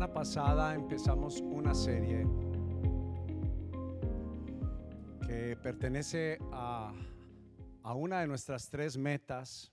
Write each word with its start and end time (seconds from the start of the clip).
semana 0.00 0.14
pasada 0.14 0.74
empezamos 0.74 1.42
una 1.42 1.74
serie 1.74 2.26
que 5.26 5.58
pertenece 5.62 6.38
a, 6.52 6.94
a 7.82 7.92
una 7.92 8.22
de 8.22 8.26
nuestras 8.26 8.70
tres 8.70 8.96
metas 8.96 9.70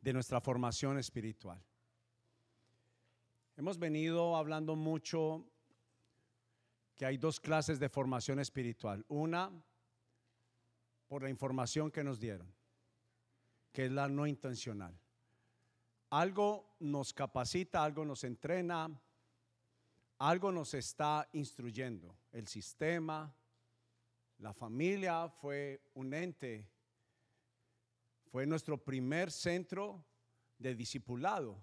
de 0.00 0.12
nuestra 0.12 0.40
formación 0.40 0.98
espiritual. 0.98 1.62
Hemos 3.56 3.78
venido 3.78 4.34
hablando 4.34 4.74
mucho 4.74 5.46
que 6.96 7.06
hay 7.06 7.16
dos 7.16 7.38
clases 7.38 7.78
de 7.78 7.88
formación 7.88 8.40
espiritual. 8.40 9.04
Una, 9.06 9.52
por 11.06 11.22
la 11.22 11.30
información 11.30 11.92
que 11.92 12.02
nos 12.02 12.18
dieron, 12.18 12.52
que 13.70 13.84
es 13.84 13.92
la 13.92 14.08
no 14.08 14.26
intencional. 14.26 14.98
Algo 16.10 16.76
nos 16.80 17.12
capacita, 17.12 17.84
algo 17.84 18.04
nos 18.04 18.24
entrena, 18.24 18.90
algo 20.18 20.50
nos 20.50 20.72
está 20.74 21.28
instruyendo. 21.32 22.16
El 22.32 22.48
sistema, 22.48 23.34
la 24.38 24.54
familia 24.54 25.28
fue 25.28 25.82
un 25.94 26.14
ente, 26.14 26.66
fue 28.30 28.46
nuestro 28.46 28.82
primer 28.82 29.30
centro 29.30 30.04
de 30.58 30.74
discipulado, 30.74 31.62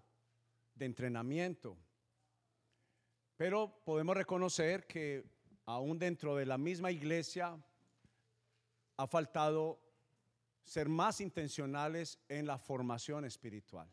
de 0.75 0.85
entrenamiento. 0.85 1.77
Pero 3.37 3.81
podemos 3.83 4.15
reconocer 4.15 4.85
que 4.85 5.23
aún 5.65 5.97
dentro 5.97 6.35
de 6.35 6.45
la 6.45 6.57
misma 6.57 6.91
iglesia 6.91 7.57
ha 8.97 9.07
faltado 9.07 9.79
ser 10.63 10.87
más 10.87 11.19
intencionales 11.19 12.19
en 12.29 12.45
la 12.45 12.57
formación 12.57 13.25
espiritual. 13.25 13.89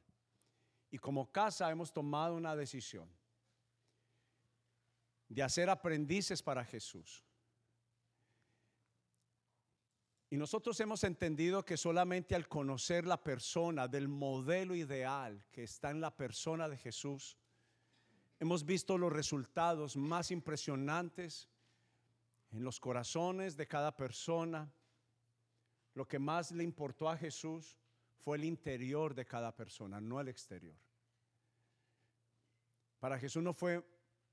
Y 0.93 0.99
como 0.99 1.33
casa 1.33 1.69
hemos 1.71 1.91
tomado 1.91 2.37
una 2.37 2.55
decisión 2.55 3.11
de 5.27 5.43
hacer 5.43 5.71
aprendices 5.71 6.43
para 6.43 6.65
Jesús. 6.65 7.25
Y 10.29 10.37
nosotros 10.37 10.79
hemos 10.81 11.03
entendido 11.05 11.65
que 11.65 11.79
solamente 11.79 12.35
al 12.35 12.47
conocer 12.47 13.07
la 13.07 13.23
persona 13.23 13.89
del 13.89 14.07
modelo 14.07 14.75
ideal 14.75 15.45
que 15.51 15.63
está 15.63 15.91
en 15.91 16.03
la 16.03 16.15
persona 16.15 16.69
de 16.69 16.77
Jesús, 16.77 17.39
hemos 18.39 18.65
visto 18.65 18.99
los 18.99 19.13
resultados 19.13 19.97
más 19.97 20.31
impresionantes 20.31 21.49
en 22.51 22.65
los 22.65 22.79
corazones 22.79 23.57
de 23.57 23.67
cada 23.67 23.97
persona. 23.97 24.71
Lo 25.95 26.07
que 26.07 26.19
más 26.19 26.53
le 26.53 26.65
importó 26.65 27.09
a 27.09 27.17
Jesús 27.17 27.82
fue 28.23 28.37
el 28.37 28.45
interior 28.45 29.15
de 29.15 29.27
cada 29.27 29.55
persona, 29.55 30.01
no 30.01 30.21
el 30.21 30.29
exterior. 30.29 30.77
Para 33.01 33.19
Jesús 33.19 33.43
no 33.43 33.53
fue 33.53 33.85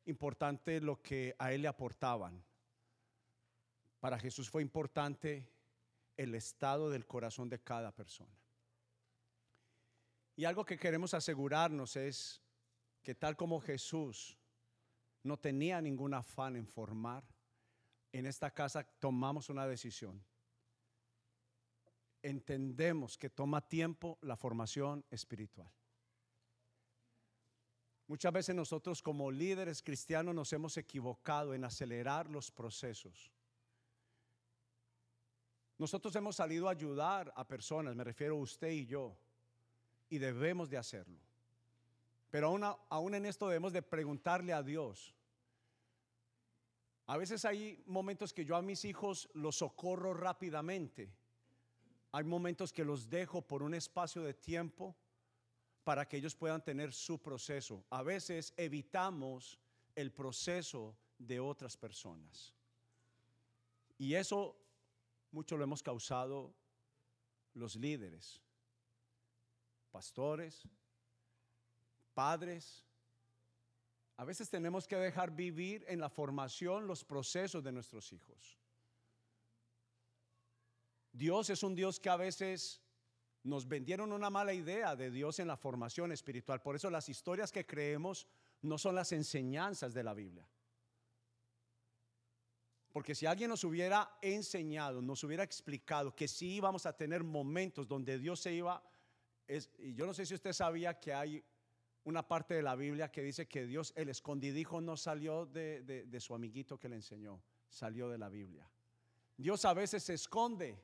importante 0.06 0.80
lo 0.80 1.02
que 1.02 1.36
a 1.40 1.52
él 1.52 1.64
le 1.64 1.68
aportaban. 1.68 2.44
Para 4.00 4.20
Jesús 4.20 4.50
fue 4.50 4.62
importante 4.62 5.52
el 6.16 6.36
estado 6.36 6.90
del 6.90 7.08
corazón 7.08 7.50
de 7.50 7.60
cada 7.60 7.92
persona. 7.92 8.38
Y 10.36 10.46
algo 10.46 10.66
que 10.66 10.78
queremos 10.78 11.14
asegurarnos 11.14 11.96
es 11.96 12.42
que 13.02 13.16
tal 13.16 13.36
como 13.36 13.60
Jesús 13.60 14.38
no 15.24 15.38
tenía 15.38 15.82
ningún 15.82 16.14
afán 16.14 16.56
en 16.56 16.68
formar, 16.68 17.24
en 18.12 18.26
esta 18.26 18.52
casa 18.52 18.84
tomamos 18.84 19.50
una 19.50 19.68
decisión 19.68 20.24
entendemos 22.22 23.18
que 23.18 23.30
toma 23.30 23.62
tiempo 23.62 24.18
la 24.22 24.36
formación 24.36 25.06
espiritual. 25.10 25.72
Muchas 28.08 28.34
veces 28.34 28.56
nosotros 28.56 29.02
como 29.04 29.30
líderes 29.30 29.84
cristianos 29.84 30.34
nos 30.34 30.52
hemos 30.52 30.78
equivocado 30.78 31.54
en 31.54 31.64
acelerar 31.64 32.30
los 32.30 32.50
procesos. 32.50 33.32
Nosotros 35.78 36.16
hemos 36.16 36.36
salido 36.36 36.68
a 36.68 36.72
ayudar 36.72 37.32
a 37.36 37.48
personas, 37.48 37.96
me 37.96 38.04
refiero 38.04 38.36
a 38.36 38.40
usted 38.40 38.72
y 38.72 38.86
yo, 38.86 39.16
y 40.10 40.18
debemos 40.18 40.70
de 40.70 40.78
hacerlo. 40.78 41.20
Pero 42.32 42.60
aún, 42.90 43.14
en 43.14 43.26
esto 43.26 43.48
debemos 43.48 43.74
de 43.74 43.82
preguntarle 43.82 44.54
a 44.54 44.62
Dios. 44.62 45.16
A 47.08 47.18
veces 47.18 47.46
hay 47.46 47.82
momentos 47.88 48.34
que 48.34 48.46
yo 48.46 48.56
a 48.56 48.62
mis 48.62 48.86
hijos 48.86 49.30
los 49.34 49.58
socorro 49.58 50.14
rápidamente 50.14 51.12
hay 52.12 52.24
momentos 52.24 52.74
que 52.74 52.84
los 52.84 53.10
dejo 53.10 53.42
por 53.42 53.62
un 53.62 53.74
espacio 53.74 54.24
de 54.24 54.34
tiempo 54.34 54.96
para 55.84 56.08
que 56.08 56.18
ellos 56.18 56.36
puedan 56.36 56.64
tener 56.64 56.94
su 56.94 57.22
proceso. 57.22 57.86
A 57.90 58.04
veces 58.04 58.54
evitamos 58.58 59.60
el 59.96 60.12
proceso 60.12 60.98
de 61.18 61.40
otras 61.40 61.78
personas. 61.78 62.54
Y 63.98 64.14
eso 64.16 64.56
mucho 65.32 65.58
lo 65.58 65.64
hemos 65.64 65.84
causado 65.84 66.54
los 67.54 67.76
líderes, 67.76 68.42
pastores, 69.92 70.68
padres. 72.14 72.86
A 74.18 74.26
veces 74.26 74.50
tenemos 74.50 74.88
que 74.88 74.96
dejar 74.96 75.32
vivir 75.32 75.86
en 75.88 76.00
la 76.00 76.10
formación 76.10 76.88
los 76.88 77.04
procesos 77.04 77.64
de 77.64 77.72
nuestros 77.72 78.12
hijos. 78.14 78.59
Dios 81.12 81.50
es 81.50 81.64
un 81.64 81.76
Dios 81.76 82.00
que 82.00 82.10
a 82.10 82.18
veces 82.18 82.82
nos 83.44 83.68
vendieron 83.68 84.12
una 84.12 84.30
mala 84.30 84.54
idea 84.54 84.96
de 84.96 85.12
Dios 85.12 85.40
en 85.40 85.48
la 85.48 85.58
formación 85.58 86.12
espiritual. 86.12 86.62
Por 86.62 86.76
eso 86.76 86.90
las 86.90 87.10
historias 87.10 87.52
que 87.52 87.66
creemos 87.66 88.28
no 88.62 88.78
son 88.78 88.96
las 88.96 89.12
enseñanzas 89.12 89.94
de 89.94 90.04
la 90.04 90.14
Biblia. 90.14 90.48
Porque 92.92 93.16
si 93.16 93.26
alguien 93.26 93.50
nos 93.50 93.64
hubiera 93.64 94.18
enseñado, 94.22 95.02
nos 95.02 95.24
hubiera 95.24 95.44
explicado 95.44 96.16
que 96.16 96.28
sí 96.28 96.56
íbamos 96.56 96.86
a 96.86 96.98
tener 96.98 97.24
momentos 97.24 97.88
donde 97.88 98.18
Dios 98.18 98.40
se 98.40 98.54
iba, 98.54 98.84
y 99.78 99.94
yo 99.94 100.06
no 100.06 100.14
sé 100.14 100.26
si 100.26 100.34
usted 100.34 100.54
sabía 100.54 101.00
que 101.00 101.14
hay 101.14 101.44
una 102.04 102.28
parte 102.28 102.56
de 102.56 102.64
la 102.64 102.76
Biblia 102.76 103.12
que 103.12 103.22
dice 103.22 103.48
que 103.48 103.66
Dios, 103.66 103.94
el 103.96 104.10
escondidijo 104.10 104.82
no 104.82 104.98
salió 104.98 105.46
de, 105.46 105.82
de 105.84 106.20
su 106.20 106.34
amiguito 106.34 106.80
que 106.80 106.90
le 106.90 106.96
enseñó, 106.96 107.42
salió 107.70 108.10
de 108.10 108.18
la 108.18 108.30
Biblia. 108.30 108.70
Dios 109.38 109.64
a 109.66 109.74
veces 109.74 110.04
se 110.04 110.16
esconde 110.16 110.84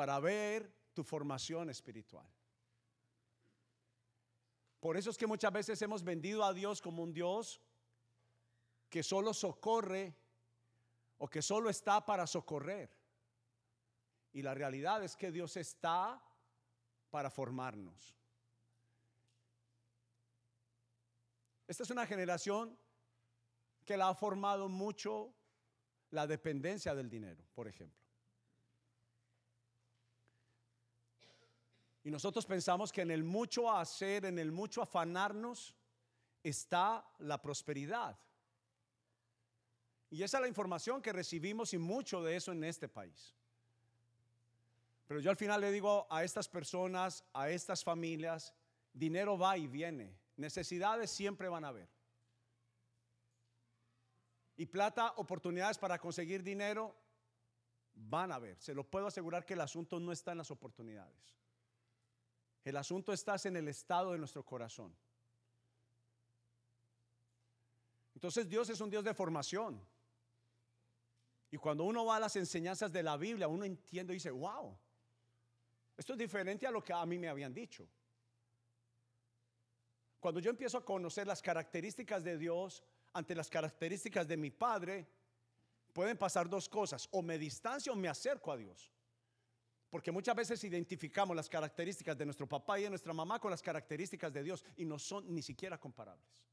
para 0.00 0.18
ver 0.18 0.72
tu 0.94 1.04
formación 1.04 1.68
espiritual. 1.68 2.26
Por 4.80 4.96
eso 4.96 5.10
es 5.10 5.18
que 5.18 5.26
muchas 5.26 5.52
veces 5.52 5.82
hemos 5.82 6.02
vendido 6.02 6.42
a 6.42 6.54
Dios 6.54 6.80
como 6.80 7.02
un 7.02 7.12
Dios 7.12 7.60
que 8.88 9.02
solo 9.02 9.34
socorre 9.34 10.16
o 11.18 11.28
que 11.28 11.42
solo 11.42 11.68
está 11.68 12.06
para 12.06 12.26
socorrer. 12.26 12.88
Y 14.32 14.40
la 14.40 14.54
realidad 14.54 15.04
es 15.04 15.16
que 15.16 15.30
Dios 15.30 15.58
está 15.58 16.24
para 17.10 17.28
formarnos. 17.28 18.16
Esta 21.68 21.82
es 21.82 21.90
una 21.90 22.06
generación 22.06 22.74
que 23.84 23.98
la 23.98 24.08
ha 24.08 24.14
formado 24.14 24.70
mucho 24.70 25.34
la 26.08 26.26
dependencia 26.26 26.94
del 26.94 27.10
dinero, 27.10 27.44
por 27.52 27.68
ejemplo. 27.68 27.99
Y 32.02 32.10
nosotros 32.10 32.46
pensamos 32.46 32.92
que 32.92 33.02
en 33.02 33.10
el 33.10 33.24
mucho 33.24 33.70
hacer, 33.70 34.24
en 34.24 34.38
el 34.38 34.52
mucho 34.52 34.82
afanarnos, 34.82 35.74
está 36.42 37.06
la 37.18 37.40
prosperidad. 37.40 38.18
Y 40.10 40.22
esa 40.22 40.38
es 40.38 40.42
la 40.42 40.48
información 40.48 41.02
que 41.02 41.12
recibimos 41.12 41.72
y 41.74 41.78
mucho 41.78 42.22
de 42.22 42.36
eso 42.36 42.52
en 42.52 42.64
este 42.64 42.88
país. 42.88 43.34
Pero 45.06 45.20
yo 45.20 45.30
al 45.30 45.36
final 45.36 45.60
le 45.60 45.72
digo 45.72 46.06
a 46.10 46.24
estas 46.24 46.48
personas, 46.48 47.24
a 47.32 47.50
estas 47.50 47.84
familias, 47.84 48.54
dinero 48.92 49.36
va 49.36 49.58
y 49.58 49.66
viene, 49.66 50.16
necesidades 50.36 51.10
siempre 51.10 51.48
van 51.48 51.64
a 51.64 51.68
haber. 51.68 51.88
Y 54.56 54.66
plata, 54.66 55.14
oportunidades 55.16 55.78
para 55.78 55.98
conseguir 55.98 56.42
dinero, 56.42 56.94
van 57.94 58.32
a 58.32 58.36
haber. 58.36 58.60
Se 58.60 58.74
lo 58.74 58.84
puedo 58.84 59.06
asegurar 59.06 59.44
que 59.44 59.54
el 59.54 59.60
asunto 59.60 59.98
no 60.00 60.12
está 60.12 60.32
en 60.32 60.38
las 60.38 60.50
oportunidades. 60.50 61.39
El 62.64 62.76
asunto 62.76 63.12
está 63.12 63.36
en 63.44 63.56
el 63.56 63.68
estado 63.68 64.12
de 64.12 64.18
nuestro 64.18 64.44
corazón. 64.44 64.94
Entonces 68.14 68.48
Dios 68.48 68.68
es 68.68 68.80
un 68.80 68.90
Dios 68.90 69.02
de 69.02 69.14
formación. 69.14 69.80
Y 71.50 71.56
cuando 71.56 71.84
uno 71.84 72.04
va 72.04 72.16
a 72.16 72.20
las 72.20 72.36
enseñanzas 72.36 72.92
de 72.92 73.02
la 73.02 73.16
Biblia, 73.16 73.48
uno 73.48 73.64
entiende 73.64 74.12
y 74.12 74.16
dice, 74.16 74.30
wow, 74.30 74.76
esto 75.96 76.12
es 76.12 76.18
diferente 76.18 76.66
a 76.66 76.70
lo 76.70 76.84
que 76.84 76.92
a 76.92 77.04
mí 77.06 77.18
me 77.18 77.28
habían 77.28 77.52
dicho. 77.52 77.88
Cuando 80.20 80.38
yo 80.38 80.50
empiezo 80.50 80.78
a 80.78 80.84
conocer 80.84 81.26
las 81.26 81.40
características 81.40 82.22
de 82.22 82.36
Dios 82.36 82.84
ante 83.14 83.34
las 83.34 83.48
características 83.48 84.28
de 84.28 84.36
mi 84.36 84.50
Padre, 84.50 85.08
pueden 85.92 86.16
pasar 86.18 86.48
dos 86.48 86.68
cosas, 86.68 87.08
o 87.10 87.22
me 87.22 87.38
distancio 87.38 87.94
o 87.94 87.96
me 87.96 88.08
acerco 88.08 88.52
a 88.52 88.56
Dios. 88.56 88.92
Porque 89.90 90.12
muchas 90.12 90.36
veces 90.36 90.62
identificamos 90.62 91.36
las 91.36 91.48
características 91.48 92.16
de 92.16 92.24
nuestro 92.24 92.48
papá 92.48 92.78
y 92.78 92.84
de 92.84 92.90
nuestra 92.90 93.12
mamá 93.12 93.40
con 93.40 93.50
las 93.50 93.60
características 93.60 94.32
de 94.32 94.44
Dios 94.44 94.64
y 94.76 94.84
no 94.84 94.98
son 94.98 95.34
ni 95.34 95.42
siquiera 95.42 95.78
comparables. 95.78 96.46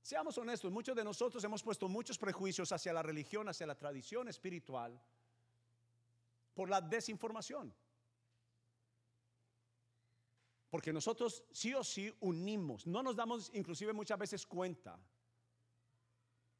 Seamos 0.00 0.38
honestos, 0.38 0.72
muchos 0.72 0.96
de 0.96 1.04
nosotros 1.04 1.42
hemos 1.44 1.62
puesto 1.62 1.88
muchos 1.88 2.16
prejuicios 2.16 2.72
hacia 2.72 2.92
la 2.92 3.02
religión, 3.02 3.48
hacia 3.48 3.66
la 3.66 3.74
tradición 3.74 4.28
espiritual, 4.28 4.98
por 6.54 6.70
la 6.70 6.80
desinformación. 6.80 7.74
Porque 10.70 10.92
nosotros 10.92 11.44
sí 11.50 11.74
o 11.74 11.84
sí 11.84 12.12
unimos, 12.20 12.86
no 12.86 13.02
nos 13.02 13.16
damos 13.16 13.50
inclusive 13.52 13.92
muchas 13.92 14.18
veces 14.18 14.46
cuenta 14.46 14.98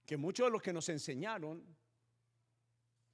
que 0.05 0.17
mucho 0.17 0.45
de 0.45 0.51
lo 0.51 0.61
que 0.61 0.73
nos 0.73 0.89
enseñaron 0.89 1.65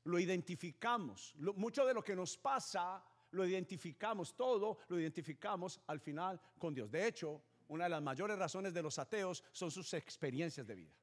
lo 0.05 0.19
identificamos, 0.19 1.35
mucho 1.37 1.87
de 1.87 1.95
lo 1.95 2.03
que 2.03 2.17
nos 2.17 2.37
pasa 2.37 3.05
lo 3.33 3.47
identificamos, 3.47 4.37
todo 4.37 4.79
lo 4.89 5.01
identificamos 5.01 5.81
al 5.87 6.01
final 6.01 6.41
con 6.59 6.75
Dios. 6.75 6.91
De 6.91 7.07
hecho, 7.07 7.43
una 7.69 7.85
de 7.85 7.91
las 7.91 8.03
mayores 8.03 8.39
razones 8.39 8.73
de 8.75 8.83
los 8.83 8.99
ateos 8.99 9.43
son 9.53 9.71
sus 9.71 9.93
experiencias 9.95 10.67
de 10.67 10.75
vida. 10.75 10.95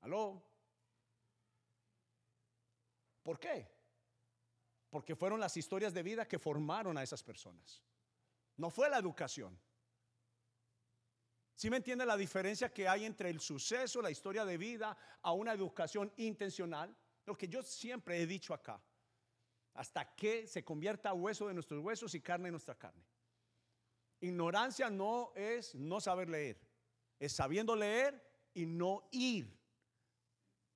¿Aló? 0.00 0.42
¿Por 3.22 3.38
qué? 3.38 3.70
Porque 4.90 5.16
fueron 5.16 5.40
las 5.40 5.56
historias 5.56 5.94
de 5.94 6.02
vida 6.02 6.26
que 6.26 6.38
formaron 6.38 6.98
a 6.98 7.02
esas 7.02 7.22
personas. 7.22 7.82
No 8.56 8.70
fue 8.70 8.90
la 8.90 8.98
educación. 8.98 9.58
¿Sí 11.54 11.70
me 11.70 11.76
entiende 11.76 12.04
la 12.04 12.16
diferencia 12.16 12.72
que 12.72 12.88
hay 12.88 13.04
entre 13.04 13.30
el 13.30 13.40
suceso, 13.40 14.02
la 14.02 14.10
historia 14.10 14.44
de 14.44 14.58
vida, 14.58 14.96
a 15.22 15.32
una 15.32 15.52
educación 15.52 16.12
intencional? 16.16 16.94
Lo 17.26 17.36
que 17.36 17.48
yo 17.48 17.62
siempre 17.62 18.20
he 18.20 18.26
dicho 18.26 18.52
acá. 18.54 18.80
Hasta 19.74 20.14
que 20.14 20.46
se 20.46 20.64
convierta 20.64 21.12
hueso 21.12 21.48
de 21.48 21.54
nuestros 21.54 21.82
huesos 21.82 22.14
y 22.14 22.20
carne 22.20 22.46
de 22.46 22.52
nuestra 22.52 22.76
carne. 22.76 23.04
Ignorancia 24.20 24.88
no 24.88 25.32
es 25.34 25.74
no 25.74 26.00
saber 26.00 26.30
leer, 26.30 26.58
es 27.18 27.32
sabiendo 27.32 27.76
leer 27.76 28.22
y 28.54 28.64
no 28.64 29.08
ir. 29.10 29.58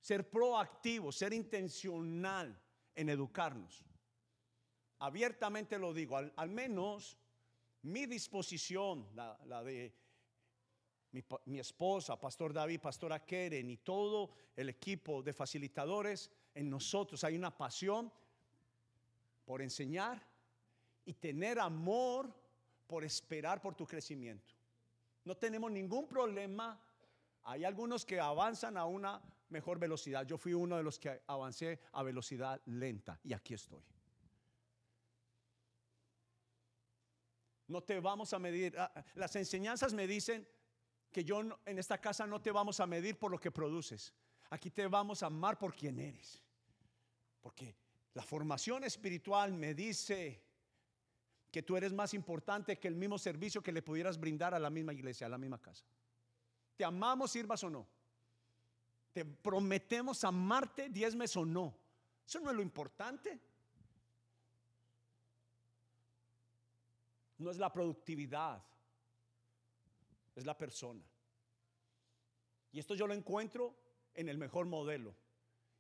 Ser 0.00 0.28
proactivo, 0.28 1.12
ser 1.12 1.32
intencional 1.32 2.60
en 2.94 3.08
educarnos. 3.08 3.84
Abiertamente 4.98 5.78
lo 5.78 5.94
digo, 5.94 6.16
al, 6.16 6.50
menos 6.50 7.16
mi 7.82 8.06
disposición, 8.06 9.08
la, 9.14 9.62
de 9.62 9.94
mi, 11.46 11.58
esposa, 11.58 12.18
Pastor 12.18 12.52
David, 12.52 12.80
Pastora 12.80 13.24
Keren 13.24 13.70
y 13.70 13.78
todo 13.78 14.30
el 14.56 14.68
equipo 14.68 15.22
de 15.22 15.32
facilitadores, 15.32 16.30
en 16.58 16.68
nosotros 16.68 17.22
hay 17.22 17.36
una 17.36 17.56
pasión 17.56 18.12
por 19.44 19.62
enseñar 19.62 20.20
y 21.04 21.14
tener 21.14 21.60
amor 21.60 22.34
por 22.88 23.04
esperar 23.04 23.62
por 23.62 23.76
tu 23.76 23.86
crecimiento. 23.86 24.54
No 25.24 25.36
tenemos 25.36 25.70
ningún 25.70 26.08
problema. 26.08 26.76
Hay 27.44 27.64
algunos 27.64 28.04
que 28.04 28.18
avanzan 28.18 28.76
a 28.76 28.86
una 28.86 29.22
mejor 29.50 29.78
velocidad. 29.78 30.26
Yo 30.26 30.36
fui 30.36 30.52
uno 30.52 30.76
de 30.76 30.82
los 30.82 30.98
que 30.98 31.22
avancé 31.28 31.78
a 31.92 32.02
velocidad 32.02 32.60
lenta 32.66 33.20
y 33.22 33.34
aquí 33.34 33.54
estoy. 33.54 33.84
No 37.68 37.84
te 37.84 38.00
vamos 38.00 38.32
a 38.32 38.38
medir. 38.40 38.76
Ah, 38.76 38.92
las 39.14 39.36
enseñanzas 39.36 39.94
me 39.94 40.08
dicen 40.08 40.48
que 41.12 41.22
yo 41.22 41.40
en 41.64 41.78
esta 41.78 41.98
casa 41.98 42.26
no 42.26 42.42
te 42.42 42.50
vamos 42.50 42.80
a 42.80 42.86
medir 42.86 43.16
por 43.16 43.30
lo 43.30 43.38
que 43.38 43.52
produces. 43.52 44.12
Aquí 44.50 44.70
te 44.70 44.88
vamos 44.88 45.22
a 45.22 45.26
amar 45.26 45.56
por 45.56 45.72
quien 45.72 46.00
eres. 46.00 46.42
Porque 47.40 47.76
la 48.14 48.22
formación 48.22 48.84
espiritual 48.84 49.52
me 49.52 49.74
dice 49.74 50.42
que 51.50 51.62
tú 51.62 51.76
eres 51.76 51.92
más 51.92 52.14
importante 52.14 52.78
que 52.78 52.88
el 52.88 52.94
mismo 52.94 53.18
servicio 53.18 53.62
que 53.62 53.72
le 53.72 53.82
pudieras 53.82 54.18
brindar 54.18 54.54
a 54.54 54.58
la 54.58 54.70
misma 54.70 54.92
iglesia, 54.92 55.26
a 55.26 55.30
la 55.30 55.38
misma 55.38 55.60
casa. 55.60 55.84
Te 56.76 56.84
amamos, 56.84 57.30
sirvas 57.30 57.62
o 57.64 57.70
no. 57.70 57.86
Te 59.12 59.24
prometemos 59.24 60.22
amarte, 60.24 60.88
diezmes 60.90 61.36
o 61.36 61.44
no. 61.44 61.74
Eso 62.26 62.40
no 62.40 62.50
es 62.50 62.56
lo 62.56 62.62
importante. 62.62 63.40
No 67.38 67.50
es 67.50 67.56
la 67.56 67.72
productividad, 67.72 68.62
es 70.34 70.44
la 70.44 70.58
persona. 70.58 71.04
Y 72.72 72.78
esto 72.78 72.94
yo 72.94 73.06
lo 73.06 73.14
encuentro 73.14 73.74
en 74.14 74.28
el 74.28 74.36
mejor 74.36 74.66
modelo. 74.66 75.14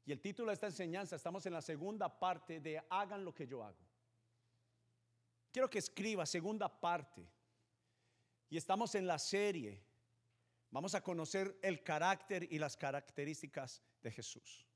Y 0.08 0.12
el 0.12 0.22
título 0.22 0.48
de 0.48 0.54
esta 0.54 0.68
enseñanza, 0.68 1.16
estamos 1.16 1.44
en 1.44 1.52
la 1.52 1.60
segunda 1.60 2.08
parte 2.08 2.60
de 2.60 2.82
hagan 2.88 3.22
lo 3.22 3.34
que 3.34 3.46
yo 3.46 3.62
hago. 3.62 3.76
Quiero 5.52 5.68
que 5.68 5.80
escriba 5.80 6.24
segunda 6.24 6.66
parte. 6.66 7.30
Y 8.48 8.56
estamos 8.56 8.94
en 8.94 9.06
la 9.06 9.18
serie. 9.18 9.84
Vamos 10.70 10.94
a 10.94 11.02
conocer 11.02 11.58
el 11.60 11.82
carácter 11.82 12.50
y 12.50 12.58
las 12.58 12.74
características 12.74 13.82
de 14.00 14.10
Jesús. 14.10 14.66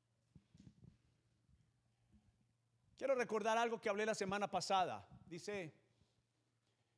Quiero 2.98 3.14
recordar 3.14 3.56
algo 3.56 3.80
que 3.80 3.88
hablé 3.88 4.04
la 4.04 4.14
semana 4.14 4.50
pasada. 4.50 5.08
Dice, 5.24 5.72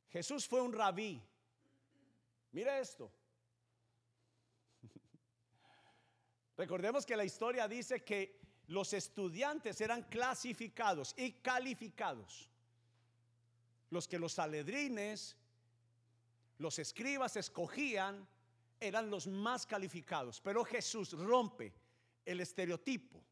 Jesús 0.09 0.45
fue 0.45 0.59
un 0.59 0.73
rabí. 0.73 1.23
Mire 2.51 2.81
esto. 2.81 3.09
Recordemos 6.57 7.05
que 7.05 7.17
la 7.17 7.25
historia 7.25 7.67
dice 7.67 8.03
que 8.03 8.39
los 8.67 8.93
estudiantes 8.93 9.81
eran 9.81 10.03
clasificados 10.03 11.13
y 11.17 11.33
calificados 11.33 12.49
los 13.89 14.07
que 14.07 14.19
los 14.19 14.37
aledrines, 14.39 15.37
los 16.57 16.79
escribas 16.79 17.35
escogían, 17.35 18.27
eran 18.79 19.09
los 19.09 19.27
más 19.27 19.65
calificados. 19.65 20.41
Pero 20.41 20.63
Jesús 20.65 21.13
rompe 21.13 21.73
el 22.25 22.41
estereotipo 22.41 23.23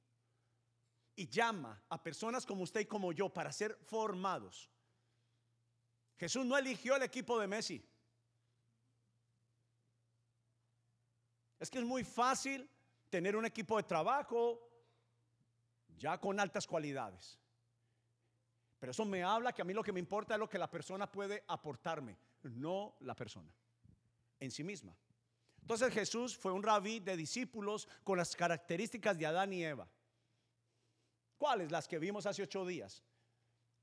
y 1.15 1.27
llama 1.27 1.83
a 1.89 2.01
personas 2.01 2.45
como 2.45 2.63
usted 2.63 2.81
y 2.81 2.85
como 2.85 3.11
yo 3.11 3.29
para 3.29 3.51
ser 3.51 3.77
formados. 3.83 4.69
Jesús 6.17 6.45
no 6.45 6.57
eligió 6.57 6.95
el 6.95 7.03
equipo 7.03 7.39
de 7.39 7.47
Messi. 7.47 7.83
Es 11.59 11.69
que 11.69 11.79
es 11.79 11.85
muy 11.85 12.03
fácil 12.03 12.69
tener 13.13 13.35
un 13.35 13.45
equipo 13.45 13.77
de 13.77 13.83
trabajo 13.83 14.59
ya 15.99 16.19
con 16.19 16.39
altas 16.39 16.65
cualidades. 16.65 17.39
Pero 18.79 18.89
eso 18.89 19.05
me 19.05 19.21
habla 19.21 19.53
que 19.53 19.61
a 19.61 19.65
mí 19.65 19.71
lo 19.71 19.83
que 19.83 19.91
me 19.91 19.99
importa 19.99 20.33
es 20.33 20.39
lo 20.39 20.49
que 20.49 20.57
la 20.57 20.67
persona 20.67 21.05
puede 21.11 21.43
aportarme, 21.47 22.17
no 22.41 22.95
la 23.01 23.13
persona 23.13 23.53
en 24.39 24.49
sí 24.49 24.63
misma. 24.63 24.97
Entonces 25.61 25.93
Jesús 25.93 26.35
fue 26.35 26.53
un 26.53 26.63
rabí 26.63 27.01
de 27.01 27.15
discípulos 27.15 27.87
con 28.03 28.17
las 28.17 28.35
características 28.35 29.15
de 29.15 29.27
Adán 29.27 29.53
y 29.53 29.63
Eva. 29.63 29.87
¿Cuáles? 31.37 31.69
Las 31.69 31.87
que 31.87 31.99
vimos 31.99 32.25
hace 32.25 32.41
ocho 32.41 32.65
días. 32.65 33.03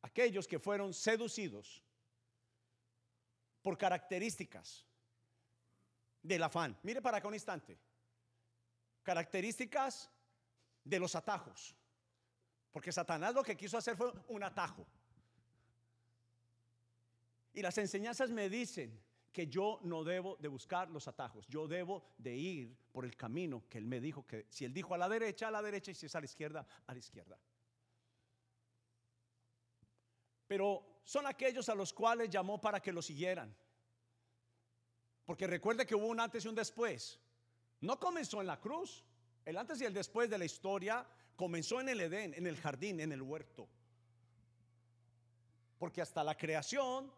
Aquellos 0.03 0.49
que 0.49 0.59
fueron 0.59 0.93
seducidos 0.93 1.85
por 3.63 3.79
características 3.79 4.85
del 6.21 6.43
afán. 6.43 6.77
Mire 6.83 7.01
para 7.01 7.19
acá 7.19 7.29
un 7.29 7.35
instante. 7.35 7.79
Características 9.11 10.09
de 10.85 11.01
los 11.01 11.17
atajos. 11.17 11.75
Porque 12.71 12.93
Satanás 12.93 13.35
lo 13.35 13.43
que 13.43 13.57
quiso 13.57 13.77
hacer 13.77 13.97
fue 13.97 14.13
un 14.29 14.45
atajo. 14.45 14.87
Y 17.53 17.61
las 17.61 17.77
enseñanzas 17.79 18.31
me 18.31 18.49
dicen 18.49 19.03
que 19.33 19.49
yo 19.49 19.81
no 19.83 20.05
debo 20.05 20.37
de 20.37 20.47
buscar 20.47 20.89
los 20.91 21.09
atajos, 21.09 21.49
yo 21.49 21.67
debo 21.67 22.05
de 22.19 22.37
ir 22.37 22.77
por 22.93 23.05
el 23.05 23.17
camino 23.17 23.65
que 23.69 23.79
él 23.79 23.87
me 23.87 23.99
dijo 23.99 24.25
que 24.25 24.47
si 24.49 24.65
él 24.65 24.73
dijo 24.73 24.95
a 24.95 24.99
la 24.99 25.09
derecha, 25.09 25.49
a 25.49 25.51
la 25.51 25.61
derecha 25.61 25.91
y 25.91 25.97
si 25.97 26.07
es 26.07 26.15
a 26.15 26.21
la 26.21 26.27
izquierda, 26.27 26.65
a 26.87 26.93
la 26.93 26.99
izquierda. 27.01 27.37
Pero 30.47 31.01
son 31.03 31.27
aquellos 31.27 31.69
a 31.69 31.75
los 31.75 31.93
cuales 31.93 32.31
llamó 32.31 32.61
para 32.61 32.81
que 32.81 32.93
lo 32.93 33.03
siguieran. 33.03 33.53
Porque 35.25 35.49
recuerde 35.49 35.85
que 35.85 35.97
hubo 35.97 36.07
un 36.07 36.21
antes 36.21 36.45
y 36.45 36.49
un 36.49 36.55
después. 36.55 37.19
No 37.81 37.99
comenzó 37.99 38.41
en 38.41 38.47
la 38.47 38.61
cruz. 38.61 39.05
El 39.45 39.57
antes 39.57 39.81
y 39.81 39.85
el 39.85 39.95
después 39.95 40.29
de 40.29 40.39
la 40.39 40.45
historia 40.45 41.07
Comenzó 41.41 41.81
en 41.81 41.89
el 41.89 42.03
Edén, 42.03 42.35
en 42.35 42.47
el 42.47 42.59
jardín, 42.59 43.01
en 43.01 43.13
el 43.13 43.23
huerto. 43.23 43.67
Porque 45.79 46.03
hasta 46.03 46.23
la 46.23 46.37
creación, 46.37 47.11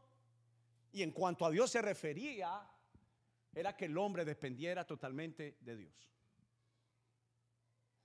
y 0.92 1.02
en 1.02 1.11
cuanto 1.11 1.45
a 1.45 1.50
Dios 1.50 1.73
se 1.73 1.83
refería, 1.83 2.64
era 3.52 3.76
que 3.76 3.87
el 3.87 3.99
hombre 3.99 4.25
dependiera 4.25 4.87
totalmente 4.87 5.57
de 5.59 5.75
Dios. 5.75 6.09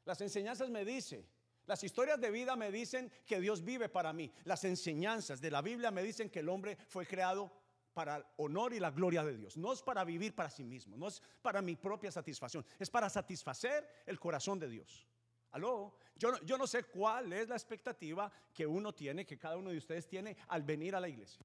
Las 0.06 0.20
enseñanzas 0.22 0.72
me 0.72 0.84
dicen, 0.84 1.24
las 1.68 1.84
historias 1.84 2.20
de 2.20 2.32
vida 2.32 2.56
me 2.56 2.72
dicen 2.72 3.12
que 3.24 3.40
Dios 3.40 3.64
vive 3.64 3.88
para 3.88 4.12
mí. 4.12 4.34
Las 4.46 4.64
enseñanzas 4.64 5.40
de 5.40 5.52
la 5.52 5.62
Biblia 5.62 5.92
me 5.92 6.02
dicen 6.02 6.32
que 6.32 6.40
el 6.40 6.50
hombre 6.50 6.80
fue 6.88 7.06
creado 7.06 7.52
para 7.98 8.18
el 8.18 8.26
honor 8.38 8.74
y 8.74 8.80
la 8.80 8.92
gloria 8.92 9.24
de 9.24 9.36
Dios. 9.36 9.58
No 9.58 9.74
es 9.74 9.82
para 9.82 10.04
vivir 10.04 10.36
para 10.36 10.52
sí 10.52 10.64
mismo, 10.64 10.96
no 10.96 11.08
es 11.08 11.20
para 11.42 11.64
mi 11.64 11.76
propia 11.76 12.12
satisfacción, 12.12 12.64
es 12.78 12.92
para 12.92 13.10
satisfacer 13.10 14.04
el 14.06 14.20
corazón 14.20 14.60
de 14.60 14.70
Dios 14.70 15.08
Aló, 15.52 15.96
yo, 16.16 16.40
yo 16.44 16.58
no 16.58 16.68
sé 16.68 16.84
cuál 16.84 17.34
es 17.34 17.48
la 17.48 17.56
expectativa 17.56 18.32
que 18.54 18.68
uno 18.68 18.94
tiene, 18.94 19.26
que 19.26 19.38
cada 19.38 19.58
uno 19.58 19.72
de 19.72 19.78
ustedes 19.78 20.08
tiene 20.08 20.38
al 20.50 20.62
venir 20.62 20.96
a 20.96 21.00
la 21.00 21.10
iglesia. 21.10 21.44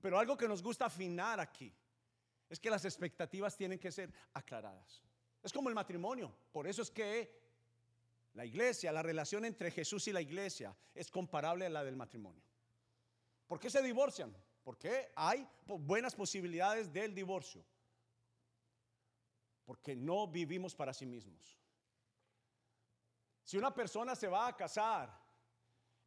Pero 0.00 0.18
algo 0.18 0.36
que 0.36 0.48
nos 0.48 0.62
gusta 0.62 0.86
afinar 0.86 1.38
aquí 1.38 1.72
es 2.48 2.58
que 2.58 2.70
las 2.70 2.84
expectativas 2.84 3.56
tienen 3.56 3.78
que 3.78 3.92
ser 3.92 4.12
aclaradas. 4.32 5.02
Es 5.42 5.52
como 5.52 5.68
el 5.68 5.74
matrimonio. 5.74 6.34
Por 6.50 6.66
eso 6.66 6.82
es 6.82 6.90
que 6.90 7.38
la 8.34 8.44
iglesia, 8.44 8.90
la 8.90 9.02
relación 9.02 9.44
entre 9.44 9.70
Jesús 9.70 10.08
y 10.08 10.12
la 10.12 10.20
iglesia 10.20 10.74
es 10.94 11.10
comparable 11.10 11.66
a 11.66 11.70
la 11.70 11.84
del 11.84 11.96
matrimonio. 11.96 12.42
¿Por 13.46 13.60
qué 13.60 13.68
se 13.68 13.82
divorcian? 13.82 14.34
Porque 14.70 15.10
hay 15.16 15.44
buenas 15.66 16.14
posibilidades 16.14 16.92
del 16.92 17.12
divorcio. 17.12 17.60
Porque 19.64 19.96
no 19.96 20.28
vivimos 20.28 20.76
para 20.76 20.94
sí 20.94 21.06
mismos. 21.06 21.58
Si 23.42 23.56
una 23.58 23.74
persona 23.74 24.14
se 24.14 24.28
va 24.28 24.46
a 24.46 24.56
casar, 24.56 25.12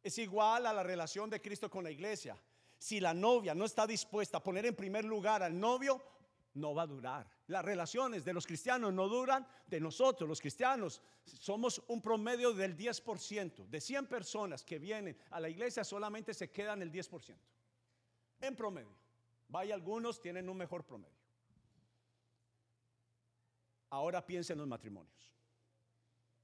es 0.02 0.16
igual 0.16 0.64
a 0.64 0.72
la 0.72 0.82
relación 0.82 1.28
de 1.28 1.42
Cristo 1.42 1.68
con 1.68 1.84
la 1.84 1.90
iglesia. 1.90 2.40
Si 2.78 3.00
la 3.00 3.12
novia 3.12 3.54
no 3.54 3.66
está 3.66 3.86
dispuesta 3.86 4.38
a 4.38 4.42
poner 4.42 4.64
en 4.64 4.74
primer 4.74 5.04
lugar 5.04 5.42
al 5.42 5.60
novio, 5.60 6.02
no 6.54 6.74
va 6.74 6.84
a 6.84 6.86
durar. 6.86 7.28
Las 7.48 7.66
relaciones 7.66 8.24
de 8.24 8.32
los 8.32 8.46
cristianos 8.46 8.94
no 8.94 9.08
duran, 9.08 9.46
de 9.66 9.78
nosotros 9.78 10.26
los 10.26 10.40
cristianos 10.40 11.02
somos 11.22 11.82
un 11.88 12.00
promedio 12.00 12.54
del 12.54 12.78
10%. 12.78 13.66
De 13.66 13.78
100 13.82 14.06
personas 14.06 14.64
que 14.64 14.78
vienen 14.78 15.18
a 15.32 15.38
la 15.38 15.50
iglesia 15.50 15.84
solamente 15.84 16.32
se 16.32 16.50
quedan 16.50 16.80
el 16.80 16.90
10%. 16.90 17.36
En 18.46 18.54
promedio. 18.54 18.94
Vaya, 19.48 19.74
algunos 19.74 20.20
tienen 20.20 20.48
un 20.50 20.56
mejor 20.56 20.84
promedio. 20.84 21.16
Ahora 23.88 24.24
piensen 24.26 24.54
en 24.54 24.60
los 24.60 24.68
matrimonios. 24.68 25.32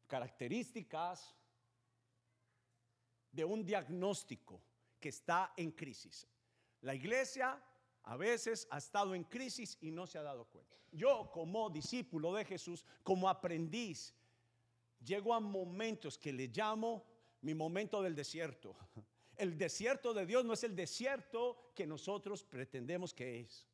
Características 0.06 1.36
de 3.30 3.44
un 3.44 3.64
diagnóstico 3.64 4.62
que 4.98 5.10
está 5.10 5.52
en 5.56 5.72
crisis. 5.72 6.26
La 6.80 6.94
iglesia 6.94 7.62
a 8.04 8.16
veces 8.16 8.66
ha 8.70 8.78
estado 8.78 9.14
en 9.14 9.24
crisis 9.24 9.76
y 9.82 9.90
no 9.90 10.06
se 10.06 10.16
ha 10.16 10.22
dado 10.22 10.46
cuenta. 10.46 10.76
Yo 10.92 11.30
como 11.30 11.68
discípulo 11.68 12.32
de 12.32 12.46
Jesús, 12.46 12.84
como 13.02 13.28
aprendiz, 13.28 14.14
llego 15.04 15.34
a 15.34 15.40
momentos 15.40 16.16
que 16.16 16.32
le 16.32 16.48
llamo 16.48 17.04
mi 17.42 17.54
momento 17.54 18.02
del 18.02 18.14
desierto. 18.14 18.74
El 19.40 19.56
desierto 19.56 20.12
de 20.12 20.26
Dios 20.26 20.44
no 20.44 20.52
es 20.52 20.64
el 20.64 20.76
desierto 20.76 21.72
que 21.74 21.86
nosotros 21.86 22.44
pretendemos 22.44 23.14
que 23.14 23.40
es. 23.40 23.66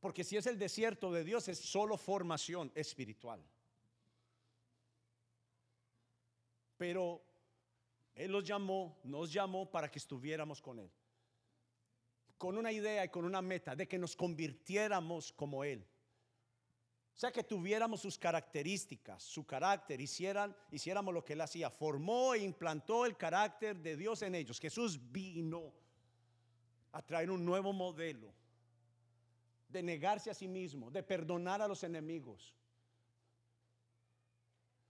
Porque 0.00 0.24
si 0.24 0.36
es 0.36 0.46
el 0.46 0.58
desierto 0.58 1.12
de 1.12 1.22
Dios 1.22 1.46
es 1.46 1.60
solo 1.60 1.96
formación 1.96 2.72
espiritual. 2.74 3.40
Pero 6.76 7.22
Él 8.16 8.32
los 8.32 8.42
llamó, 8.42 8.98
nos 9.04 9.32
llamó 9.32 9.70
para 9.70 9.88
que 9.88 10.00
estuviéramos 10.00 10.60
con 10.60 10.80
Él. 10.80 10.90
Con 12.36 12.58
una 12.58 12.72
idea 12.72 13.04
y 13.04 13.10
con 13.10 13.24
una 13.24 13.42
meta 13.42 13.76
de 13.76 13.86
que 13.86 13.96
nos 13.96 14.16
convirtiéramos 14.16 15.32
como 15.34 15.62
Él. 15.62 15.86
O 17.14 17.18
sea, 17.18 17.30
que 17.30 17.44
tuviéramos 17.44 18.00
sus 18.00 18.18
características, 18.18 19.22
su 19.22 19.46
carácter, 19.46 20.00
hicieran, 20.00 20.54
hiciéramos 20.72 21.14
lo 21.14 21.24
que 21.24 21.34
Él 21.34 21.42
hacía. 21.42 21.70
Formó 21.70 22.34
e 22.34 22.40
implantó 22.40 23.06
el 23.06 23.16
carácter 23.16 23.76
de 23.76 23.96
Dios 23.96 24.22
en 24.22 24.34
ellos. 24.34 24.58
Jesús 24.58 24.98
vino 25.12 25.72
a 26.90 27.02
traer 27.02 27.30
un 27.30 27.44
nuevo 27.44 27.72
modelo 27.72 28.32
de 29.68 29.82
negarse 29.82 30.28
a 30.30 30.34
sí 30.34 30.48
mismo, 30.48 30.90
de 30.90 31.04
perdonar 31.04 31.62
a 31.62 31.68
los 31.68 31.84
enemigos, 31.84 32.52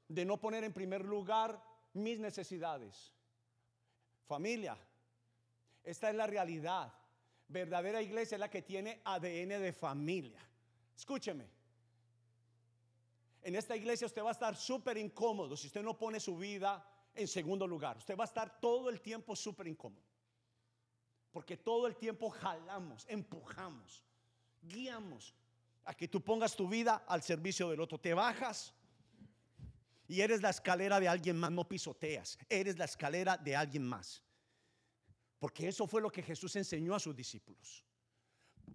de 0.09 0.25
no 0.25 0.41
poner 0.41 0.65
en 0.65 0.73
primer 0.73 1.05
lugar 1.05 1.63
mis 1.93 2.19
necesidades. 2.19 3.13
Familia, 4.27 4.79
esta 5.83 6.09
es 6.09 6.17
la 6.17 6.27
realidad. 6.27 6.91
Verdadera 7.49 8.01
iglesia 8.01 8.37
es 8.37 8.41
la 8.41 8.51
que 8.51 8.63
tiene 8.63 9.03
ADN 9.05 9.61
de 9.61 9.73
familia. 9.75 10.41
Escúcheme. 10.97 11.64
En 13.45 13.55
esta 13.57 13.77
iglesia 13.77 14.07
usted 14.07 14.23
va 14.23 14.31
a 14.31 14.33
estar 14.33 14.57
súper 14.57 14.97
incómodo 14.97 15.55
si 15.55 15.67
usted 15.67 15.83
no 15.83 15.99
pone 15.99 16.19
su 16.19 16.37
vida 16.39 16.83
en 17.15 17.29
segundo 17.29 17.67
lugar. 17.67 17.99
Usted 17.99 18.17
va 18.17 18.25
a 18.25 18.27
estar 18.27 18.59
todo 18.59 18.89
el 18.89 19.03
tiempo 19.03 19.37
súper 19.37 19.69
incómodo. 19.69 20.03
Porque 21.31 21.59
todo 21.59 21.87
el 21.87 21.95
tiempo 21.95 22.31
jalamos, 22.31 23.05
empujamos, 23.07 24.03
guiamos 24.63 25.35
a 25.85 25.93
que 25.93 26.09
tú 26.09 26.23
pongas 26.23 26.57
tu 26.57 26.67
vida 26.67 27.05
al 27.07 27.23
servicio 27.23 27.69
del 27.69 27.81
otro. 27.81 28.01
Te 28.01 28.15
bajas 28.15 28.73
y 30.09 30.23
eres 30.23 30.41
la 30.41 30.49
escalera 30.49 30.99
de 30.99 31.09
alguien 31.09 31.37
más, 31.37 31.51
no 31.51 31.69
pisoteas. 31.69 32.39
Eres 32.49 32.79
la 32.79 32.87
escalera 32.87 33.37
de 33.37 33.55
alguien 33.55 33.85
más. 33.85 34.23
Porque 35.39 35.69
eso 35.69 35.87
fue 35.87 36.01
lo 36.01 36.11
que 36.11 36.23
Jesús 36.23 36.57
enseñó 36.57 36.95
a 36.95 37.01
sus 37.01 37.15
discípulos. 37.15 37.85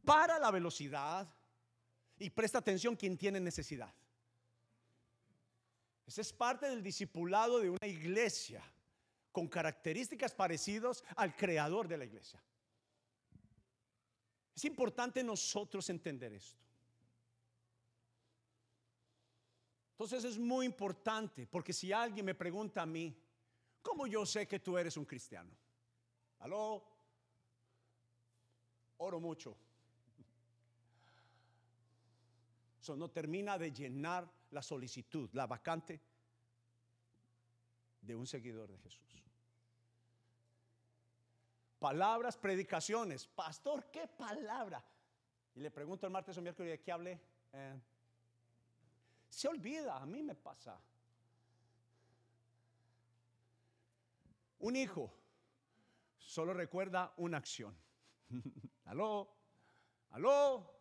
Para 0.05 0.37
la 0.37 0.51
velocidad 0.51 1.27
y 2.19 2.29
presta 2.29 2.59
atención 2.59 2.95
quien 2.95 3.17
tiene 3.17 3.39
necesidad. 3.39 3.91
Ese 6.09 6.21
es 6.21 6.33
parte 6.33 6.67
del 6.67 6.81
discipulado 6.81 7.59
de 7.59 7.69
una 7.69 7.85
iglesia 7.85 8.63
con 9.31 9.47
características 9.47 10.33
parecidas 10.33 11.03
al 11.15 11.35
creador 11.35 11.87
de 11.87 11.97
la 11.97 12.05
iglesia. 12.05 12.41
Es 14.55 14.65
importante 14.65 15.23
nosotros 15.23 15.87
entender 15.91 16.33
esto. 16.33 16.57
Entonces 19.91 20.23
es 20.23 20.39
muy 20.39 20.65
importante, 20.65 21.45
porque 21.45 21.73
si 21.73 21.93
alguien 21.93 22.25
me 22.25 22.33
pregunta 22.33 22.81
a 22.81 22.87
mí, 22.87 23.15
¿cómo 23.83 24.07
yo 24.07 24.25
sé 24.25 24.47
que 24.47 24.59
tú 24.59 24.79
eres 24.79 24.97
un 24.97 25.05
cristiano? 25.05 25.51
¿Aló? 26.39 26.83
Oro 28.97 29.19
mucho. 29.19 29.55
Eso 32.81 32.95
no 32.95 33.11
termina 33.11 33.59
de 33.59 33.71
llenar 33.71 34.38
la 34.51 34.61
solicitud, 34.61 35.29
la 35.33 35.47
vacante 35.47 36.01
de 38.01 38.15
un 38.15 38.25
seguidor 38.25 38.71
de 38.71 38.77
Jesús. 38.79 39.23
Palabras, 41.79 42.37
predicaciones. 42.37 43.27
Pastor, 43.27 43.89
¿qué 43.89 44.07
palabra? 44.07 44.83
Y 45.55 45.61
le 45.61 45.71
pregunto 45.71 46.05
el 46.05 46.11
martes 46.11 46.37
o 46.37 46.41
miércoles 46.41 46.71
de 46.71 46.81
qué 46.81 46.91
hablé. 46.91 47.21
Eh, 47.53 47.79
se 49.29 49.47
olvida, 49.47 49.95
a 49.95 50.05
mí 50.05 50.21
me 50.21 50.35
pasa. 50.35 50.79
Un 54.59 54.75
hijo 54.75 55.13
solo 56.17 56.53
recuerda 56.53 57.13
una 57.17 57.37
acción. 57.37 57.75
aló, 58.85 59.33
aló. 60.11 60.78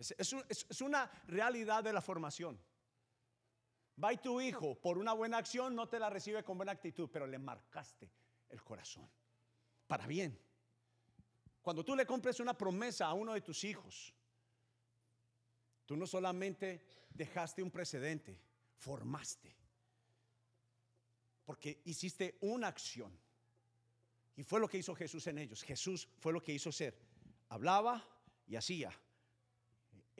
Es, 0.00 0.14
es 0.16 0.32
un- 0.32 0.44
es- 0.48 0.66
es 0.68 0.80
una 0.80 1.10
realidad 1.26 1.84
de 1.84 1.92
la 1.92 2.00
formación. 2.00 2.58
Va 4.02 4.14
y 4.14 4.16
tu 4.16 4.40
hijo 4.40 4.74
por 4.80 4.96
una 4.96 5.12
buena 5.12 5.36
acción 5.36 5.74
no 5.76 5.86
te 5.90 5.98
la 5.98 6.08
recibe 6.08 6.42
con 6.42 6.56
buena 6.56 6.72
actitud, 6.72 7.10
pero 7.12 7.26
le 7.26 7.38
marcaste 7.38 8.10
el 8.48 8.64
corazón. 8.64 9.06
Para 9.86 10.06
bien. 10.06 10.38
Cuando 11.60 11.84
tú 11.84 11.94
le 11.94 12.06
compres 12.06 12.40
una 12.40 12.56
promesa 12.56 13.06
a 13.06 13.12
uno 13.12 13.34
de 13.34 13.42
tus 13.42 13.62
hijos, 13.64 14.14
tú 15.84 15.96
no 15.96 16.06
solamente 16.06 17.04
dejaste 17.10 17.62
un 17.62 17.70
precedente, 17.70 18.40
formaste. 18.78 19.54
Porque 21.44 21.82
hiciste 21.84 22.38
una 22.40 22.68
acción. 22.68 23.12
Y 24.36 24.44
fue 24.44 24.60
lo 24.60 24.68
que 24.68 24.78
hizo 24.78 24.94
Jesús 24.94 25.26
en 25.26 25.36
ellos. 25.36 25.62
Jesús 25.62 26.08
fue 26.18 26.32
lo 26.32 26.40
que 26.40 26.52
hizo 26.54 26.72
ser. 26.72 26.98
Hablaba 27.50 28.02
y 28.46 28.56
hacía. 28.56 28.90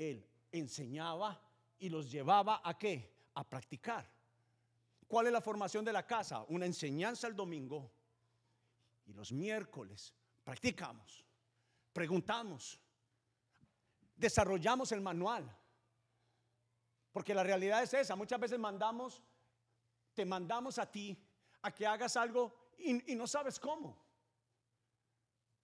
Él 0.00 0.26
enseñaba 0.50 1.38
y 1.78 1.90
los 1.90 2.10
llevaba 2.10 2.62
a 2.64 2.78
qué? 2.78 3.28
A 3.34 3.46
practicar. 3.46 4.10
¿Cuál 5.06 5.26
es 5.26 5.32
la 5.32 5.42
formación 5.42 5.84
de 5.84 5.92
la 5.92 6.06
casa? 6.06 6.42
Una 6.48 6.64
enseñanza 6.64 7.26
el 7.26 7.36
domingo 7.36 7.92
y 9.04 9.12
los 9.12 9.30
miércoles 9.30 10.14
practicamos, 10.42 11.22
preguntamos, 11.92 12.80
desarrollamos 14.16 14.90
el 14.92 15.02
manual. 15.02 15.54
Porque 17.12 17.34
la 17.34 17.42
realidad 17.42 17.82
es 17.82 17.92
esa, 17.92 18.16
muchas 18.16 18.40
veces 18.40 18.58
mandamos, 18.58 19.22
te 20.14 20.24
mandamos 20.24 20.78
a 20.78 20.90
ti 20.90 21.22
a 21.60 21.74
que 21.74 21.86
hagas 21.86 22.16
algo 22.16 22.70
y, 22.78 23.14
no 23.14 23.26
sabes 23.26 23.60
cómo. 23.60 24.02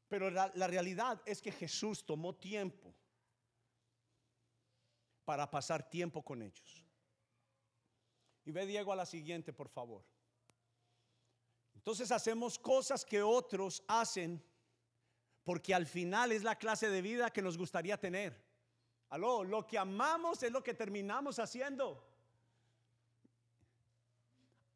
Pero 0.08 0.30
la 0.30 0.66
realidad 0.66 1.22
es 1.24 1.40
que 1.40 1.52
Jesús 1.52 2.04
tomó 2.04 2.34
tiempo 2.34 2.94
para 5.26 5.50
pasar 5.50 5.90
tiempo 5.90 6.22
con 6.22 6.40
ellos. 6.40 6.84
Y 8.44 8.52
ve 8.52 8.64
Diego 8.64 8.92
a 8.92 8.96
la 8.96 9.04
siguiente, 9.04 9.52
por 9.52 9.68
favor. 9.68 10.04
Entonces 11.74 12.10
hacemos 12.12 12.58
cosas 12.58 13.04
que 13.04 13.22
otros 13.22 13.82
hacen 13.88 14.42
porque 15.42 15.74
al 15.74 15.86
final 15.86 16.32
es 16.32 16.42
la 16.42 16.56
clase 16.56 16.88
de 16.88 17.02
vida 17.02 17.30
que 17.30 17.42
nos 17.42 17.58
gustaría 17.58 17.98
tener. 17.98 18.40
Aló, 19.10 19.44
lo 19.44 19.66
que 19.66 19.78
amamos 19.78 20.42
es 20.42 20.50
lo 20.50 20.62
que 20.62 20.74
terminamos 20.74 21.38
haciendo. 21.38 22.04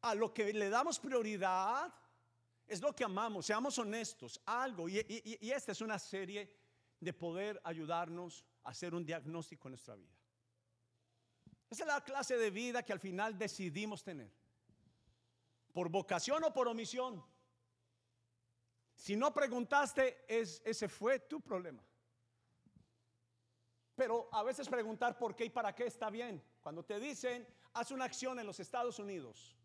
a 0.01 0.15
lo 0.15 0.33
que 0.33 0.51
le 0.51 0.69
damos 0.69 0.99
prioridad 0.99 1.93
es 2.67 2.81
lo 2.81 2.93
que 2.95 3.03
amamos, 3.03 3.45
seamos 3.45 3.77
honestos, 3.77 4.41
algo. 4.45 4.89
Y, 4.89 5.05
y 5.41 5.51
esta 5.51 5.73
es 5.73 5.81
una 5.81 5.99
serie 5.99 6.51
de 6.99 7.13
poder 7.13 7.61
ayudarnos 7.63 8.43
a 8.63 8.69
hacer 8.69 8.95
un 8.95 9.05
diagnóstico 9.05 9.67
en 9.67 9.73
nuestra 9.73 9.95
vida. 9.95 10.20
Esa 11.71 11.83
es 11.85 11.87
la 11.87 12.03
clase 12.03 12.37
de 12.37 12.51
vida 12.51 12.83
que 12.83 12.91
al 12.91 12.99
final 12.99 13.37
decidimos 13.37 14.03
tener. 14.03 14.29
Por 15.71 15.87
vocación 15.87 16.43
o 16.43 16.53
por 16.53 16.67
omisión. 16.67 17.23
Si 18.93 19.15
no 19.15 19.33
preguntaste, 19.33 20.25
es, 20.27 20.61
ese 20.65 20.89
fue 20.89 21.19
tu 21.19 21.39
problema. 21.39 21.81
Pero 23.95 24.27
a 24.33 24.43
veces 24.43 24.67
preguntar 24.67 25.17
por 25.17 25.33
qué 25.33 25.45
y 25.45 25.49
para 25.49 25.73
qué 25.73 25.85
está 25.85 26.09
bien. 26.09 26.43
Cuando 26.59 26.83
te 26.83 26.99
dicen, 26.99 27.47
haz 27.73 27.91
una 27.91 28.03
acción 28.03 28.37
en 28.37 28.45
los 28.45 28.59
Estados 28.59 28.99
Unidos. 28.99 29.55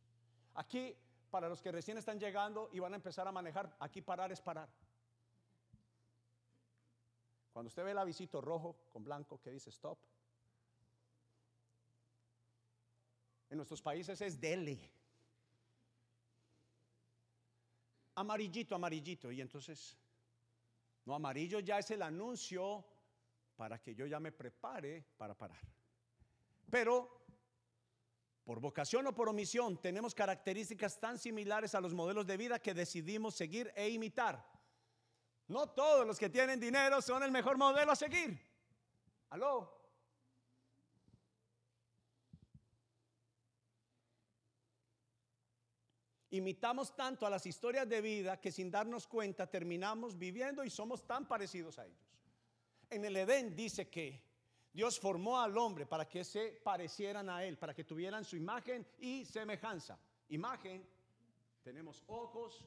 Aquí, 0.54 0.96
para 1.28 1.48
los 1.48 1.60
que 1.60 1.72
recién 1.72 1.98
están 1.98 2.20
llegando 2.20 2.70
y 2.72 2.78
van 2.78 2.92
a 2.92 2.96
empezar 2.96 3.26
a 3.26 3.32
manejar, 3.32 3.76
aquí 3.80 4.00
parar 4.00 4.30
es 4.30 4.40
parar. 4.40 4.68
Cuando 7.52 7.66
usted 7.66 7.82
ve 7.82 7.90
el 7.90 7.98
avisito 7.98 8.40
rojo 8.40 8.76
con 8.92 9.02
blanco 9.02 9.40
que 9.40 9.50
dice 9.50 9.70
stop, 9.70 9.98
en 13.50 13.56
nuestros 13.56 13.80
países 13.82 14.20
es 14.20 14.40
dele. 14.40 14.90
Amarillito, 18.14 18.74
amarillito. 18.74 19.30
Y 19.30 19.40
entonces, 19.40 19.96
no, 21.04 21.14
amarillo 21.14 21.60
ya 21.60 21.78
es 21.78 21.90
el 21.90 22.02
anuncio 22.02 22.84
para 23.56 23.80
que 23.80 23.94
yo 23.94 24.06
ya 24.06 24.18
me 24.20 24.32
prepare 24.32 25.04
para 25.16 25.34
parar. 25.34 25.60
Pero, 26.70 27.24
por 28.44 28.60
vocación 28.60 29.06
o 29.06 29.14
por 29.14 29.28
omisión, 29.28 29.80
tenemos 29.80 30.14
características 30.14 30.98
tan 30.98 31.18
similares 31.18 31.74
a 31.74 31.80
los 31.80 31.94
modelos 31.94 32.26
de 32.26 32.36
vida 32.36 32.58
que 32.58 32.74
decidimos 32.74 33.34
seguir 33.34 33.72
e 33.76 33.88
imitar. 33.90 34.44
No 35.48 35.68
todos 35.68 36.06
los 36.06 36.18
que 36.18 36.28
tienen 36.28 36.58
dinero 36.58 37.00
son 37.00 37.22
el 37.22 37.30
mejor 37.30 37.56
modelo 37.56 37.92
a 37.92 37.96
seguir. 37.96 38.40
¿Aló? 39.30 39.75
Imitamos 46.36 46.94
tanto 46.94 47.26
a 47.26 47.30
las 47.30 47.46
historias 47.46 47.88
de 47.88 48.00
vida 48.00 48.38
que 48.38 48.52
sin 48.52 48.70
darnos 48.70 49.06
cuenta 49.06 49.46
terminamos 49.46 50.18
viviendo 50.18 50.62
y 50.64 50.70
somos 50.70 51.06
tan 51.06 51.26
parecidos 51.26 51.78
a 51.78 51.86
ellos. 51.86 51.98
En 52.90 53.04
el 53.04 53.16
Edén 53.16 53.56
dice 53.56 53.88
que 53.88 54.22
Dios 54.72 55.00
formó 55.00 55.40
al 55.40 55.56
hombre 55.56 55.86
para 55.86 56.06
que 56.06 56.22
se 56.24 56.60
parecieran 56.62 57.30
a 57.30 57.42
él, 57.42 57.56
para 57.56 57.72
que 57.72 57.84
tuvieran 57.84 58.24
su 58.24 58.36
imagen 58.36 58.86
y 58.98 59.24
semejanza. 59.24 59.98
Imagen, 60.28 60.86
tenemos 61.62 62.04
ojos, 62.06 62.62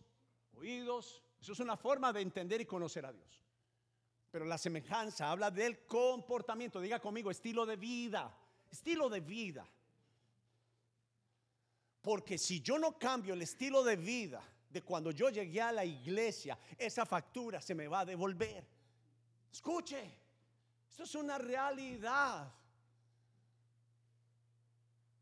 oídos, 0.55 1.21
eso 1.39 1.53
es 1.53 1.59
una 1.59 1.77
forma 1.77 2.11
de 2.11 2.21
entender 2.21 2.61
y 2.61 2.65
conocer 2.65 3.05
a 3.05 3.13
Dios. 3.13 3.43
Pero 4.31 4.45
la 4.45 4.57
semejanza 4.57 5.29
habla 5.29 5.51
del 5.51 5.85
comportamiento. 5.85 6.81
Diga 6.81 6.99
conmigo, 6.99 7.29
estilo 7.29 7.65
de 7.65 7.75
vida. 7.75 8.35
Estilo 8.71 9.09
de 9.09 9.19
vida. 9.19 9.67
Porque 12.01 12.38
si 12.38 12.62
yo 12.62 12.79
no 12.79 12.98
cambio 12.98 13.34
el 13.34 13.41
estilo 13.41 13.84
de 13.84 13.96
vida 13.96 14.41
de 14.70 14.82
cuando 14.82 15.12
yo 15.12 15.29
llegué 15.29 15.62
a 15.62 15.72
la 15.72 15.84
iglesia, 15.84 16.58
esa 16.77 17.06
factura 17.06 17.62
se 17.62 17.75
me 17.75 17.88
va 17.88 18.01
a 18.01 18.06
devolver. 18.06 18.65
Escuche, 19.51 20.12
esto 20.89 21.03
es 21.03 21.15
una 21.15 21.38
realidad. 21.38 22.53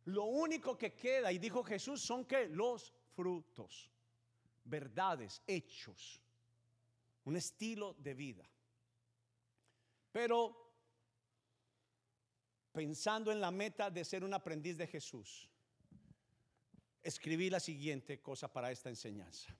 Lo 0.05 0.25
único 0.25 0.77
que 0.77 0.93
queda, 0.93 1.31
y 1.31 1.37
dijo 1.37 1.63
Jesús, 1.63 2.01
son 2.01 2.25
que 2.25 2.47
los 2.47 2.93
frutos 3.15 3.89
verdades, 4.67 5.41
hechos, 5.47 6.21
un 7.25 7.35
estilo 7.35 7.93
de 7.99 8.13
vida. 8.13 8.49
Pero 10.11 10.67
pensando 12.71 13.31
en 13.31 13.41
la 13.41 13.51
meta 13.51 13.89
de 13.89 14.05
ser 14.05 14.23
un 14.23 14.33
aprendiz 14.33 14.77
de 14.77 14.87
Jesús, 14.87 15.49
escribí 17.07 17.49
la 17.49 17.59
siguiente 17.59 18.21
cosa 18.21 18.51
para 18.51 18.71
esta 18.71 18.89
enseñanza. 18.89 19.55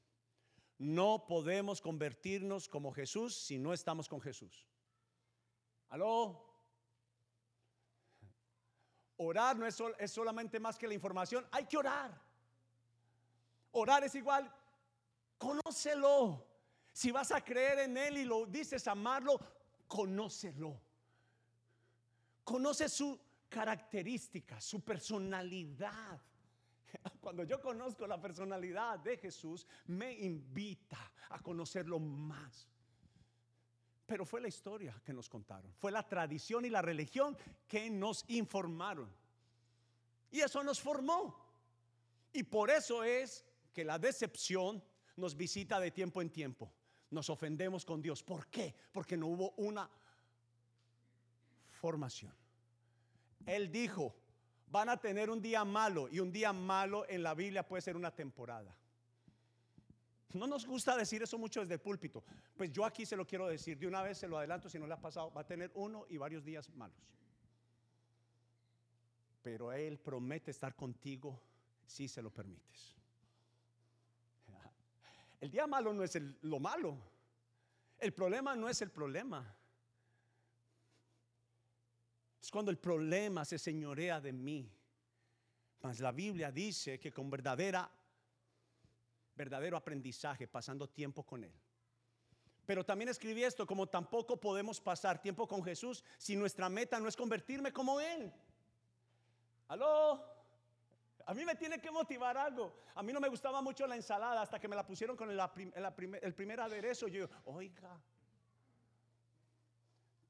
No 0.77 1.25
podemos 1.27 1.81
convertirnos 1.81 2.67
como 2.67 2.91
Jesús 2.91 3.35
si 3.35 3.57
no 3.57 3.73
estamos 3.73 4.07
con 4.07 4.21
Jesús. 4.21 4.67
¿Aló? 5.89 6.45
Orar 9.17 9.57
no 9.57 9.65
es, 9.65 9.81
es 9.97 10.11
solamente 10.11 10.59
más 10.59 10.77
que 10.77 10.87
la 10.87 10.93
información, 10.93 11.47
hay 11.51 11.65
que 11.65 11.77
orar. 11.77 12.21
Orar 13.71 14.03
es 14.03 14.13
igual 14.15 14.53
Conócelo. 15.37 16.45
Si 16.91 17.11
vas 17.11 17.31
a 17.31 17.43
creer 17.43 17.79
en 17.79 17.97
Él 17.97 18.17
y 18.17 18.25
lo 18.25 18.45
dices 18.45 18.87
amarlo, 18.87 19.39
conócelo. 19.87 20.81
Conoce 22.43 22.89
su 22.89 23.19
característica, 23.47 24.59
su 24.59 24.81
personalidad. 24.81 26.19
Cuando 27.21 27.43
yo 27.43 27.61
conozco 27.61 28.07
la 28.07 28.19
personalidad 28.19 28.99
de 28.99 29.17
Jesús, 29.17 29.65
me 29.87 30.13
invita 30.13 31.11
a 31.29 31.39
conocerlo 31.39 31.99
más. 31.99 32.67
Pero 34.05 34.25
fue 34.25 34.39
la 34.39 34.47
historia 34.47 34.99
que 35.03 35.13
nos 35.13 35.27
contaron, 35.27 35.73
fue 35.73 35.91
la 35.91 36.07
tradición 36.07 36.63
y 36.65 36.69
la 36.69 36.81
religión 36.81 37.37
que 37.67 37.89
nos 37.89 38.23
informaron. 38.29 39.13
Y 40.31 40.39
eso 40.41 40.63
nos 40.63 40.79
formó. 40.79 41.45
Y 42.31 42.43
por 42.43 42.69
eso 42.69 43.03
es 43.03 43.45
que 43.73 43.83
la 43.83 43.99
decepción 43.99 44.83
nos 45.15 45.35
visita 45.35 45.79
de 45.79 45.91
tiempo 45.91 46.21
en 46.21 46.29
tiempo. 46.29 46.71
Nos 47.09 47.29
ofendemos 47.29 47.85
con 47.85 48.01
Dios. 48.01 48.23
¿Por 48.23 48.47
qué? 48.47 48.75
Porque 48.91 49.17
no 49.17 49.27
hubo 49.27 49.51
una 49.57 49.89
formación. 51.71 52.33
Él 53.45 53.71
dijo, 53.71 54.15
van 54.69 54.89
a 54.89 54.97
tener 54.97 55.29
un 55.29 55.41
día 55.41 55.63
malo 55.63 56.09
y 56.09 56.19
un 56.19 56.31
día 56.31 56.53
malo 56.53 57.07
en 57.09 57.23
la 57.23 57.33
Biblia 57.33 57.67
puede 57.67 57.81
ser 57.81 57.95
una 57.95 58.13
temporada. 58.13 58.75
No 60.33 60.45
nos 60.45 60.65
gusta 60.65 60.95
decir 60.95 61.23
eso 61.23 61.37
mucho 61.37 61.61
desde 61.61 61.75
el 61.75 61.79
púlpito. 61.79 62.23
Pues 62.55 62.71
yo 62.71 62.85
aquí 62.85 63.05
se 63.05 63.15
lo 63.15 63.25
quiero 63.25 63.47
decir, 63.47 63.77
de 63.77 63.87
una 63.87 64.01
vez 64.01 64.17
se 64.17 64.27
lo 64.27 64.37
adelanto 64.37 64.69
si 64.69 64.77
no 64.77 64.85
le 64.85 64.93
ha 64.93 65.01
pasado, 65.01 65.31
va 65.31 65.41
a 65.41 65.47
tener 65.47 65.71
uno 65.75 66.05
y 66.09 66.17
varios 66.17 66.43
días 66.43 66.69
malos. 66.75 66.97
Pero 69.41 69.71
Él 69.71 69.97
promete 69.97 70.51
estar 70.51 70.75
contigo 70.75 71.41
si 71.85 72.07
se 72.09 72.21
lo 72.21 72.29
permites. 72.29 72.97
El 75.39 75.49
día 75.49 75.65
malo 75.65 75.93
no 75.93 76.03
es 76.03 76.15
lo 76.41 76.59
malo. 76.59 76.97
El 77.97 78.13
problema 78.13 78.55
no 78.55 78.69
es 78.69 78.81
el 78.81 78.91
problema. 78.91 79.56
Es 82.47 82.51
cuando 82.51 82.71
el 82.71 82.77
problema 82.77 83.43
se 83.43 83.59
señorea 83.59 84.21
de 84.21 84.31
mí. 84.31 84.71
Mas 85.81 85.99
la 85.99 86.13
Biblia 86.13 86.49
dice 86.49 86.97
que 86.97 87.11
con 87.11 87.29
verdadera 87.29 87.91
verdadero 89.35 89.75
aprendizaje, 89.75 90.47
pasando 90.47 90.87
tiempo 90.87 91.23
con 91.23 91.43
él. 91.43 91.51
Pero 92.65 92.85
también 92.85 93.09
escribí 93.09 93.43
esto, 93.43 93.67
como 93.67 93.85
tampoco 93.87 94.39
podemos 94.39 94.79
pasar 94.79 95.21
tiempo 95.21 95.45
con 95.45 95.61
Jesús 95.61 96.05
si 96.17 96.37
nuestra 96.37 96.69
meta 96.69 97.01
no 97.01 97.09
es 97.09 97.17
convertirme 97.17 97.73
como 97.73 97.99
él. 97.99 98.31
¿Aló? 99.67 100.23
A 101.25 101.33
mí 101.33 101.43
me 101.43 101.55
tiene 101.55 101.81
que 101.81 101.91
motivar 101.91 102.37
algo. 102.37 102.73
A 102.95 103.03
mí 103.03 103.11
no 103.11 103.19
me 103.19 103.27
gustaba 103.27 103.61
mucho 103.61 103.85
la 103.87 103.97
ensalada 103.97 104.41
hasta 104.41 104.57
que 104.57 104.69
me 104.69 104.75
la 104.77 104.85
pusieron 104.85 105.17
con 105.17 105.29
el, 105.29 106.33
primer 106.33 106.61
aderezo. 106.61 107.09
Yo, 107.09 107.27
oiga, 107.43 108.01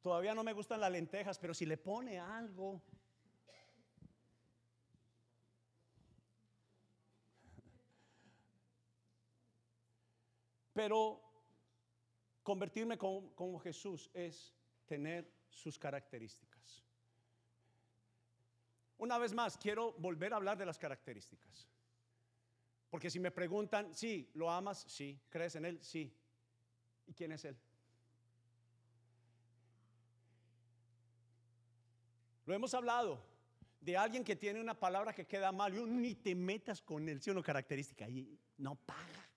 todavía 0.08 0.34
no 0.34 0.42
me 0.42 0.54
gustan 0.54 0.80
las 0.80 0.90
lentejas, 0.90 1.38
pero 1.38 1.54
si 1.54 1.66
le 1.66 1.76
pone 1.76 2.18
algo. 2.18 2.82
Pero 10.72 11.22
convertirme 12.42 12.98
como 12.98 13.60
Jesús 13.60 14.10
es 14.14 14.56
tener 14.86 15.30
sus 15.50 15.78
características. 15.78 16.86
Una 18.98 19.18
vez 19.18 19.34
más, 19.34 19.58
quiero 19.58 19.92
volver 19.98 20.32
a 20.32 20.38
hablar 20.38 20.58
de 20.58 20.66
las 20.66 20.80
características. 20.80 21.68
Porque 22.90 23.10
si 23.10 23.20
me 23.20 23.32
preguntan, 23.32 23.94
sí, 23.94 24.32
¿lo 24.36 24.50
amas? 24.50 24.86
Sí. 24.88 25.20
¿Crees 25.28 25.58
en 25.58 25.66
Él? 25.66 25.84
Sí. 25.84 26.18
¿Y 27.08 27.14
quién 27.14 27.34
es 27.34 27.44
Él? 27.44 27.58
Lo 32.48 32.56
hemos 32.56 32.74
hablado 32.74 33.20
de 33.82 33.98
alguien 33.98 34.24
que 34.24 34.38
tiene 34.38 34.62
una 34.62 34.74
palabra 34.74 35.14
que 35.14 35.28
queda 35.28 35.52
mal 35.52 35.78
y 35.78 35.84
ni 35.84 36.16
te 36.16 36.34
metas 36.34 36.82
con 36.82 37.08
él, 37.10 37.22
si 37.22 37.30
una 37.30 37.44
característica 37.44 38.08
y 38.08 38.40
no 38.58 38.76
paga. 38.76 39.30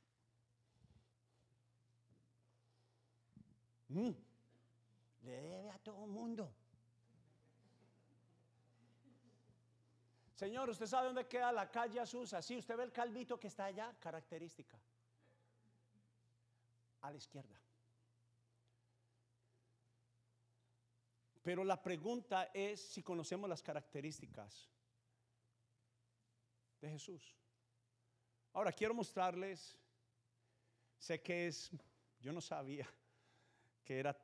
Mm. 3.89 4.11
Le 5.25 5.43
debe 5.43 5.71
a 5.71 5.79
todo 5.81 6.05
el 6.05 6.11
mundo. 6.13 6.55
Señor, 10.37 10.71
¿usted 10.71 10.87
sabe 10.87 11.09
dónde 11.09 11.27
queda 11.27 11.51
la 11.51 11.69
calle 11.69 11.99
Azusa? 11.99 12.41
Sí, 12.41 12.57
usted 12.59 12.77
ve 12.77 12.85
el 12.85 12.93
calvito 12.93 13.41
que 13.41 13.49
está 13.49 13.65
allá, 13.65 13.93
característica. 13.99 14.79
A 17.03 17.11
la 17.11 17.17
izquierda. 17.17 17.60
Pero 21.51 21.65
la 21.65 21.83
pregunta 21.83 22.53
es 22.55 22.81
si 22.81 23.03
conocemos 23.03 23.51
las 23.51 23.61
características 23.61 24.71
de 26.81 26.91
Jesús. 26.91 27.37
Ahora 28.53 28.71
quiero 28.71 28.95
mostrarles, 28.95 29.77
sé 30.97 31.21
que 31.21 31.49
es, 31.49 31.69
yo 32.21 32.33
no 32.33 32.41
sabía 32.41 32.89
que 33.83 33.99
era 33.99 34.17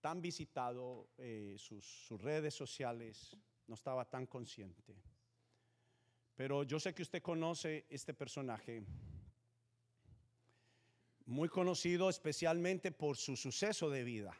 tan 0.00 0.22
visitado 0.22 1.08
eh, 1.18 1.56
sus, 1.58 1.84
sus 1.84 2.22
redes 2.22 2.54
sociales, 2.54 3.36
no 3.66 3.74
estaba 3.74 4.08
tan 4.08 4.26
consciente. 4.26 5.02
Pero 6.36 6.62
yo 6.62 6.78
sé 6.78 6.94
que 6.94 7.02
usted 7.02 7.20
conoce 7.20 7.86
este 7.90 8.14
personaje, 8.14 8.84
muy 11.26 11.48
conocido 11.48 12.08
especialmente 12.08 12.92
por 12.92 13.16
su 13.16 13.34
suceso 13.36 13.90
de 13.90 14.04
vida. 14.04 14.38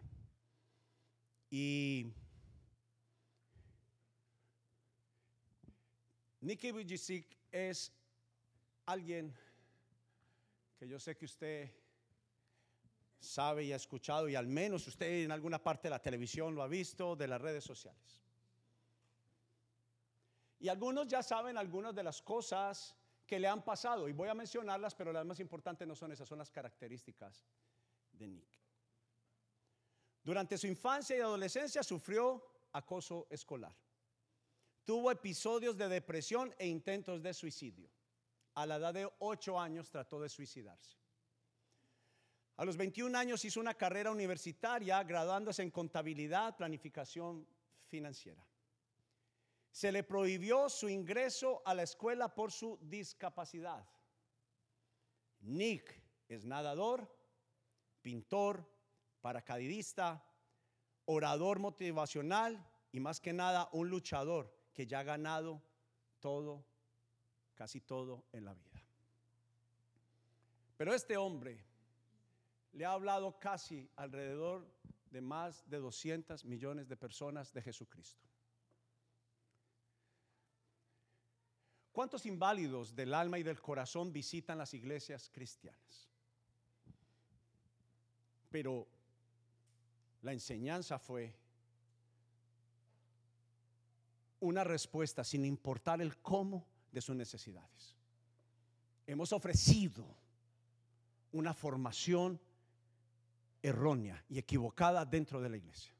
Y 1.51 2.12
Nicky 6.40 6.70
Vujicic 6.70 7.37
es 7.51 7.92
alguien 8.87 9.35
que 10.79 10.87
yo 10.87 11.01
sé 11.01 11.16
que 11.16 11.24
usted 11.24 11.70
sabe 13.18 13.64
y 13.64 13.72
ha 13.72 13.77
escuchado 13.77 14.29
y 14.29 14.37
al 14.37 14.46
menos 14.46 14.87
usted 14.87 15.24
en 15.24 15.33
alguna 15.33 15.62
parte 15.62 15.88
de 15.88 15.90
la 15.90 16.01
televisión 16.01 16.55
lo 16.55 16.62
ha 16.62 16.68
visto, 16.68 17.16
de 17.16 17.27
las 17.27 17.40
redes 17.40 17.64
sociales. 17.64 18.22
Y 20.61 20.68
algunos 20.68 21.09
ya 21.09 21.22
saben 21.22 21.57
algunas 21.57 21.94
de 21.94 22.03
las 22.03 22.22
cosas 22.22 22.96
que 23.27 23.38
le 23.38 23.48
han 23.48 23.64
pasado 23.64 24.09
y 24.09 24.12
voy 24.12 24.29
a 24.29 24.35
mencionarlas, 24.35 24.94
pero 24.94 25.12
las 25.12 25.27
más 25.27 25.40
importantes 25.40 25.87
no 25.87 25.94
son 25.94 26.12
esas, 26.12 26.29
son 26.29 26.38
las 26.38 26.51
características 26.51 27.44
de 28.12 28.29
Nick. 28.29 28.48
Durante 30.22 30.57
su 30.59 30.66
infancia 30.66 31.16
y 31.16 31.20
adolescencia 31.20 31.83
sufrió 31.83 32.44
acoso 32.72 33.27
escolar. 33.31 33.74
Tuvo 34.88 35.11
episodios 35.11 35.77
de 35.77 35.87
depresión 35.87 36.55
e 36.59 36.66
intentos 36.66 37.22
de 37.22 37.35
suicidio. 37.35 37.90
A 38.55 38.64
la 38.64 38.77
edad 38.77 38.94
de 38.94 39.07
8 39.18 39.61
años 39.61 39.90
trató 39.90 40.18
de 40.18 40.31
suicidarse. 40.31 40.96
A 42.57 42.64
los 42.64 42.79
21 42.79 43.18
años 43.18 43.44
hizo 43.44 43.61
una 43.61 43.74
carrera 43.74 44.11
universitaria 44.11 45.05
graduándose 45.05 45.62
en 45.62 45.70
contabilidad, 45.70 46.57
planificación 46.57 47.46
financiera. 47.85 48.42
Se 49.70 49.92
le 49.92 50.05
prohibió 50.05 50.70
su 50.70 50.88
ingreso 50.88 51.61
a 51.66 51.74
la 51.74 51.83
escuela 51.83 52.35
por 52.35 52.51
su 52.51 52.79
discapacidad. 52.81 53.87
Nick 55.40 56.03
es 56.29 56.46
nadador, 56.46 57.14
pintor, 58.01 58.66
paracaidista, 59.20 60.24
orador 61.05 61.59
motivacional 61.59 62.66
y 62.90 63.01
más 63.01 63.20
que 63.20 63.35
nada 63.35 63.68
un 63.72 63.90
luchador 63.90 64.57
que 64.79 64.87
ya 64.87 65.01
ha 65.01 65.03
ganado 65.03 65.61
todo, 66.21 66.64
casi 67.57 67.81
todo 67.81 68.27
en 68.31 68.45
la 68.45 68.55
vida. 68.55 68.81
Pero 70.77 70.95
este 70.95 71.17
hombre 71.17 71.59
le 72.75 72.85
ha 72.85 72.93
hablado 72.93 73.41
casi 73.41 73.91
alrededor 73.97 74.73
de 75.11 75.21
más 75.21 75.69
de 75.69 75.79
200 75.79 76.45
millones 76.45 76.87
de 76.87 76.97
personas 76.97 77.53
de 77.53 77.61
Jesucristo. 77.61 78.25
¿Cuántos 81.91 82.25
inválidos 82.25 82.95
del 82.95 83.14
alma 83.14 83.41
y 83.41 83.43
del 83.43 83.61
corazón 83.61 84.12
visitan 84.12 84.59
las 84.59 84.75
iglesias 84.75 85.29
cristianas? 85.29 86.09
Pero 88.49 88.87
la 90.23 90.33
enseñanza 90.33 91.01
fue 91.01 91.35
una 94.40 94.64
respuesta 94.64 95.24
sin 95.24 95.44
importar 95.44 96.01
el 96.01 96.18
cómo 96.18 96.66
de 96.92 97.01
sus 97.01 97.16
necesidades. 97.16 97.96
Hemos 99.07 99.33
ofrecido 99.33 100.05
una 101.33 101.55
formación 101.55 102.40
errónea 103.62 104.24
y 104.29 104.38
equivocada 104.38 105.05
dentro 105.05 105.40
de 105.40 105.48
la 105.48 105.57
iglesia. 105.57 105.92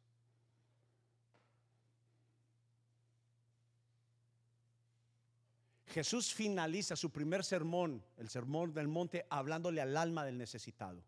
Jesús 5.87 6.35
finaliza 6.35 6.97
su 6.97 7.11
primer 7.11 7.43
sermón, 7.43 8.05
el 8.19 8.29
sermón 8.29 8.75
del 8.75 8.89
monte, 8.89 9.27
hablándole 9.31 9.81
al 9.81 9.97
alma 9.97 10.25
del 10.25 10.37
necesitado, 10.37 11.03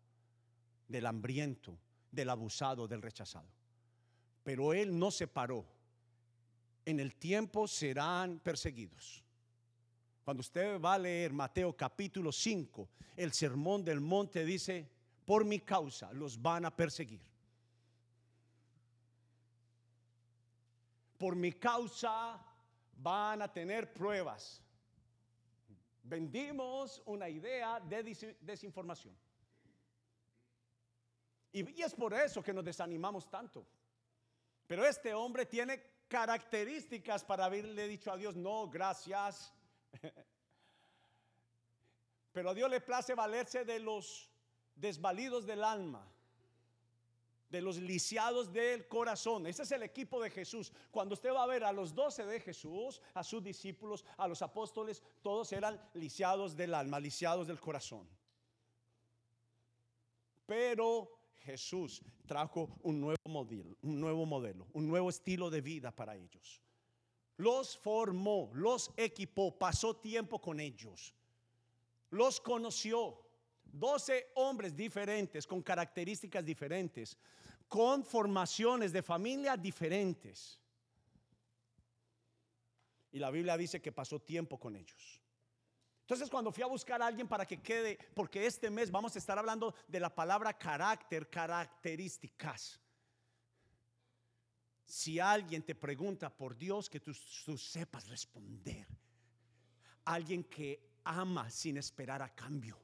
del 0.87 1.05
hambriento, 1.05 1.77
del 2.11 2.29
abusado, 2.29 2.87
del 2.87 3.01
rechazado. 3.01 3.47
Pero 4.43 4.73
él 4.73 4.97
no 4.97 5.11
se 5.11 5.27
paró. 5.27 5.65
En 6.85 6.99
el 6.99 7.15
tiempo 7.15 7.67
serán 7.67 8.39
perseguidos. 8.39 9.23
Cuando 10.23 10.41
usted 10.41 10.79
va 10.79 10.95
a 10.95 10.99
leer 10.99 11.33
Mateo 11.33 11.75
capítulo 11.75 12.31
5, 12.31 12.89
el 13.17 13.33
sermón 13.33 13.83
del 13.83 13.99
monte 13.99 14.45
dice, 14.45 14.89
por 15.25 15.45
mi 15.45 15.59
causa 15.59 16.11
los 16.13 16.41
van 16.41 16.65
a 16.65 16.75
perseguir. 16.75 17.21
Por 21.17 21.35
mi 21.35 21.53
causa 21.53 22.43
van 22.97 23.41
a 23.41 23.51
tener 23.51 23.93
pruebas. 23.93 24.61
Vendimos 26.03 27.01
una 27.05 27.29
idea 27.29 27.79
de 27.79 28.35
desinformación. 28.41 29.15
Y, 31.53 31.81
es 31.81 31.93
por 31.93 32.13
eso 32.13 32.41
que 32.41 32.53
nos 32.53 32.63
desanimamos 32.63 33.29
tanto. 33.29 33.65
Pero 34.67 34.85
este 34.85 35.13
hombre 35.13 35.45
tiene 35.45 35.83
características 36.11 37.23
para 37.23 37.45
haberle 37.45 37.87
dicho 37.87 38.11
a 38.11 38.17
Dios, 38.17 38.35
no, 38.35 38.69
gracias. 38.69 39.53
Pero 42.33 42.49
a 42.49 42.53
Dios 42.53 42.69
le 42.69 42.81
place 42.81 43.15
valerse 43.15 43.63
de 43.63 43.79
los 43.79 44.29
desvalidos 44.75 45.45
del 45.45 45.63
alma, 45.63 46.05
de 47.49 47.61
los 47.61 47.77
lisiados 47.77 48.51
del 48.51 48.89
corazón. 48.89 49.47
Ese 49.47 49.63
es 49.63 49.71
el 49.71 49.83
equipo 49.83 50.21
de 50.21 50.29
Jesús. 50.29 50.73
Cuando 50.91 51.13
usted 51.13 51.31
va 51.33 51.43
a 51.43 51.47
ver 51.47 51.63
a 51.63 51.71
los 51.71 51.95
doce 51.95 52.25
de 52.25 52.41
Jesús, 52.41 53.01
a 53.13 53.23
sus 53.23 53.41
discípulos, 53.41 54.03
a 54.17 54.27
los 54.27 54.41
apóstoles, 54.41 55.01
todos 55.21 55.53
eran 55.53 55.81
lisiados 55.93 56.57
del 56.57 56.73
alma, 56.73 56.99
lisiados 56.99 57.47
del 57.47 57.59
corazón. 57.59 58.05
Pero 60.45 61.20
Jesús 61.43 62.01
trajo 62.25 62.69
un 62.83 62.99
nuevo 62.99 63.17
modelo, 63.27 63.77
un 63.81 63.99
nuevo 63.99 64.25
modelo, 64.25 64.67
un 64.73 64.87
nuevo 64.87 65.09
estilo 65.09 65.49
de 65.49 65.61
vida 65.61 65.91
para 65.91 66.15
ellos. 66.15 66.61
Los 67.37 67.77
formó, 67.77 68.51
los 68.53 68.91
equipó, 68.95 69.57
pasó 69.57 69.95
tiempo 69.95 70.39
con 70.39 70.59
ellos, 70.59 71.13
los 72.09 72.39
conoció. 72.39 73.27
Doce 73.63 74.31
hombres 74.35 74.75
diferentes, 74.75 75.47
con 75.47 75.61
características 75.61 76.43
diferentes, 76.43 77.17
con 77.69 78.03
formaciones 78.03 78.91
de 78.91 79.01
familia 79.01 79.55
diferentes. 79.55 80.59
Y 83.13 83.19
la 83.19 83.31
Biblia 83.31 83.55
dice 83.55 83.81
que 83.81 83.93
pasó 83.93 84.19
tiempo 84.19 84.59
con 84.59 84.75
ellos. 84.75 85.20
Entonces 86.11 86.29
cuando 86.29 86.51
fui 86.51 86.61
a 86.61 86.67
buscar 86.67 87.01
a 87.01 87.07
alguien 87.07 87.25
para 87.25 87.45
que 87.45 87.61
quede, 87.61 87.97
porque 88.13 88.45
este 88.45 88.69
mes 88.69 88.91
vamos 88.91 89.15
a 89.15 89.17
estar 89.17 89.39
hablando 89.39 89.73
de 89.87 89.97
la 89.97 90.13
palabra 90.13 90.51
carácter, 90.51 91.29
características. 91.29 92.81
Si 94.83 95.21
alguien 95.21 95.63
te 95.63 95.73
pregunta 95.73 96.29
por 96.29 96.57
Dios, 96.57 96.89
que 96.89 96.99
tú, 96.99 97.13
sepas 97.13 98.09
responder. 98.09 98.85
Alguien 100.03 100.43
que 100.43 100.97
ama 101.05 101.49
sin 101.49 101.77
esperar 101.77 102.21
a 102.21 102.35
cambio. 102.35 102.77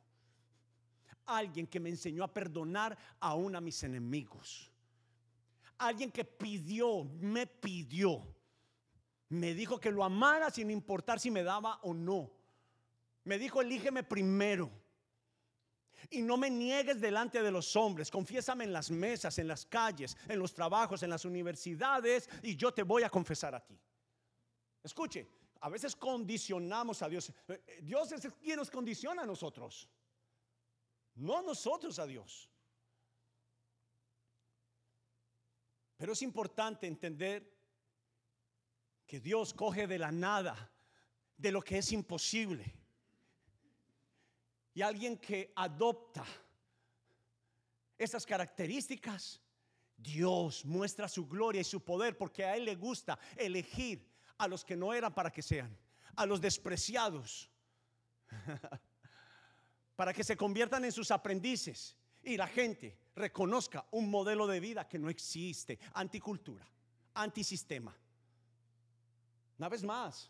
Alguien 1.26 1.68
que 1.68 1.82
me 1.82 1.90
enseñó 1.90 2.24
a 2.24 2.34
perdonar 2.34 2.98
aún 3.20 3.58
a 3.58 3.60
mis 3.60 3.84
enemigos. 3.84 4.72
Alguien 5.80 6.14
que 6.14 6.24
pidió, 6.24 7.04
me 7.04 7.46
pidió. 7.46 8.26
Me 9.28 9.54
dijo 9.54 9.82
que 9.82 9.92
lo 9.92 10.06
amara 10.06 10.50
sin 10.50 10.72
importar 10.72 11.20
si 11.20 11.30
me 11.30 11.44
daba 11.44 11.82
o 11.84 11.94
no. 11.94 12.37
Me 13.28 13.38
dijo, 13.38 13.60
elígeme 13.60 14.04
primero. 14.04 14.72
Y 16.10 16.22
no 16.22 16.38
me 16.38 16.50
niegues 16.50 17.02
delante 17.02 17.44
de 17.44 17.52
los 17.52 17.76
hombres. 17.76 18.10
Confiésame 18.10 18.64
en 18.64 18.72
las 18.72 18.90
mesas, 18.90 19.38
en 19.38 19.50
las 19.50 19.66
calles, 19.66 20.16
en 20.30 20.40
los 20.40 20.54
trabajos, 20.54 21.04
en 21.04 21.10
las 21.10 21.26
universidades, 21.26 22.30
y 22.42 22.56
yo 22.56 22.74
te 22.74 22.84
voy 22.84 23.04
a 23.04 23.10
confesar 23.10 23.54
a 23.54 23.60
ti. 23.60 23.78
Escuche, 24.82 25.28
a 25.60 25.68
veces 25.68 25.94
condicionamos 25.94 27.02
a 27.02 27.10
Dios. 27.10 27.30
Eh, 27.50 27.62
eh, 27.68 27.80
Dios 27.82 28.10
es 28.14 28.32
quien 28.42 28.56
nos 28.56 28.72
condiciona 28.72 29.24
a 29.24 29.26
nosotros. 29.26 29.90
No 31.16 31.42
nosotros 31.42 32.00
a 32.00 32.08
Dios. 32.08 32.50
Pero 35.98 36.14
es 36.14 36.22
importante 36.22 36.88
entender 36.88 37.54
que 39.06 39.20
Dios 39.20 39.54
coge 39.54 39.86
de 39.86 40.00
la 40.00 40.14
nada 40.14 40.72
de 41.36 41.52
lo 41.52 41.62
que 41.62 41.80
es 41.80 41.92
imposible. 41.92 42.87
Y 44.78 44.84
alguien 44.84 45.18
que 45.18 45.52
adopta 45.56 46.24
esas 47.98 48.28
características, 48.28 49.42
Dios 49.98 50.64
muestra 50.66 51.08
su 51.08 51.28
gloria 51.28 51.62
y 51.62 51.64
su 51.64 51.84
poder 51.84 52.16
porque 52.16 52.46
a 52.46 52.56
Él 52.56 52.66
le 52.66 52.76
gusta 52.76 53.18
elegir 53.36 54.08
a 54.38 54.48
los 54.48 54.64
que 54.64 54.76
no 54.76 54.94
eran 54.94 55.16
para 55.16 55.32
que 55.32 55.42
sean, 55.42 55.76
a 56.16 56.28
los 56.28 56.40
despreciados, 56.40 57.50
para 59.96 60.14
que 60.14 60.24
se 60.24 60.38
conviertan 60.38 60.86
en 60.86 60.92
sus 60.92 61.10
aprendices 61.10 61.98
y 62.22 62.38
la 62.38 62.46
gente 62.46 63.00
reconozca 63.16 63.84
un 63.90 64.12
modelo 64.12 64.46
de 64.46 64.60
vida 64.60 64.88
que 64.88 65.00
no 65.00 65.10
existe, 65.10 65.80
anticultura, 65.96 66.70
antisistema. 67.16 67.98
Una 69.58 69.70
vez 69.70 69.84
más, 69.84 70.30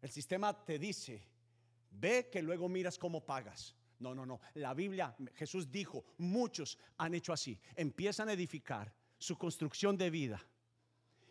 el 0.00 0.10
sistema 0.12 0.64
te 0.64 0.78
dice, 0.78 1.20
ve 1.90 2.30
que 2.30 2.42
luego 2.42 2.68
miras 2.68 2.96
cómo 2.96 3.26
pagas. 3.26 3.74
No, 3.98 4.14
no, 4.14 4.24
no. 4.24 4.40
La 4.54 4.74
Biblia, 4.74 5.14
Jesús 5.34 5.70
dijo, 5.70 6.04
muchos 6.18 6.78
han 6.96 7.14
hecho 7.14 7.32
así. 7.32 7.58
Empiezan 7.74 8.28
a 8.28 8.32
edificar 8.32 8.92
su 9.18 9.36
construcción 9.36 9.96
de 9.96 10.10
vida. 10.10 10.40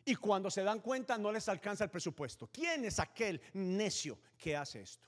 Y 0.04 0.16
cuando 0.16 0.50
se 0.50 0.64
dan 0.64 0.80
cuenta 0.80 1.18
no 1.18 1.32
les 1.32 1.48
alcanza 1.50 1.84
el 1.84 1.90
presupuesto. 1.90 2.50
¿Quién 2.52 2.86
es 2.86 3.00
aquel 3.00 3.42
necio 3.54 4.20
que 4.38 4.56
hace 4.56 4.82
esto? 4.82 5.08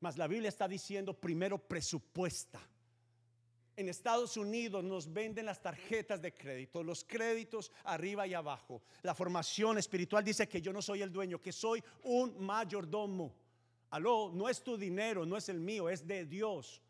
Mas 0.00 0.16
la 0.16 0.26
Biblia 0.26 0.48
está 0.48 0.68
diciendo 0.68 1.14
primero 1.14 1.58
presupuesta. 1.58 2.60
En 3.76 3.90
Estados 3.90 4.38
Unidos 4.38 4.82
nos 4.82 5.12
venden 5.12 5.44
las 5.44 5.60
tarjetas 5.60 6.22
de 6.22 6.32
crédito, 6.32 6.82
los 6.82 7.04
créditos 7.04 7.70
arriba 7.84 8.26
y 8.26 8.32
abajo. 8.32 8.82
La 9.02 9.14
formación 9.14 9.76
espiritual 9.76 10.24
dice 10.24 10.48
que 10.48 10.62
yo 10.62 10.72
no 10.72 10.80
soy 10.80 11.02
el 11.02 11.12
dueño, 11.12 11.42
que 11.42 11.52
soy 11.52 11.84
un 12.04 12.42
mayordomo. 12.42 13.34
Aló, 13.96 14.30
no 14.30 14.46
es 14.46 14.62
tu 14.62 14.76
dinero, 14.76 15.24
no 15.24 15.38
es 15.38 15.48
el 15.48 15.58
mío, 15.58 15.88
es 15.88 16.06
de 16.06 16.26
Dios. 16.26 16.82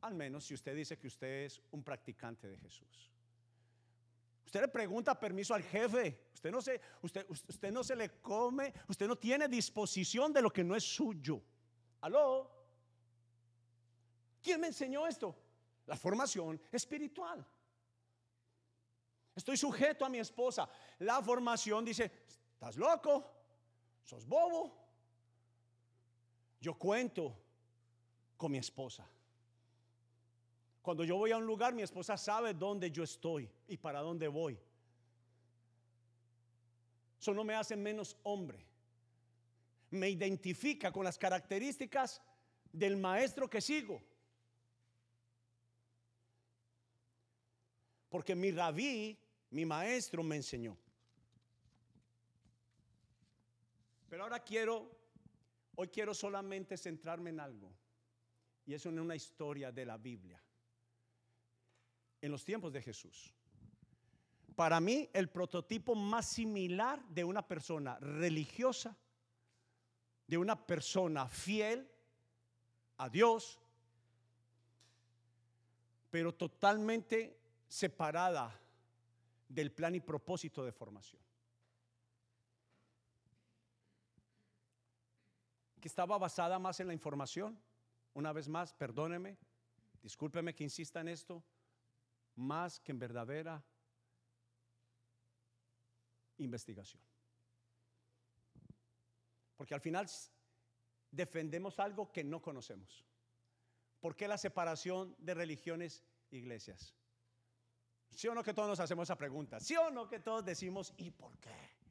Al 0.00 0.14
menos 0.14 0.46
si 0.46 0.54
usted 0.54 0.74
dice 0.74 0.98
que 0.98 1.06
usted 1.06 1.44
es 1.44 1.60
un 1.70 1.84
practicante 1.84 2.48
de 2.48 2.56
Jesús. 2.56 3.10
Usted 4.46 4.62
le 4.62 4.68
pregunta 4.68 5.20
permiso 5.20 5.52
al 5.52 5.62
jefe. 5.62 6.28
Usted 6.32 6.50
no 6.50 6.62
se, 6.62 6.80
usted, 7.02 7.26
usted 7.28 7.70
no 7.70 7.84
se 7.84 7.94
le 7.94 8.22
come, 8.22 8.72
usted 8.88 9.06
no 9.06 9.16
tiene 9.16 9.46
disposición 9.46 10.32
de 10.32 10.40
lo 10.40 10.50
que 10.50 10.64
no 10.64 10.74
es 10.74 10.82
suyo. 10.82 11.42
Aló. 12.00 12.50
¿Quién 14.42 14.62
me 14.62 14.68
enseñó 14.68 15.06
esto? 15.06 15.36
La 15.84 15.96
formación 15.98 16.58
espiritual. 16.72 17.46
Estoy 19.36 19.58
sujeto 19.58 20.06
a 20.06 20.08
mi 20.08 20.20
esposa. 20.20 20.66
La 21.00 21.20
formación 21.20 21.84
dice, 21.84 22.10
¿estás 22.54 22.78
loco? 22.78 23.30
¿Sos 24.04 24.26
bobo? 24.26 24.83
Yo 26.64 26.72
cuento 26.72 27.36
con 28.38 28.50
mi 28.50 28.56
esposa. 28.56 29.06
Cuando 30.80 31.04
yo 31.04 31.18
voy 31.18 31.30
a 31.30 31.36
un 31.36 31.44
lugar, 31.44 31.74
mi 31.74 31.82
esposa 31.82 32.16
sabe 32.16 32.54
dónde 32.54 32.90
yo 32.90 33.02
estoy 33.02 33.50
y 33.68 33.76
para 33.76 34.00
dónde 34.00 34.28
voy. 34.28 34.58
Eso 37.20 37.34
no 37.34 37.44
me 37.44 37.54
hace 37.54 37.76
menos 37.76 38.16
hombre. 38.22 38.64
Me 39.90 40.08
identifica 40.08 40.90
con 40.90 41.04
las 41.04 41.18
características 41.18 42.22
del 42.72 42.96
maestro 42.96 43.50
que 43.50 43.60
sigo. 43.60 44.02
Porque 48.08 48.34
mi 48.34 48.50
rabí, 48.52 49.18
mi 49.50 49.66
maestro 49.66 50.22
me 50.22 50.36
enseñó. 50.36 50.78
Pero 54.08 54.22
ahora 54.22 54.42
quiero, 54.42 55.03
hoy 55.76 55.88
quiero 55.88 56.14
solamente 56.14 56.76
centrarme 56.76 57.30
en 57.30 57.40
algo. 57.40 57.72
Y 58.66 58.74
eso 58.74 58.88
en 58.88 58.98
una 58.98 59.14
historia 59.14 59.70
de 59.70 59.84
la 59.84 59.98
Biblia. 59.98 60.42
En 62.20 62.30
los 62.30 62.44
tiempos 62.44 62.72
de 62.72 62.80
Jesús. 62.80 63.34
Para 64.56 64.80
mí, 64.80 65.10
el 65.12 65.28
prototipo 65.28 65.94
más 65.94 66.26
similar 66.26 67.04
de 67.08 67.24
una 67.24 67.46
persona 67.46 67.98
religiosa, 67.98 68.96
de 70.26 70.38
una 70.38 70.66
persona 70.66 71.28
fiel 71.28 71.90
a 72.96 73.08
Dios, 73.08 73.58
pero 76.10 76.32
totalmente 76.32 77.36
separada 77.66 78.60
del 79.48 79.72
plan 79.72 79.96
y 79.96 80.00
propósito 80.00 80.64
de 80.64 80.72
formación. 80.72 81.23
Que 85.84 85.88
estaba 85.88 86.16
basada 86.16 86.58
más 86.58 86.80
en 86.80 86.86
la 86.86 86.94
información. 86.94 87.60
Una 88.14 88.32
vez 88.32 88.48
más, 88.48 88.72
perdóneme, 88.72 89.36
discúlpeme 90.00 90.54
que 90.54 90.64
insista 90.64 91.02
en 91.02 91.08
esto, 91.08 91.44
más 92.36 92.80
que 92.80 92.90
en 92.92 92.98
verdadera 92.98 93.62
investigación. 96.38 97.02
Porque 99.58 99.74
al 99.74 99.82
final 99.82 100.08
defendemos 101.10 101.78
algo 101.78 102.10
que 102.10 102.24
no 102.24 102.40
conocemos. 102.40 103.04
¿Por 104.00 104.16
qué 104.16 104.26
la 104.26 104.38
separación 104.38 105.14
de 105.18 105.34
religiones 105.34 106.02
e 106.30 106.38
iglesias? 106.38 106.94
¿Sí 108.08 108.26
o 108.26 108.34
no 108.34 108.42
que 108.42 108.54
todos 108.54 108.70
nos 108.70 108.80
hacemos 108.80 109.02
esa 109.02 109.18
pregunta? 109.18 109.60
¿Sí 109.60 109.76
o 109.76 109.90
no 109.90 110.08
que 110.08 110.20
todos 110.20 110.46
decimos, 110.46 110.94
¿y 110.96 111.10
por 111.10 111.36
qué? 111.40 111.83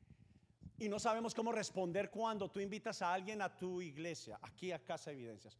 Y 0.79 0.89
no 0.89 0.99
sabemos 0.99 1.33
cómo 1.33 1.51
responder 1.51 2.09
cuando 2.09 2.49
tú 2.49 2.59
invitas 2.59 3.01
a 3.01 3.13
alguien 3.13 3.41
a 3.41 3.57
tu 3.57 3.81
iglesia, 3.81 4.39
aquí 4.41 4.71
a 4.71 4.83
Casa 4.83 5.11
de 5.11 5.17
Evidencias. 5.17 5.57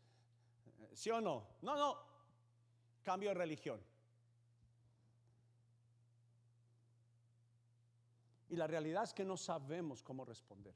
¿Sí 0.93 1.09
o 1.09 1.21
no? 1.21 1.47
No, 1.61 1.75
no. 1.75 1.97
Cambio 3.03 3.29
de 3.29 3.35
religión. 3.35 3.81
Y 8.49 8.55
la 8.55 8.67
realidad 8.67 9.03
es 9.03 9.13
que 9.13 9.25
no 9.25 9.37
sabemos 9.37 10.03
cómo 10.03 10.25
responder. 10.25 10.75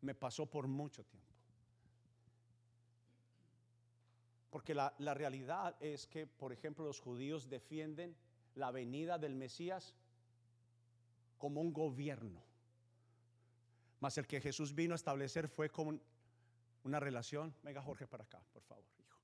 Me 0.00 0.14
pasó 0.14 0.46
por 0.46 0.68
mucho 0.68 1.04
tiempo. 1.04 1.32
Porque 4.50 4.74
la, 4.74 4.94
la 4.98 5.14
realidad 5.14 5.74
es 5.80 6.06
que, 6.06 6.26
por 6.26 6.52
ejemplo, 6.52 6.84
los 6.84 7.00
judíos 7.00 7.48
defienden 7.48 8.16
la 8.54 8.70
venida 8.70 9.18
del 9.18 9.34
Mesías 9.34 9.94
como 11.38 11.60
un 11.60 11.72
gobierno. 11.72 12.40
Mas 14.04 14.18
el 14.18 14.26
que 14.26 14.38
Jesús 14.38 14.74
vino 14.74 14.92
a 14.92 14.96
establecer 14.96 15.48
fue 15.48 15.70
como 15.70 15.98
una 16.82 17.00
relación. 17.00 17.54
Venga 17.62 17.80
Jorge 17.80 18.06
para 18.06 18.24
acá, 18.24 18.44
por 18.52 18.62
favor, 18.62 18.84
hijo. 18.98 19.18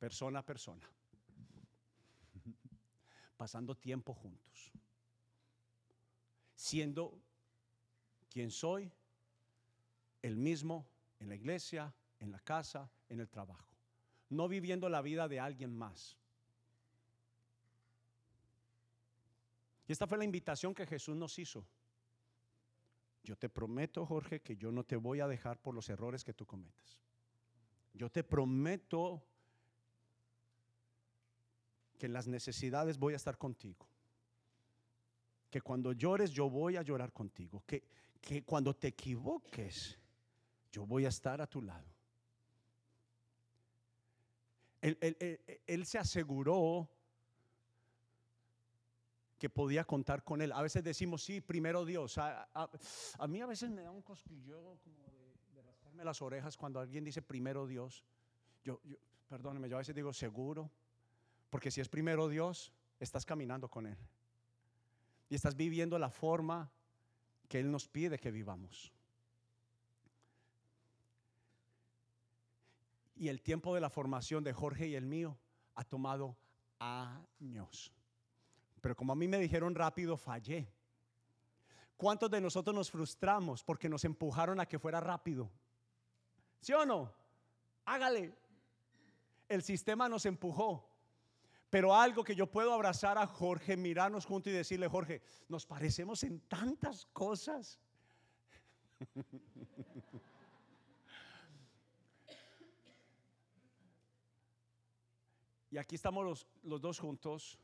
Persona 0.00 0.40
a 0.40 0.44
persona. 0.44 0.84
Pasando 3.36 3.76
tiempo 3.76 4.14
juntos. 4.14 4.72
Siendo 6.56 7.16
quien 8.28 8.50
soy, 8.50 8.90
el 10.22 10.36
mismo 10.36 10.88
en 11.20 11.28
la 11.28 11.36
iglesia, 11.36 11.94
en 12.18 12.32
la 12.32 12.40
casa, 12.40 12.90
en 13.08 13.20
el 13.20 13.28
trabajo 13.28 13.70
no 14.30 14.48
viviendo 14.48 14.88
la 14.88 15.02
vida 15.02 15.28
de 15.28 15.40
alguien 15.40 15.72
más. 15.76 16.16
Y 19.90 19.92
esta 19.92 20.06
fue 20.06 20.18
la 20.18 20.24
invitación 20.24 20.72
que 20.72 20.86
Jesús 20.86 21.16
nos 21.16 21.36
hizo. 21.40 21.66
Yo 23.24 23.34
te 23.34 23.48
prometo, 23.48 24.06
Jorge, 24.06 24.40
que 24.40 24.56
yo 24.56 24.70
no 24.70 24.84
te 24.84 24.94
voy 24.94 25.18
a 25.18 25.26
dejar 25.26 25.60
por 25.60 25.74
los 25.74 25.88
errores 25.88 26.22
que 26.22 26.32
tú 26.32 26.46
cometas. 26.46 27.00
Yo 27.92 28.08
te 28.08 28.22
prometo 28.22 29.20
que 31.98 32.06
en 32.06 32.12
las 32.12 32.28
necesidades 32.28 32.98
voy 32.98 33.14
a 33.14 33.16
estar 33.16 33.36
contigo. 33.36 33.84
Que 35.50 35.60
cuando 35.60 35.90
llores 35.90 36.30
yo 36.30 36.48
voy 36.48 36.76
a 36.76 36.82
llorar 36.82 37.12
contigo. 37.12 37.64
Que, 37.66 37.82
que 38.20 38.44
cuando 38.44 38.76
te 38.76 38.86
equivoques 38.86 39.98
yo 40.70 40.86
voy 40.86 41.04
a 41.04 41.08
estar 41.08 41.40
a 41.40 41.48
tu 41.48 41.62
lado. 41.62 41.88
Él, 44.80 45.84
se 45.84 45.98
aseguró 45.98 46.88
que 49.40 49.48
podía 49.48 49.84
contar 49.84 50.22
con 50.22 50.42
él. 50.42 50.52
A 50.52 50.60
veces 50.60 50.84
decimos, 50.84 51.24
sí, 51.24 51.40
primero 51.40 51.86
Dios. 51.86 52.18
A, 52.18 52.46
mí 53.26 53.40
a 53.40 53.46
veces 53.46 53.70
me 53.70 53.80
da 53.80 53.90
un 53.90 54.02
cosquillo 54.02 54.76
como 54.84 55.06
de, 55.54 55.62
rascarme 55.62 56.04
las 56.04 56.20
orejas 56.20 56.58
cuando 56.58 56.78
alguien 56.78 57.04
dice 57.04 57.22
primero 57.22 57.66
Dios. 57.66 58.04
Yo, 58.62 58.82
yo, 58.84 58.98
perdóneme, 59.28 59.70
yo 59.70 59.76
a 59.76 59.78
veces 59.78 59.94
digo 59.94 60.12
seguro, 60.12 60.70
porque 61.48 61.70
si 61.70 61.80
es 61.80 61.88
primero 61.88 62.28
Dios, 62.28 62.70
estás 62.98 63.24
caminando 63.24 63.70
con 63.70 63.86
Él. 63.86 63.96
Y 65.30 65.36
estás 65.36 65.56
viviendo 65.56 65.98
la 65.98 66.10
forma 66.10 66.70
que 67.48 67.60
Él 67.60 67.70
nos 67.70 67.88
pide 67.88 68.18
que 68.18 68.30
vivamos. 68.30 68.92
Y 73.16 73.28
el 73.28 73.40
tiempo 73.40 73.74
de 73.74 73.80
la 73.80 73.88
formación 73.88 74.44
de 74.44 74.52
Jorge 74.52 74.86
y 74.88 74.96
el 74.96 75.06
mío 75.06 75.38
ha 75.76 75.84
tomado 75.84 76.36
años. 76.78 77.90
Pero 78.80 78.96
como 78.96 79.12
a 79.12 79.16
mí 79.16 79.28
me 79.28 79.38
dijeron 79.38 79.74
rápido, 79.74 80.16
fallé. 80.16 80.72
¿Cuántos 81.96 82.30
de 82.30 82.40
nosotros 82.40 82.74
nos 82.74 82.90
frustramos 82.90 83.62
porque 83.62 83.88
nos 83.88 84.04
empujaron 84.04 84.58
a 84.58 84.66
que 84.66 84.78
fuera 84.78 85.00
rápido? 85.00 85.50
¿Sí 86.60 86.72
o 86.72 86.86
no? 86.86 87.12
Hágale. 87.84 88.34
El 89.48 89.62
sistema 89.62 90.08
nos 90.08 90.24
empujó. 90.24 90.88
Pero 91.68 91.94
algo 91.94 92.24
que 92.24 92.34
yo 92.34 92.50
puedo 92.50 92.72
abrazar 92.72 93.18
a 93.18 93.26
Jorge, 93.26 93.76
mirarnos 93.76 94.24
juntos 94.24 94.52
y 94.52 94.56
decirle, 94.56 94.88
Jorge, 94.88 95.22
nos 95.48 95.66
parecemos 95.66 96.24
en 96.24 96.40
tantas 96.40 97.04
cosas. 97.06 97.78
y 105.70 105.78
aquí 105.78 105.94
estamos 105.94 106.24
los, 106.24 106.46
los 106.62 106.80
dos 106.80 106.98
juntos 106.98 107.58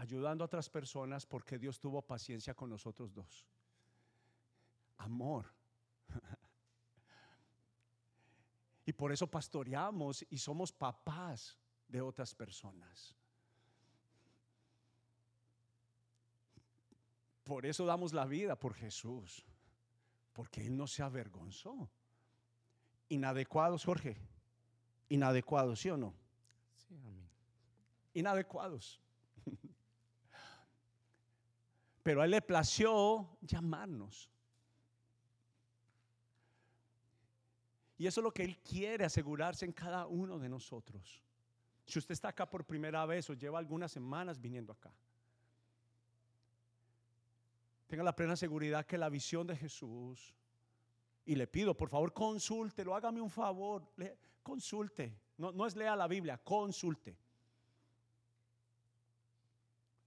ayudando 0.00 0.42
a 0.42 0.46
otras 0.46 0.70
personas 0.70 1.26
porque 1.26 1.58
Dios 1.58 1.78
tuvo 1.78 2.00
paciencia 2.00 2.54
con 2.54 2.70
nosotros 2.70 3.12
dos. 3.12 3.46
Amor. 4.96 5.46
Y 8.86 8.92
por 8.92 9.12
eso 9.12 9.28
pastoreamos 9.28 10.26
y 10.30 10.38
somos 10.38 10.72
papás 10.72 11.56
de 11.86 12.00
otras 12.00 12.34
personas. 12.34 13.14
Por 17.44 17.66
eso 17.66 17.84
damos 17.84 18.12
la 18.12 18.24
vida 18.24 18.58
por 18.58 18.74
Jesús, 18.74 19.46
porque 20.32 20.66
Él 20.66 20.76
no 20.76 20.88
se 20.88 21.04
avergonzó. 21.04 21.88
Inadecuados, 23.10 23.84
Jorge. 23.84 24.16
Inadecuados, 25.08 25.78
¿sí 25.78 25.90
o 25.90 25.96
no? 25.96 26.12
Sí, 26.74 26.96
amén. 27.06 27.28
Inadecuados. 28.12 29.00
Pero 32.02 32.22
a 32.22 32.24
Él 32.24 32.30
le 32.30 32.42
plació 32.42 33.38
llamarnos. 33.42 34.30
Y 37.98 38.06
eso 38.06 38.20
es 38.20 38.24
lo 38.24 38.32
que 38.32 38.44
Él 38.44 38.58
quiere 38.58 39.04
asegurarse 39.04 39.66
en 39.66 39.72
cada 39.72 40.06
uno 40.06 40.38
de 40.38 40.48
nosotros. 40.48 41.22
Si 41.84 41.98
usted 41.98 42.12
está 42.12 42.28
acá 42.28 42.48
por 42.48 42.64
primera 42.64 43.04
vez 43.04 43.28
o 43.28 43.34
lleva 43.34 43.58
algunas 43.58 43.92
semanas 43.92 44.40
viniendo 44.40 44.72
acá, 44.72 44.92
tenga 47.86 48.04
la 48.04 48.14
plena 48.14 48.36
seguridad 48.36 48.86
que 48.86 48.96
la 48.96 49.08
visión 49.08 49.46
de 49.46 49.56
Jesús, 49.56 50.34
y 51.26 51.34
le 51.34 51.46
pido, 51.46 51.76
por 51.76 51.90
favor, 51.90 52.12
consúltelo, 52.12 52.94
hágame 52.94 53.20
un 53.20 53.30
favor, 53.30 53.86
consulte. 54.42 55.14
No, 55.36 55.52
no 55.52 55.66
es 55.66 55.76
lea 55.76 55.94
la 55.94 56.06
Biblia, 56.06 56.38
consulte. 56.38 57.18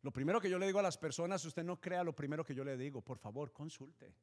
Lo 0.04 0.12
primero 0.12 0.40
que 0.40 0.50
yo 0.50 0.60
le 0.60 0.66
digo 0.66 0.80
a 0.80 0.84
las 0.84 0.98
personas, 0.98 1.44
usted 1.46 1.64
no 1.64 1.80
crea 1.80 2.04
lo 2.04 2.14
primero 2.14 2.44
que 2.44 2.54
yo 2.54 2.64
le 2.64 2.76
digo, 2.76 3.02
por 3.02 3.18
favor, 3.18 3.54
consulte. 3.54 4.14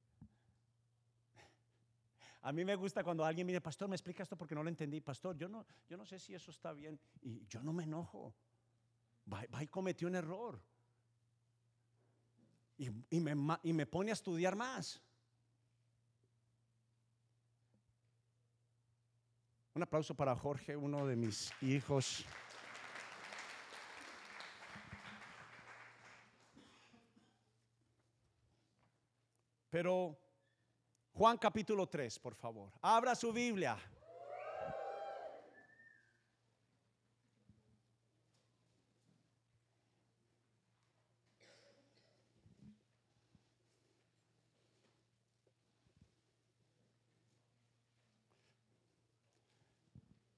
A 2.42 2.52
mí 2.52 2.64
me 2.64 2.74
gusta 2.74 3.02
cuando 3.02 3.24
alguien 3.24 3.46
me 3.46 3.60
pastor, 3.60 3.88
me 3.88 3.96
explica 3.96 4.22
esto 4.22 4.36
porque 4.36 4.54
no 4.54 4.62
lo 4.62 4.68
entendí. 4.68 5.00
Pastor, 5.00 5.36
yo 5.36 5.48
no, 5.48 5.66
yo 5.88 5.96
no 5.96 6.06
sé 6.06 6.18
si 6.18 6.34
eso 6.34 6.50
está 6.50 6.72
bien. 6.72 6.98
Y 7.22 7.46
yo 7.46 7.62
no 7.62 7.72
me 7.72 7.84
enojo. 7.84 8.34
Va, 9.30 9.44
y 9.62 9.66
cometió 9.66 10.08
un 10.08 10.14
error. 10.14 10.60
Y, 12.78 13.20
me, 13.20 13.34
y 13.62 13.72
me 13.72 13.86
pone 13.86 14.10
a 14.10 14.14
estudiar 14.14 14.56
más. 14.56 15.02
Un 19.74 19.82
aplauso 19.82 20.14
para 20.14 20.34
Jorge, 20.34 20.76
uno 20.76 21.06
de 21.06 21.16
mis 21.16 21.52
hijos. 21.62 22.24
Pero 29.70 30.18
Juan 31.12 31.38
capítulo 31.38 31.88
3, 31.88 32.18
por 32.18 32.34
favor. 32.34 32.72
Abra 32.82 33.14
su 33.14 33.32
Biblia. 33.32 33.78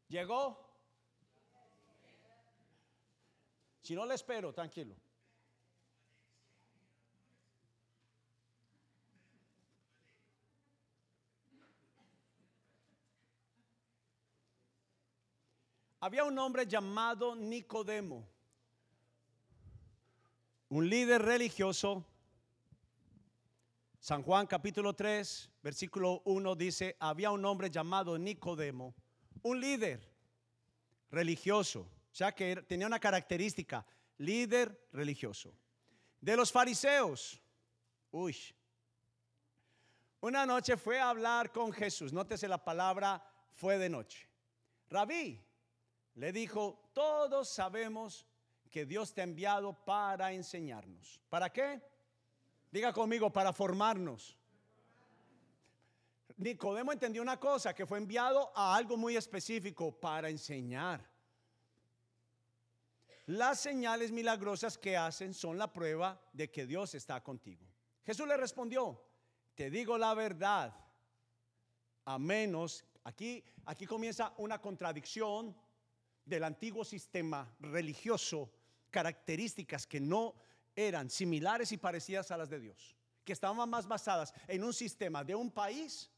¿Llegó? 0.08 0.62
Si 3.80 3.94
no 3.94 4.04
le 4.04 4.14
espero, 4.14 4.52
tranquilo. 4.52 4.94
Había 16.04 16.24
un 16.24 16.36
hombre 16.36 16.66
llamado 16.66 17.36
Nicodemo, 17.36 18.28
un 20.70 20.90
líder 20.90 21.22
religioso. 21.22 22.04
San 24.00 24.24
Juan 24.24 24.48
capítulo 24.48 24.96
3, 24.96 25.50
versículo 25.62 26.20
1 26.24 26.56
dice, 26.56 26.96
había 26.98 27.30
un 27.30 27.44
hombre 27.44 27.70
llamado 27.70 28.18
Nicodemo, 28.18 28.96
un 29.42 29.60
líder 29.60 30.12
religioso, 31.08 31.88
sea 32.10 32.34
que 32.34 32.56
tenía 32.62 32.88
una 32.88 32.98
característica, 32.98 33.86
líder 34.18 34.88
religioso. 34.90 35.54
De 36.20 36.36
los 36.36 36.50
fariseos, 36.50 37.40
uy, 38.10 38.36
una 40.20 40.44
noche 40.46 40.76
fue 40.76 40.98
a 40.98 41.10
hablar 41.10 41.52
con 41.52 41.72
Jesús, 41.72 42.12
nótese 42.12 42.48
la 42.48 42.58
palabra 42.58 43.24
fue 43.52 43.78
de 43.78 43.88
noche. 43.88 44.28
Rabí, 44.90 45.40
le 46.14 46.32
dijo, 46.32 46.90
todos 46.92 47.48
sabemos 47.48 48.26
que 48.70 48.84
Dios 48.86 49.12
te 49.14 49.20
ha 49.20 49.24
enviado 49.24 49.72
para 49.84 50.32
enseñarnos. 50.32 51.20
¿Para 51.28 51.50
qué? 51.50 51.80
Diga 52.70 52.92
conmigo, 52.92 53.30
para 53.30 53.52
formarnos. 53.52 54.36
Nicodemo 56.36 56.92
entendió 56.92 57.22
una 57.22 57.38
cosa, 57.38 57.74
que 57.74 57.86
fue 57.86 57.98
enviado 57.98 58.50
a 58.54 58.74
algo 58.74 58.96
muy 58.96 59.16
específico, 59.16 59.92
para 59.92 60.28
enseñar. 60.28 61.06
Las 63.26 63.60
señales 63.60 64.10
milagrosas 64.10 64.76
que 64.76 64.96
hacen 64.96 65.32
son 65.32 65.56
la 65.56 65.72
prueba 65.72 66.20
de 66.32 66.50
que 66.50 66.66
Dios 66.66 66.94
está 66.94 67.22
contigo. 67.22 67.66
Jesús 68.04 68.26
le 68.26 68.36
respondió, 68.36 69.00
te 69.54 69.70
digo 69.70 69.96
la 69.96 70.12
verdad, 70.14 70.74
a 72.04 72.18
menos, 72.18 72.84
aquí, 73.04 73.44
aquí 73.66 73.86
comienza 73.86 74.34
una 74.38 74.60
contradicción 74.60 75.54
del 76.24 76.44
antiguo 76.44 76.84
sistema 76.84 77.54
religioso 77.60 78.50
características 78.90 79.86
que 79.86 80.00
no 80.00 80.34
eran 80.76 81.10
similares 81.10 81.72
y 81.72 81.78
parecidas 81.78 82.30
a 82.30 82.36
las 82.36 82.48
de 82.48 82.60
Dios, 82.60 82.96
que 83.24 83.32
estaban 83.32 83.68
más 83.68 83.86
basadas 83.86 84.32
en 84.48 84.62
un 84.64 84.72
sistema 84.72 85.24
de 85.24 85.34
un 85.34 85.50
país, 85.50 86.10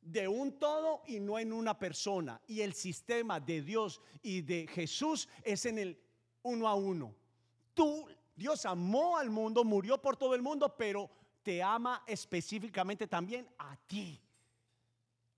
de 0.00 0.28
un 0.28 0.58
todo 0.58 1.02
y 1.06 1.20
no 1.20 1.38
en 1.38 1.52
una 1.52 1.78
persona. 1.78 2.40
Y 2.46 2.60
el 2.60 2.74
sistema 2.74 3.40
de 3.40 3.62
Dios 3.62 4.00
y 4.22 4.42
de 4.42 4.66
Jesús 4.68 5.28
es 5.42 5.66
en 5.66 5.78
el 5.78 6.00
uno 6.42 6.68
a 6.68 6.74
uno. 6.74 7.14
Tú, 7.74 8.08
Dios 8.34 8.64
amó 8.66 9.18
al 9.18 9.30
mundo, 9.30 9.64
murió 9.64 10.00
por 10.00 10.16
todo 10.16 10.34
el 10.34 10.42
mundo, 10.42 10.76
pero 10.76 11.10
te 11.42 11.62
ama 11.62 12.02
específicamente 12.06 13.06
también 13.06 13.48
a 13.58 13.76
ti, 13.76 14.20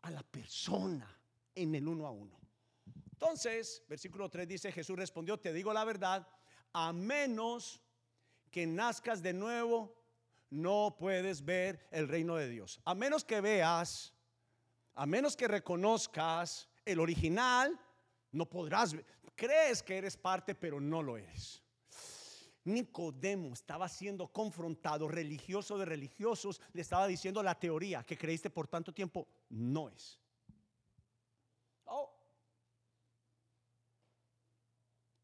a 0.02 0.10
la 0.10 0.22
persona 0.22 1.18
en 1.54 1.74
el 1.74 1.88
uno 1.88 2.06
a 2.06 2.10
uno. 2.10 2.38
Entonces, 3.20 3.82
versículo 3.88 4.28
3 4.28 4.46
dice, 4.46 4.70
Jesús 4.70 4.96
respondió, 4.96 5.40
te 5.40 5.52
digo 5.52 5.72
la 5.72 5.84
verdad, 5.84 6.24
a 6.72 6.92
menos 6.92 7.82
que 8.48 8.64
nazcas 8.64 9.20
de 9.20 9.32
nuevo, 9.32 9.92
no 10.50 10.94
puedes 10.96 11.44
ver 11.44 11.84
el 11.90 12.06
reino 12.06 12.36
de 12.36 12.48
Dios. 12.48 12.80
A 12.84 12.94
menos 12.94 13.24
que 13.24 13.40
veas, 13.40 14.14
a 14.94 15.04
menos 15.04 15.36
que 15.36 15.48
reconozcas 15.48 16.68
el 16.84 17.00
original, 17.00 17.76
no 18.30 18.48
podrás 18.48 18.92
ver. 18.92 19.04
Crees 19.34 19.82
que 19.82 19.98
eres 19.98 20.16
parte, 20.16 20.54
pero 20.54 20.80
no 20.80 21.02
lo 21.02 21.16
eres. 21.16 21.60
Nicodemo 22.62 23.52
estaba 23.52 23.88
siendo 23.88 24.28
confrontado, 24.28 25.08
religioso 25.08 25.76
de 25.76 25.86
religiosos, 25.86 26.60
le 26.72 26.82
estaba 26.82 27.08
diciendo 27.08 27.42
la 27.42 27.58
teoría 27.58 28.04
que 28.04 28.16
creíste 28.16 28.48
por 28.48 28.68
tanto 28.68 28.94
tiempo, 28.94 29.26
no 29.48 29.88
es. 29.88 30.20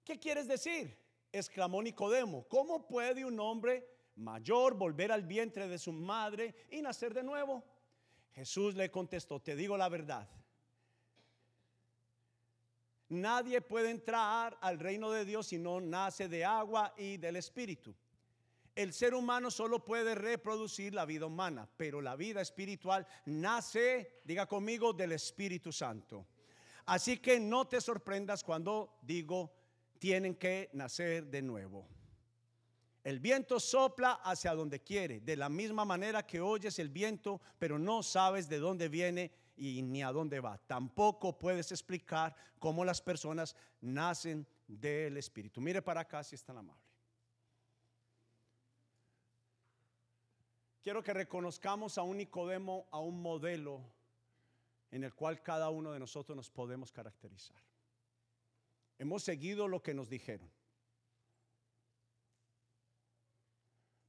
¿Qué 0.05 0.19
quieres 0.19 0.47
decir? 0.47 0.97
exclamó 1.33 1.83
Nicodemo. 1.83 2.47
¿Cómo 2.49 2.87
puede 2.87 3.25
un 3.25 3.41
hombre 3.41 3.89
mayor 4.17 4.75
volver 4.75 5.11
al 5.11 5.25
vientre 5.25 5.67
de 5.67 5.79
su 5.79 5.93
madre 5.93 6.55
y 6.71 6.81
nacer 6.81 7.13
de 7.13 7.23
nuevo? 7.23 7.65
Jesús 8.33 8.75
le 8.75 8.91
contestó, 8.91 9.41
te 9.41 9.57
digo 9.57 9.77
la 9.77 9.89
verdad. 9.89 10.29
Nadie 13.09 13.61
puede 13.61 13.91
entrar 13.91 14.57
al 14.61 14.79
reino 14.79 15.11
de 15.11 15.25
Dios 15.25 15.49
si 15.49 15.59
no 15.59 15.81
nace 15.81 16.29
de 16.29 16.45
agua 16.45 16.95
y 16.97 17.17
del 17.17 17.37
Espíritu. 17.37 17.95
El 18.75 18.93
ser 18.93 19.15
humano 19.15 19.51
solo 19.51 19.85
puede 19.85 20.17
reproducir 20.17 20.95
la 20.95 21.05
vida 21.05 21.27
humana, 21.27 21.69
pero 21.77 22.01
la 22.01 22.17
vida 22.17 22.41
espiritual 22.41 23.07
nace, 23.27 24.21
diga 24.25 24.47
conmigo, 24.47 24.93
del 24.93 25.13
Espíritu 25.13 25.71
Santo. 25.71 26.27
Así 26.87 27.19
que 27.19 27.39
no 27.39 27.69
te 27.69 27.81
sorprendas 27.81 28.43
cuando 28.43 28.99
digo, 29.03 29.53
tienen 30.05 30.35
que 30.35 30.69
nacer 30.75 31.29
de 31.29 31.41
nuevo. 31.41 31.89
El 33.05 33.21
viento 33.21 33.59
sopla 33.59 34.21
hacia 34.23 34.55
donde 34.55 34.83
quiere, 34.83 35.21
de 35.21 35.35
la 35.35 35.49
misma 35.49 35.87
manera 35.87 36.27
que 36.27 36.43
oyes 36.43 36.79
el 36.79 36.91
viento, 36.91 37.41
pero 37.59 37.79
no 37.79 38.03
sabes 38.03 38.47
de 38.47 38.59
dónde 38.59 38.91
viene 38.91 39.33
y 39.57 39.81
ni 39.81 40.03
a 40.03 40.13
dónde 40.13 40.41
va. 40.41 40.59
Tampoco 40.67 41.39
puedes 41.39 41.73
explicar 41.73 42.37
cómo 42.59 42.85
las 42.85 43.01
personas 43.01 43.57
nacen 43.81 44.47
del 44.69 45.17
Espíritu. 45.17 45.63
Mire 45.63 45.81
para 45.81 46.03
acá 46.03 46.23
si 46.23 46.35
es 46.35 46.45
tan 46.45 46.59
amable. 46.59 46.85
Quiero 50.83 51.03
que 51.03 51.15
reconozcamos 51.15 51.97
a 51.97 52.03
un 52.03 52.19
Nicodemo, 52.19 52.89
a 52.91 52.99
un 52.99 53.23
modelo 53.23 53.81
en 54.91 55.03
el 55.03 55.15
cual 55.15 55.41
cada 55.41 55.71
uno 55.71 55.93
de 55.93 55.99
nosotros 55.99 56.37
nos 56.37 56.51
podemos 56.51 56.93
caracterizar. 56.93 57.64
Hemos 58.99 59.23
seguido 59.23 59.69
lo 59.69 59.83
que 59.83 59.95
nos 59.95 60.09
dijeron. 60.09 60.51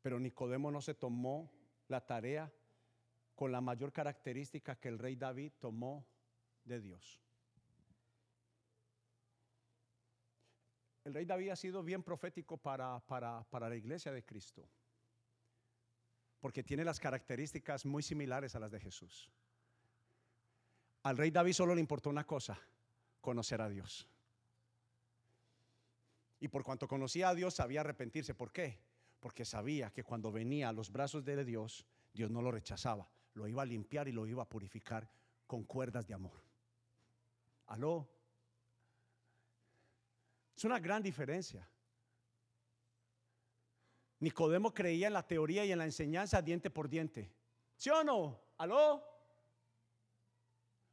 Pero 0.02 0.20
Nicodemo 0.20 0.70
no 0.70 0.82
se 0.82 0.94
tomó 0.94 1.52
la 1.88 2.06
tarea 2.06 2.52
con 3.34 3.52
la 3.52 3.62
mayor 3.62 3.92
característica 3.92 4.80
que 4.80 4.88
el 4.88 5.00
rey 5.00 5.16
David 5.16 5.54
tomó 5.60 6.06
de 6.64 6.80
Dios. 6.80 7.22
El 11.04 11.14
rey 11.14 11.26
David 11.26 11.50
ha 11.50 11.56
sido 11.56 11.84
bien 11.84 12.02
profético 12.02 12.58
para, 12.58 13.00
para, 13.06 13.70
la 13.70 13.76
iglesia 13.76 14.12
de 14.12 14.26
Cristo, 14.26 14.68
porque 16.40 16.64
tiene 16.64 16.84
las 16.84 17.00
características 17.00 17.86
muy 17.86 18.02
similares 18.02 18.56
a 18.56 18.60
las 18.60 18.72
de 18.72 18.80
Jesús. 18.80 19.30
Al 21.04 21.18
rey 21.18 21.30
David 21.30 21.54
solo 21.54 21.76
le 21.76 21.82
importó 21.82 22.10
una 22.10 22.26
cosa, 22.26 22.60
conocer 23.22 23.62
a 23.62 23.70
Dios. 23.70 24.08
Y 26.40 26.48
por 26.48 26.64
cuanto 26.64 26.88
conocía 26.88 27.30
a 27.30 27.36
Dios, 27.36 27.56
sabía 27.56 27.82
arrepentirse. 27.82 28.34
¿Por 28.34 28.52
qué? 28.52 28.80
porque 29.26 29.44
sabía 29.44 29.92
que 29.92 30.04
cuando 30.04 30.32
venía 30.32 30.70
a 30.70 30.72
los 30.72 30.92
brazos 30.92 31.26
de 31.26 31.44
Dios, 31.44 31.84
Dios 32.14 32.30
no 32.30 32.44
lo 32.44 32.52
rechazaba, 32.52 33.10
lo 33.34 33.48
iba 33.48 33.64
a 33.64 33.66
limpiar 33.66 34.08
y 34.08 34.12
lo 34.12 34.28
iba 34.28 34.44
a 34.44 34.48
purificar 34.48 35.10
con 35.48 35.64
cuerdas 35.64 36.06
de 36.06 36.14
amor. 36.14 36.44
¿Aló? 37.66 38.08
Es 40.56 40.64
una 40.64 40.80
gran 40.80 41.02
diferencia. 41.02 41.68
Nicodemo 44.20 44.72
creía 44.72 45.08
en 45.08 45.14
la 45.14 45.26
teoría 45.26 45.66
y 45.66 45.72
en 45.72 45.80
la 45.80 45.86
enseñanza 45.86 46.40
diente 46.44 46.70
por 46.70 46.88
diente. 46.88 47.34
¿Sí 47.78 47.90
o 47.90 48.04
no? 48.04 48.40
¿Aló? 48.60 49.04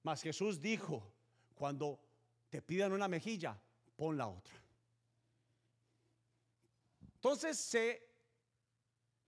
Mas 0.05 0.22
Jesús 0.22 0.59
dijo, 0.59 1.12
cuando 1.55 2.01
te 2.49 2.62
pidan 2.62 2.93
una 2.93 3.09
mejilla, 3.09 3.61
pon 3.95 4.16
la 4.16 4.28
otra. 4.28 4.61
Entonces 7.22 7.56
se 7.56 8.12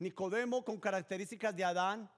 Nicodemo 0.01 0.65
con 0.65 0.81
características 0.81 1.55
de 1.55 1.65
Adán. 1.65 2.11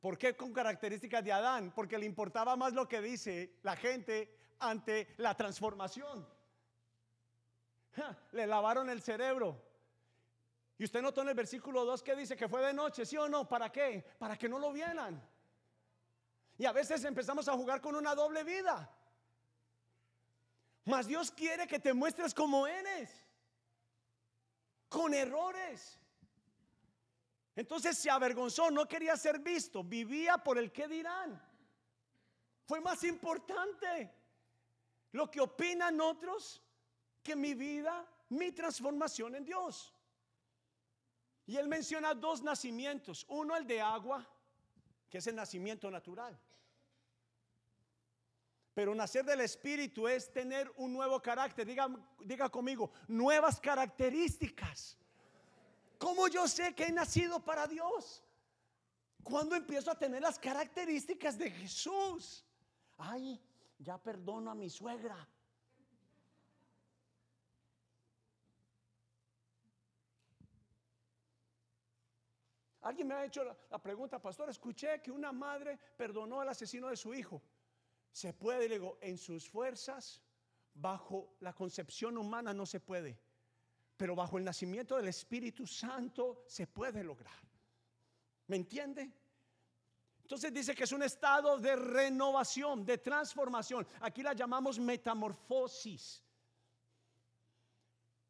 ¿Por 0.00 0.16
qué 0.16 0.34
con 0.34 0.50
características 0.50 1.22
de 1.22 1.30
Adán? 1.30 1.74
Porque 1.74 1.98
le 1.98 2.06
importaba 2.06 2.56
más 2.56 2.72
lo 2.72 2.88
que 2.88 3.02
dice 3.02 3.58
la 3.62 3.76
gente 3.76 4.34
ante 4.60 5.14
la 5.18 5.36
transformación. 5.36 6.26
le 8.32 8.46
lavaron 8.46 8.88
el 8.88 9.02
cerebro. 9.02 9.62
Y 10.78 10.84
usted 10.84 11.02
notó 11.02 11.20
en 11.20 11.28
el 11.28 11.34
versículo 11.34 11.84
2 11.84 12.02
que 12.02 12.16
dice 12.16 12.34
que 12.34 12.48
fue 12.48 12.64
de 12.64 12.72
noche, 12.72 13.04
¿sí 13.04 13.18
o 13.18 13.28
no? 13.28 13.46
¿Para 13.46 13.70
qué? 13.70 14.02
Para 14.18 14.38
que 14.38 14.48
no 14.48 14.58
lo 14.58 14.72
vieran. 14.72 15.22
Y 16.56 16.64
a 16.64 16.72
veces 16.72 17.04
empezamos 17.04 17.46
a 17.46 17.52
jugar 17.52 17.82
con 17.82 17.94
una 17.94 18.14
doble 18.14 18.42
vida. 18.42 18.90
Mas 20.86 21.06
Dios 21.06 21.30
quiere 21.30 21.66
que 21.66 21.78
te 21.78 21.92
muestres 21.92 22.32
como 22.32 22.66
eres 22.66 23.27
con 24.88 25.14
errores. 25.14 25.98
Entonces 27.56 27.98
se 27.98 28.10
avergonzó, 28.10 28.70
no 28.70 28.86
quería 28.86 29.16
ser 29.16 29.40
visto, 29.40 29.82
vivía 29.82 30.38
por 30.38 30.58
el 30.58 30.70
que 30.70 30.86
dirán. 30.86 31.42
Fue 32.64 32.80
más 32.80 33.02
importante 33.04 34.14
lo 35.12 35.30
que 35.30 35.40
opinan 35.40 36.00
otros 36.00 36.62
que 37.22 37.34
mi 37.34 37.54
vida, 37.54 38.06
mi 38.28 38.52
transformación 38.52 39.34
en 39.34 39.44
Dios. 39.44 39.92
Y 41.46 41.56
él 41.56 41.66
menciona 41.66 42.14
dos 42.14 42.42
nacimientos, 42.42 43.24
uno 43.28 43.56
el 43.56 43.66
de 43.66 43.80
agua, 43.80 44.26
que 45.08 45.18
es 45.18 45.26
el 45.26 45.34
nacimiento 45.34 45.90
natural. 45.90 46.38
Pero 48.78 48.94
nacer 48.94 49.24
del 49.24 49.40
Espíritu 49.40 50.06
es 50.06 50.32
tener 50.32 50.72
un 50.76 50.92
nuevo 50.92 51.20
carácter. 51.20 51.66
Diga, 51.66 51.88
diga 52.20 52.48
conmigo, 52.48 52.92
nuevas 53.08 53.58
características. 53.58 54.96
¿Cómo 55.98 56.28
yo 56.28 56.46
sé 56.46 56.76
que 56.76 56.84
he 56.84 56.92
nacido 56.92 57.44
para 57.44 57.66
Dios? 57.66 58.22
Cuando 59.24 59.56
empiezo 59.56 59.90
a 59.90 59.98
tener 59.98 60.22
las 60.22 60.38
características 60.38 61.36
de 61.36 61.50
Jesús. 61.50 62.46
Ay, 62.96 63.42
ya 63.80 63.98
perdono 63.98 64.48
a 64.52 64.54
mi 64.54 64.70
suegra. 64.70 65.28
Alguien 72.82 73.08
me 73.08 73.14
ha 73.16 73.24
hecho 73.24 73.42
la, 73.42 73.82
pregunta, 73.82 74.22
pastor, 74.22 74.48
escuché 74.48 75.02
que 75.02 75.10
una 75.10 75.32
madre 75.32 75.76
perdonó 75.96 76.40
al 76.40 76.50
asesino 76.50 76.86
de 76.86 76.96
su 76.96 77.12
hijo. 77.12 77.42
Se 78.18 78.32
puede, 78.32 78.68
digo, 78.68 78.98
en 79.00 79.16
sus 79.16 79.48
fuerzas, 79.48 80.20
bajo 80.74 81.36
la 81.38 81.52
concepción 81.52 82.18
humana 82.18 82.52
no 82.52 82.66
se 82.66 82.80
puede, 82.80 83.16
pero 83.96 84.16
bajo 84.16 84.38
el 84.38 84.44
nacimiento 84.44 84.96
del 84.96 85.06
Espíritu 85.06 85.68
Santo 85.68 86.42
se 86.48 86.66
puede 86.66 87.04
lograr. 87.04 87.40
¿Me 88.48 88.56
entiende? 88.56 89.08
Entonces 90.22 90.52
dice 90.52 90.74
que 90.74 90.82
es 90.82 90.90
un 90.90 91.04
estado 91.04 91.58
de 91.58 91.76
renovación, 91.76 92.84
de 92.84 92.98
transformación. 92.98 93.86
Aquí 94.00 94.24
la 94.24 94.32
llamamos 94.32 94.80
metamorfosis. 94.80 96.20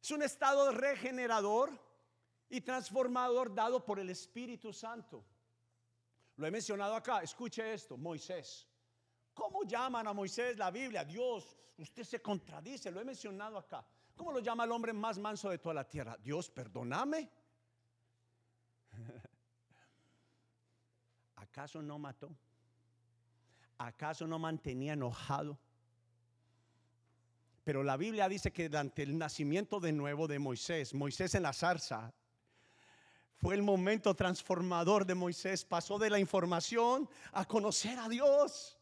Es 0.03 0.11
un 0.11 0.21
estado 0.21 0.71
regenerador 0.71 1.71
y 2.47 2.61
transformador 2.61 3.55
dado 3.55 3.83
por 3.83 3.99
el 3.99 4.11
Espíritu 4.11 4.71
Santo. 4.71 5.25
Lo 6.35 6.45
he 6.45 6.51
mencionado 6.51 6.93
acá. 6.93 7.23
Escuche 7.23 7.73
esto, 7.73 7.97
Moisés. 7.97 8.68
¿Cómo 9.39 9.63
llaman 9.63 10.05
a 10.05 10.13
Moisés 10.13 10.57
la 10.57 10.69
Biblia? 10.69 11.05
Dios, 11.05 11.55
usted 11.77 12.03
se 12.03 12.21
contradice, 12.21 12.91
lo 12.91 12.99
he 12.99 13.05
mencionado 13.05 13.57
acá. 13.57 13.85
¿Cómo 14.17 14.33
lo 14.33 14.39
llama 14.39 14.65
el 14.65 14.71
hombre 14.73 14.91
más 14.91 15.17
manso 15.17 15.49
de 15.49 15.57
toda 15.59 15.75
la 15.75 15.87
tierra? 15.87 16.17
Dios, 16.21 16.49
perdóname. 16.49 17.31
¿Acaso 21.37 21.81
no 21.81 21.97
mató? 21.97 22.35
¿Acaso 23.77 24.27
no 24.27 24.37
mantenía 24.39 24.91
enojado? 24.91 25.57
Pero 27.63 27.81
la 27.81 27.95
Biblia 27.95 28.27
dice 28.27 28.51
que 28.51 28.69
ante 28.75 29.03
el 29.03 29.17
nacimiento 29.17 29.79
de 29.79 29.93
nuevo 29.93 30.27
de 30.27 30.37
Moisés, 30.37 30.93
Moisés 30.93 31.33
en 31.35 31.43
la 31.43 31.53
zarza, 31.53 32.13
fue 33.37 33.55
el 33.55 33.63
momento 33.63 34.13
transformador 34.15 35.05
de 35.05 35.15
Moisés. 35.15 35.63
Pasó 35.63 35.97
de 35.97 36.09
la 36.09 36.19
información 36.19 37.09
a 37.31 37.45
conocer 37.45 37.97
a 37.99 38.09
Dios. 38.09 38.78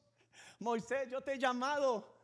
Moisés, 0.60 1.10
yo 1.10 1.22
te 1.22 1.34
he 1.34 1.40
llamado 1.40 2.18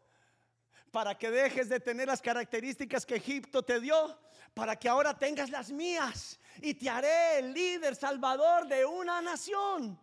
para 0.91 1.17
que 1.17 1.29
dejes 1.31 1.69
de 1.69 1.79
tener 1.79 2.07
las 2.07 2.21
características 2.21 3.05
que 3.05 3.15
Egipto 3.15 3.63
te 3.63 3.79
dio, 3.79 4.19
para 4.53 4.77
que 4.77 4.87
ahora 4.87 5.17
tengas 5.17 5.49
las 5.49 5.71
mías 5.71 6.39
y 6.61 6.75
te 6.75 6.89
haré 6.89 7.39
el 7.39 7.53
líder 7.53 7.95
salvador 7.95 8.67
de 8.67 8.85
una 8.85 9.21
nación. 9.21 9.99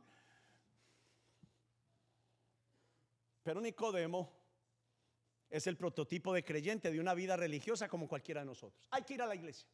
Pero 3.42 3.60
Nicodemo 3.60 4.32
es 5.48 5.66
el 5.66 5.76
prototipo 5.76 6.32
de 6.32 6.44
creyente 6.44 6.90
de 6.90 7.00
una 7.00 7.14
vida 7.14 7.36
religiosa 7.36 7.88
como 7.88 8.08
cualquiera 8.08 8.40
de 8.40 8.46
nosotros. 8.46 8.86
Hay 8.90 9.02
que 9.02 9.14
ir 9.14 9.22
a 9.22 9.26
la 9.26 9.34
iglesia. 9.34 9.68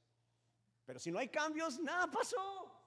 Pero 0.85 0.99
si 0.99 1.11
no 1.11 1.19
hay 1.19 1.29
cambios, 1.29 1.79
nada 1.81 2.11
pasó. 2.11 2.86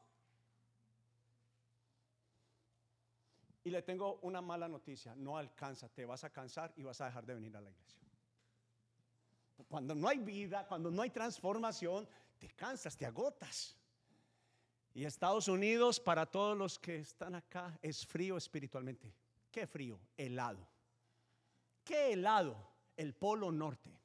Y 3.64 3.70
le 3.70 3.82
tengo 3.82 4.20
una 4.22 4.42
mala 4.42 4.68
noticia, 4.68 5.16
no 5.16 5.38
alcanza, 5.38 5.90
te 5.90 6.06
vas 6.06 6.24
a 6.24 6.30
cansar 6.30 6.74
y 6.78 6.84
vas 6.84 7.02
a 7.02 7.06
dejar 7.06 7.26
de 7.26 7.36
venir 7.36 7.56
a 7.58 7.62
la 7.62 7.70
iglesia. 7.70 8.00
Cuando 9.68 9.94
no 9.94 10.08
hay 10.08 10.20
vida, 10.20 10.66
cuando 10.68 10.90
no 10.90 11.02
hay 11.02 11.10
transformación, 11.10 12.08
te 12.38 12.50
cansas, 12.50 12.96
te 12.96 13.06
agotas. 13.06 13.76
Y 14.94 15.04
Estados 15.04 15.48
Unidos, 15.48 16.00
para 16.00 16.26
todos 16.26 16.58
los 16.58 16.80
que 16.80 16.98
están 16.98 17.36
acá, 17.36 17.78
es 17.82 18.06
frío 18.06 18.38
espiritualmente. 18.38 19.14
¿Qué 19.52 19.68
frío? 19.68 20.00
Helado. 20.18 20.66
¿Qué 21.84 22.14
helado? 22.14 22.70
el 23.00 23.14
polo 23.14 23.50
norte. 23.50 23.98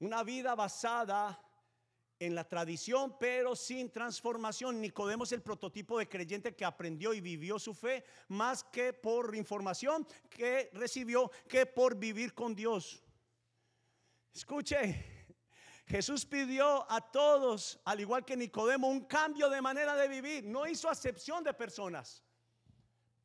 Una 0.00 0.22
vida 0.22 0.54
basada 0.54 1.40
en 2.20 2.34
la 2.34 2.48
tradición, 2.48 3.16
pero 3.18 3.54
sin 3.54 3.90
transformación. 3.90 4.80
Nicodemo 4.80 5.24
es 5.24 5.32
el 5.32 5.42
prototipo 5.42 5.98
de 5.98 6.08
creyente 6.08 6.54
que 6.54 6.64
aprendió 6.64 7.14
y 7.14 7.20
vivió 7.20 7.58
su 7.58 7.74
fe 7.74 8.04
más 8.28 8.64
que 8.64 8.92
por 8.92 9.34
información 9.36 10.06
que 10.28 10.70
recibió, 10.72 11.30
que 11.48 11.66
por 11.66 11.96
vivir 11.96 12.34
con 12.34 12.54
Dios. 12.54 13.02
Escuche, 14.34 15.18
Jesús 15.86 16.26
pidió 16.26 16.90
a 16.90 17.00
todos, 17.00 17.80
al 17.84 18.00
igual 18.00 18.24
que 18.24 18.36
Nicodemo, 18.36 18.88
un 18.88 19.06
cambio 19.06 19.48
de 19.48 19.62
manera 19.62 19.96
de 19.96 20.08
vivir. 20.08 20.44
No 20.44 20.66
hizo 20.66 20.88
acepción 20.88 21.42
de 21.42 21.54
personas. 21.54 22.22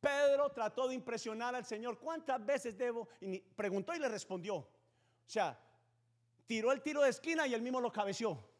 Pedro 0.00 0.50
trató 0.50 0.88
de 0.88 0.94
impresionar 0.94 1.54
al 1.54 1.64
Señor. 1.64 1.98
¿Cuántas 1.98 2.44
veces 2.44 2.76
debo? 2.76 3.08
Y 3.20 3.38
preguntó 3.40 3.94
y 3.94 3.98
le 3.98 4.08
respondió. 4.08 4.56
O 4.56 4.68
sea, 5.26 5.58
tiró 6.46 6.72
el 6.72 6.82
tiro 6.82 7.02
de 7.02 7.10
esquina 7.10 7.46
y 7.46 7.54
él 7.54 7.62
mismo 7.62 7.80
lo 7.80 7.90
cabeció. 7.90 8.53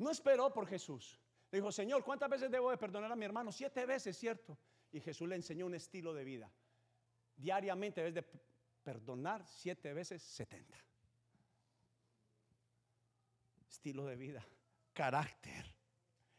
No 0.00 0.10
esperó 0.10 0.50
por 0.50 0.66
Jesús. 0.66 1.20
Le 1.50 1.58
dijo, 1.58 1.70
Señor, 1.70 2.02
¿cuántas 2.02 2.30
veces 2.30 2.50
debo 2.50 2.70
de 2.70 2.78
perdonar 2.78 3.12
a 3.12 3.16
mi 3.16 3.26
hermano? 3.26 3.52
Siete 3.52 3.84
veces, 3.84 4.16
¿cierto? 4.16 4.56
Y 4.90 5.00
Jesús 5.00 5.28
le 5.28 5.36
enseñó 5.36 5.66
un 5.66 5.74
estilo 5.74 6.14
de 6.14 6.24
vida. 6.24 6.50
Diariamente 7.36 8.00
debes 8.00 8.14
de 8.14 8.24
perdonar 8.82 9.44
siete 9.46 9.92
veces 9.92 10.22
setenta. 10.22 10.78
Estilo 13.68 14.06
de 14.06 14.16
vida, 14.16 14.46
carácter, 14.94 15.66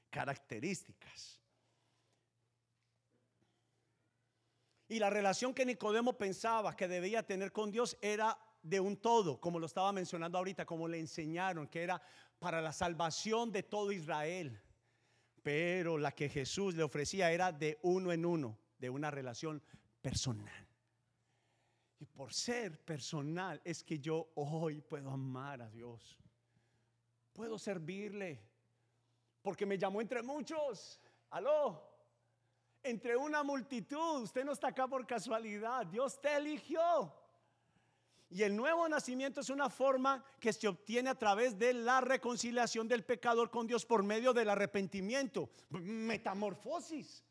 características. 0.09 1.39
Y 4.87 4.97
la 4.97 5.11
relación 5.11 5.53
que 5.53 5.67
Nicodemo 5.67 6.17
pensaba 6.17 6.75
que 6.75 6.87
debía 6.87 7.21
tener 7.23 7.51
con 7.51 7.69
Dios 7.71 7.95
era 8.01 8.37
de 8.63 8.79
un 8.79 8.97
todo, 8.97 9.39
como 9.39 9.59
lo 9.59 9.67
estaba 9.67 9.91
mencionando 9.91 10.39
ahorita, 10.39 10.65
como 10.65 10.87
le 10.87 10.99
enseñaron, 10.99 11.67
que 11.67 11.83
era 11.83 12.01
para 12.41 12.59
la 12.59 12.73
salvación 12.73 13.51
de 13.51 13.61
todo 13.61 13.91
Israel. 13.91 14.59
Pero 15.43 15.99
la 15.99 16.11
que 16.11 16.27
Jesús 16.27 16.73
le 16.73 16.81
ofrecía 16.81 17.31
era 17.31 17.51
de 17.51 17.77
uno 17.83 18.11
en 18.11 18.25
uno, 18.25 18.57
de 18.79 18.89
una 18.89 19.11
relación 19.11 19.61
personal. 20.01 20.67
Y 21.99 22.07
por 22.07 22.33
ser 22.33 22.83
personal 22.83 23.61
es 23.63 23.83
que 23.83 23.99
yo 23.99 24.31
hoy 24.33 24.81
puedo 24.81 25.11
amar 25.11 25.61
a 25.61 25.69
Dios. 25.69 26.17
Puedo 27.31 27.59
servirle. 27.59 28.43
Porque 29.43 29.67
me 29.67 29.77
llamó 29.77 30.01
entre 30.01 30.23
muchos. 30.23 30.99
Aló. 31.29 31.79
Entre 32.81 33.15
una 33.15 33.43
multitud. 33.43 34.23
Usted 34.23 34.43
no 34.43 34.53
está 34.53 34.69
acá 34.69 34.87
por 34.87 35.05
casualidad. 35.05 35.85
Dios 35.85 36.19
te 36.19 36.35
eligió. 36.35 37.13
Y 38.33 38.43
el 38.43 38.55
nuevo 38.55 38.87
nacimiento 38.87 39.41
es 39.41 39.49
una 39.49 39.69
forma 39.69 40.23
que 40.39 40.53
se 40.53 40.65
obtiene 40.65 41.09
a 41.09 41.19
través 41.19 41.59
de 41.59 41.73
la 41.73 41.99
reconciliación 41.99 42.87
del 42.87 43.03
pecador 43.03 43.51
con 43.51 43.67
Dios 43.67 43.85
por 43.85 44.03
medio 44.03 44.31
del 44.31 44.49
arrepentimiento. 44.49 45.49
Metamorfosis. 45.69 47.25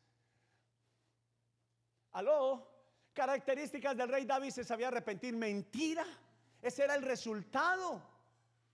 Aló, 2.11 2.67
características 3.13 3.97
del 3.97 4.09
rey 4.09 4.25
David 4.25 4.51
se 4.51 4.63
sabía 4.63 4.89
arrepentir. 4.89 5.35
Mentira. 5.35 6.05
Ese 6.61 6.83
era 6.83 6.93
el 6.93 7.01
resultado 7.01 7.99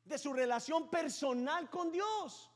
de 0.04 0.18
su 0.18 0.34
relación 0.34 0.90
personal 0.90 1.70
con 1.70 1.94
Dios. 1.94 2.52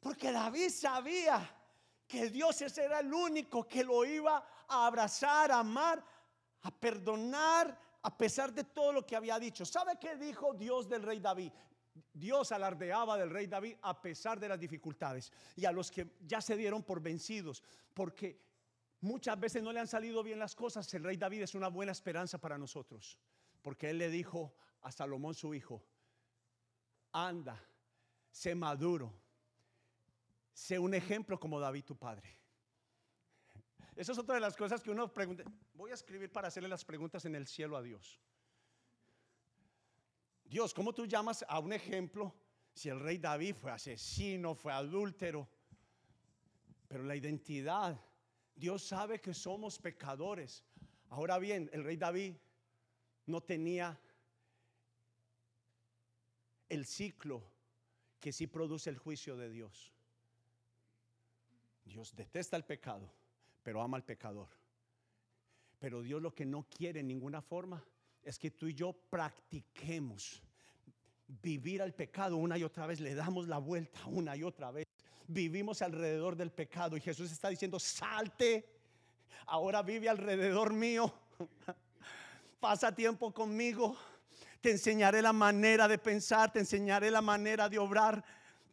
Porque 0.00 0.32
David 0.32 0.70
sabía 0.70 1.56
que 2.08 2.30
Dios 2.30 2.60
ese 2.62 2.84
era 2.84 2.98
el 2.98 3.14
único 3.14 3.68
que 3.68 3.84
lo 3.84 4.04
iba 4.04 4.44
a 4.66 4.86
abrazar, 4.86 5.52
a 5.52 5.60
amar, 5.60 6.04
a 6.62 6.70
perdonar, 6.72 7.83
a 8.04 8.16
pesar 8.16 8.52
de 8.52 8.64
todo 8.64 8.92
lo 8.92 9.06
que 9.06 9.16
había 9.16 9.38
dicho. 9.38 9.64
¿Sabe 9.64 9.98
qué 9.98 10.16
dijo 10.16 10.52
Dios 10.52 10.88
del 10.88 11.02
rey 11.02 11.20
David? 11.20 11.50
Dios 12.12 12.52
alardeaba 12.52 13.16
del 13.16 13.30
rey 13.30 13.46
David 13.46 13.76
a 13.80 14.00
pesar 14.00 14.38
de 14.38 14.48
las 14.48 14.60
dificultades 14.60 15.32
y 15.56 15.64
a 15.64 15.72
los 15.72 15.90
que 15.90 16.14
ya 16.20 16.42
se 16.42 16.54
dieron 16.56 16.82
por 16.82 17.00
vencidos, 17.00 17.62
porque 17.94 18.42
muchas 19.00 19.40
veces 19.40 19.62
no 19.62 19.72
le 19.72 19.80
han 19.80 19.86
salido 19.86 20.22
bien 20.22 20.38
las 20.38 20.54
cosas. 20.54 20.92
El 20.92 21.04
rey 21.04 21.16
David 21.16 21.42
es 21.42 21.54
una 21.54 21.68
buena 21.68 21.92
esperanza 21.92 22.38
para 22.38 22.58
nosotros, 22.58 23.18
porque 23.62 23.88
él 23.88 23.98
le 23.98 24.10
dijo 24.10 24.54
a 24.82 24.92
Salomón 24.92 25.34
su 25.34 25.54
hijo, 25.54 25.82
anda, 27.10 27.58
sé 28.30 28.54
maduro, 28.54 29.14
sé 30.52 30.78
un 30.78 30.92
ejemplo 30.92 31.40
como 31.40 31.58
David 31.58 31.84
tu 31.84 31.96
padre. 31.96 32.38
Esa 33.96 34.12
es 34.12 34.18
otra 34.18 34.34
de 34.34 34.40
las 34.40 34.56
cosas 34.56 34.82
que 34.82 34.90
uno 34.90 35.12
pregunta. 35.12 35.44
Voy 35.74 35.90
a 35.92 35.94
escribir 35.94 36.30
para 36.30 36.48
hacerle 36.48 36.68
las 36.68 36.84
preguntas 36.84 37.24
en 37.26 37.36
el 37.36 37.46
cielo 37.46 37.76
a 37.76 37.82
Dios. 37.82 38.18
Dios, 40.44 40.74
¿cómo 40.74 40.92
tú 40.92 41.06
llamas 41.06 41.44
a 41.48 41.60
un 41.60 41.72
ejemplo 41.72 42.34
si 42.72 42.88
el 42.88 42.98
rey 42.98 43.18
David 43.18 43.54
fue 43.54 43.70
asesino, 43.70 44.54
fue 44.54 44.72
adúltero? 44.72 45.48
Pero 46.88 47.04
la 47.04 47.14
identidad, 47.14 48.00
Dios 48.54 48.84
sabe 48.84 49.20
que 49.20 49.32
somos 49.32 49.78
pecadores. 49.78 50.64
Ahora 51.10 51.38
bien, 51.38 51.70
el 51.72 51.84
rey 51.84 51.96
David 51.96 52.34
no 53.26 53.42
tenía 53.42 53.98
el 56.68 56.84
ciclo 56.84 57.48
que 58.18 58.32
sí 58.32 58.48
produce 58.48 58.90
el 58.90 58.98
juicio 58.98 59.36
de 59.36 59.48
Dios. 59.50 59.92
Dios 61.84 62.14
detesta 62.16 62.56
el 62.56 62.64
pecado 62.64 63.23
pero 63.64 63.82
ama 63.82 63.96
al 63.96 64.04
pecador. 64.04 64.48
Pero 65.80 66.02
Dios 66.02 66.22
lo 66.22 66.32
que 66.32 66.46
no 66.46 66.68
quiere 66.68 67.00
en 67.00 67.08
ninguna 67.08 67.42
forma 67.42 67.84
es 68.22 68.38
que 68.38 68.50
tú 68.50 68.68
y 68.68 68.74
yo 68.74 68.92
practiquemos 69.10 70.42
vivir 71.26 71.82
al 71.82 71.94
pecado 71.94 72.36
una 72.36 72.56
y 72.56 72.62
otra 72.62 72.86
vez, 72.86 73.00
le 73.00 73.14
damos 73.14 73.48
la 73.48 73.58
vuelta 73.58 74.00
una 74.06 74.36
y 74.36 74.42
otra 74.42 74.70
vez. 74.70 74.86
Vivimos 75.26 75.82
alrededor 75.82 76.36
del 76.36 76.52
pecado 76.52 76.96
y 76.96 77.00
Jesús 77.00 77.32
está 77.32 77.48
diciendo, 77.48 77.80
salte, 77.80 78.68
ahora 79.46 79.82
vive 79.82 80.08
alrededor 80.08 80.72
mío, 80.72 81.12
pasa 82.60 82.94
tiempo 82.94 83.32
conmigo, 83.32 83.96
te 84.60 84.70
enseñaré 84.70 85.22
la 85.22 85.32
manera 85.32 85.88
de 85.88 85.98
pensar, 85.98 86.52
te 86.52 86.60
enseñaré 86.60 87.10
la 87.10 87.22
manera 87.22 87.68
de 87.68 87.78
obrar 87.78 88.24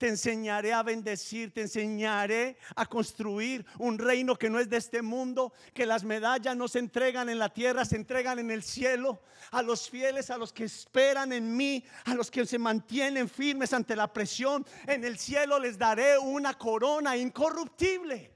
te 0.01 0.07
enseñaré 0.07 0.73
a 0.73 0.81
bendecir, 0.81 1.53
te 1.53 1.61
enseñaré 1.61 2.57
a 2.75 2.87
construir 2.87 3.63
un 3.77 3.99
reino 3.99 4.35
que 4.35 4.49
no 4.49 4.59
es 4.59 4.67
de 4.67 4.77
este 4.77 5.03
mundo, 5.03 5.53
que 5.75 5.85
las 5.85 6.03
medallas 6.03 6.57
no 6.57 6.67
se 6.67 6.79
entregan 6.79 7.29
en 7.29 7.37
la 7.37 7.53
tierra, 7.53 7.85
se 7.85 7.97
entregan 7.97 8.39
en 8.39 8.49
el 8.49 8.63
cielo. 8.63 9.21
A 9.51 9.61
los 9.61 9.87
fieles, 9.87 10.31
a 10.31 10.39
los 10.39 10.51
que 10.51 10.63
esperan 10.63 11.31
en 11.33 11.55
mí, 11.55 11.85
a 12.05 12.15
los 12.15 12.31
que 12.31 12.47
se 12.47 12.57
mantienen 12.57 13.29
firmes 13.29 13.73
ante 13.73 13.95
la 13.95 14.11
presión, 14.11 14.65
en 14.87 15.03
el 15.03 15.19
cielo 15.19 15.59
les 15.59 15.77
daré 15.77 16.17
una 16.17 16.57
corona 16.57 17.15
incorruptible. 17.15 18.33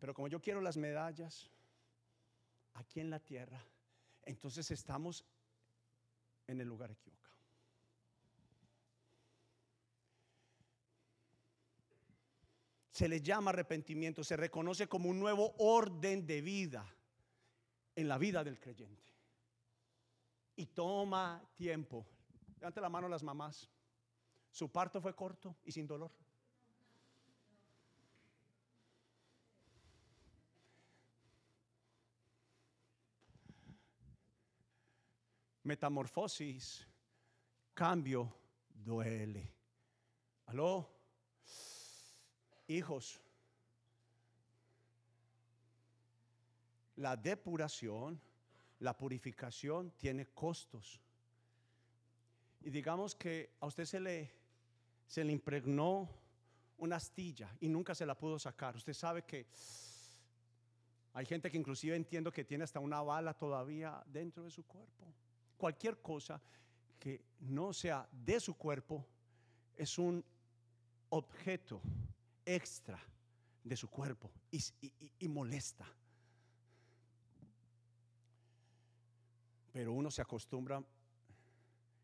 Pero 0.00 0.12
como 0.12 0.26
yo 0.26 0.40
quiero 0.40 0.60
las 0.60 0.76
medallas 0.76 1.52
aquí 2.74 2.98
en 2.98 3.10
la 3.10 3.20
tierra, 3.20 3.64
entonces 4.24 4.68
estamos 4.72 5.24
en 6.48 6.60
el 6.60 6.66
lugar 6.66 6.90
equivocado. 6.90 7.15
Se 12.96 13.10
le 13.10 13.20
llama 13.20 13.50
arrepentimiento, 13.50 14.24
se 14.24 14.38
reconoce 14.38 14.88
como 14.88 15.10
un 15.10 15.20
nuevo 15.20 15.54
orden 15.58 16.26
de 16.26 16.40
vida 16.40 16.90
en 17.94 18.08
la 18.08 18.16
vida 18.16 18.42
del 18.42 18.58
creyente. 18.58 19.12
Y 20.56 20.64
toma 20.64 21.46
tiempo. 21.54 22.06
Levante 22.58 22.80
la 22.80 22.88
mano 22.88 23.06
las 23.06 23.22
mamás. 23.22 23.68
Su 24.50 24.72
parto 24.72 24.98
fue 25.02 25.14
corto 25.14 25.56
y 25.62 25.72
sin 25.72 25.86
dolor. 25.86 26.10
Metamorfosis, 35.64 36.88
cambio, 37.74 38.34
duele. 38.70 39.52
¿Aló? 40.46 40.95
Hijos, 42.68 43.20
la 46.96 47.16
depuración, 47.16 48.20
la 48.80 48.96
purificación 48.96 49.92
tiene 49.98 50.26
costos. 50.26 51.00
Y 52.62 52.70
digamos 52.70 53.14
que 53.14 53.50
a 53.60 53.66
usted 53.66 53.84
se 53.84 54.00
le, 54.00 54.32
se 55.06 55.22
le 55.22 55.32
impregnó 55.32 56.08
una 56.78 56.96
astilla 56.96 57.54
y 57.60 57.68
nunca 57.68 57.94
se 57.94 58.04
la 58.04 58.18
pudo 58.18 58.38
sacar. 58.38 58.74
Usted 58.76 58.92
sabe 58.92 59.22
que 59.22 59.46
hay 61.12 61.24
gente 61.24 61.50
que 61.50 61.56
inclusive 61.56 61.94
entiendo 61.94 62.32
que 62.32 62.44
tiene 62.44 62.64
hasta 62.64 62.80
una 62.80 63.00
bala 63.00 63.32
todavía 63.32 64.02
dentro 64.06 64.44
de 64.44 64.50
su 64.50 64.64
cuerpo. 64.64 65.06
Cualquier 65.56 66.02
cosa 66.02 66.42
que 66.98 67.24
no 67.40 67.72
sea 67.72 68.08
de 68.10 68.40
su 68.40 68.54
cuerpo 68.54 69.06
es 69.76 69.98
un 69.98 70.24
objeto 71.10 71.80
extra 72.46 72.98
de 73.62 73.76
su 73.76 73.90
cuerpo 73.90 74.30
y, 74.50 75.28
molesta. 75.28 75.86
Pero 79.72 79.92
uno 79.92 80.10
se 80.10 80.22
acostumbra, 80.22 80.82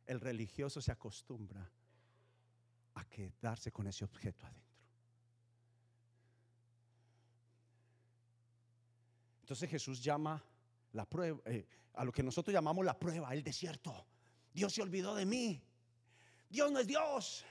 el 0.05 0.21
religioso 0.21 0.83
se 0.83 0.93
acostumbra 0.93 1.71
a 2.95 3.05
quedarse 3.07 3.73
con 3.73 3.87
ese 3.87 4.05
objeto 4.05 4.45
adentro. 4.45 4.73
Entonces 9.41 9.71
Jesús 9.71 10.03
llama 10.03 10.43
la 10.93 11.05
prueba, 11.07 11.41
eh, 11.47 11.67
a 11.95 12.05
lo 12.05 12.13
que 12.13 12.23
nosotros 12.23 12.53
llamamos 12.53 12.85
la 12.85 12.99
prueba, 12.99 13.33
el 13.33 13.43
desierto. 13.43 14.07
Dios 14.53 14.75
se 14.75 14.83
olvidó 14.83 15.15
de 15.15 15.25
mí. 15.25 15.63
Dios 16.51 16.71
no 16.71 16.81
es 16.81 16.87
Dios. 16.87 17.45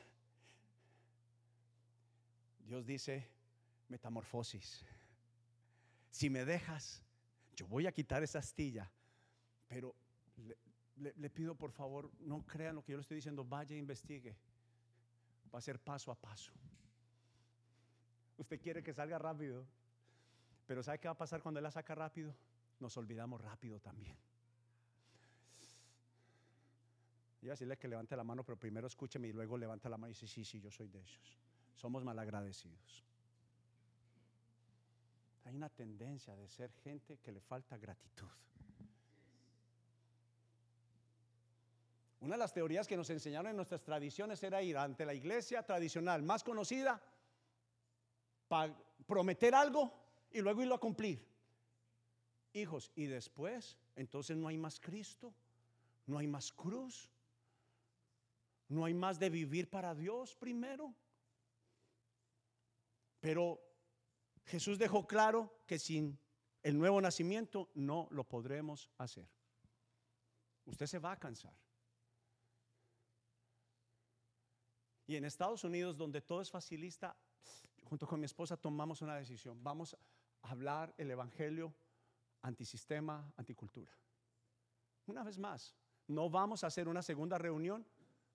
Dios 2.71 2.85
dice, 2.85 3.27
metamorfosis. 3.89 4.85
Si 6.09 6.29
me 6.29 6.45
dejas, 6.45 7.03
yo 7.53 7.67
voy 7.67 7.85
a 7.85 7.91
quitar 7.91 8.23
esa 8.23 8.39
astilla, 8.39 8.89
pero 9.67 9.93
le, 10.95 11.29
pido 11.29 11.53
por 11.53 11.73
favor, 11.73 12.09
no 12.21 12.45
crean 12.45 12.75
lo 12.75 12.81
que 12.81 12.93
yo 12.93 12.97
le 12.97 13.01
estoy 13.01 13.15
diciendo, 13.15 13.43
vaya 13.43 13.75
e 13.75 13.77
investigue. 13.77 14.37
Va 15.53 15.59
a 15.59 15.61
ser 15.61 15.79
paso 15.79 16.13
a 16.13 16.15
paso. 16.15 16.53
Usted 18.37 18.61
quiere 18.61 18.81
que 18.81 18.93
salga 18.93 19.19
rápido, 19.19 19.67
pero 20.65 20.81
¿sabe 20.81 20.99
qué 20.99 21.09
va 21.09 21.13
a 21.13 21.17
pasar 21.17 21.41
cuando 21.41 21.59
Él 21.59 21.65
la 21.65 21.71
saca 21.71 21.93
rápido? 21.93 22.33
Nos 22.79 22.95
olvidamos 22.95 23.41
rápido 23.41 23.81
también. 23.81 24.15
Yo 27.41 27.49
a 27.49 27.53
decirle 27.53 27.77
que 27.77 27.89
levante 27.89 28.15
la 28.15 28.23
mano, 28.23 28.45
pero 28.45 28.57
primero 28.57 28.87
escúcheme 28.87 29.27
y 29.27 29.33
luego 29.33 29.57
levanta 29.57 29.89
la 29.89 29.97
mano 29.97 30.11
y 30.11 30.13
dice, 30.13 30.25
sí, 30.25 30.45
sí, 30.45 30.61
yo 30.61 30.71
soy 30.71 30.87
de 30.87 31.01
esos. 31.01 31.41
Somos 31.75 32.03
malagradecidos. 32.03 33.05
Hay 35.45 35.55
una 35.55 35.69
tendencia 35.69 36.35
de 36.35 36.47
ser 36.47 36.71
gente 36.83 37.17
que 37.17 37.31
le 37.31 37.41
falta 37.41 37.77
gratitud. 37.77 38.27
Una 42.21 42.35
de 42.35 42.39
las 42.39 42.53
teorías 42.53 42.87
que 42.87 42.95
nos 42.95 43.09
enseñaron 43.09 43.49
en 43.49 43.55
nuestras 43.55 43.81
tradiciones 43.81 44.43
era 44.43 44.61
ir 44.61 44.77
ante 44.77 45.05
la 45.05 45.13
iglesia 45.13 45.63
tradicional 45.63 46.21
más 46.21 46.43
conocida, 46.43 47.01
para 48.47 48.75
prometer 49.07 49.55
algo 49.55 49.91
y 50.29 50.41
luego 50.41 50.61
irlo 50.61 50.75
a 50.75 50.79
cumplir. 50.79 51.25
Hijos, 52.53 52.91
y 52.95 53.05
después, 53.05 53.77
entonces 53.95 54.37
no 54.37 54.49
hay 54.49 54.57
más 54.57 54.79
Cristo, 54.79 55.33
no 56.05 56.19
hay 56.19 56.27
más 56.27 56.51
cruz, 56.51 57.09
no 58.67 58.85
hay 58.85 58.93
más 58.93 59.17
de 59.17 59.29
vivir 59.29 59.69
para 59.69 59.95
Dios 59.95 60.35
primero. 60.35 60.93
Pero 63.21 63.61
Jesús 64.45 64.77
dejó 64.77 65.07
claro 65.07 65.63
que 65.65 65.79
sin 65.79 66.19
el 66.63 66.77
nuevo 66.77 66.99
nacimiento 66.99 67.69
no 67.75 68.07
lo 68.11 68.25
podremos 68.25 68.89
hacer. 68.97 69.29
Usted 70.65 70.87
se 70.87 70.99
va 70.99 71.13
a 71.13 71.19
cansar. 71.19 71.55
Y 75.07 75.15
en 75.15 75.25
Estados 75.25 75.63
Unidos, 75.63 75.97
donde 75.97 76.21
todo 76.21 76.41
es 76.41 76.49
facilista, 76.49 77.15
junto 77.83 78.07
con 78.07 78.19
mi 78.19 78.25
esposa 78.25 78.57
tomamos 78.57 79.01
una 79.01 79.15
decisión. 79.15 79.61
Vamos 79.63 79.95
a 80.41 80.49
hablar 80.49 80.93
el 80.97 81.11
Evangelio 81.11 81.73
antisistema, 82.41 83.31
anticultura. 83.37 83.91
Una 85.05 85.23
vez 85.23 85.37
más, 85.37 85.75
no 86.07 86.29
vamos 86.29 86.63
a 86.63 86.67
hacer 86.67 86.87
una 86.87 87.01
segunda 87.01 87.37
reunión 87.37 87.85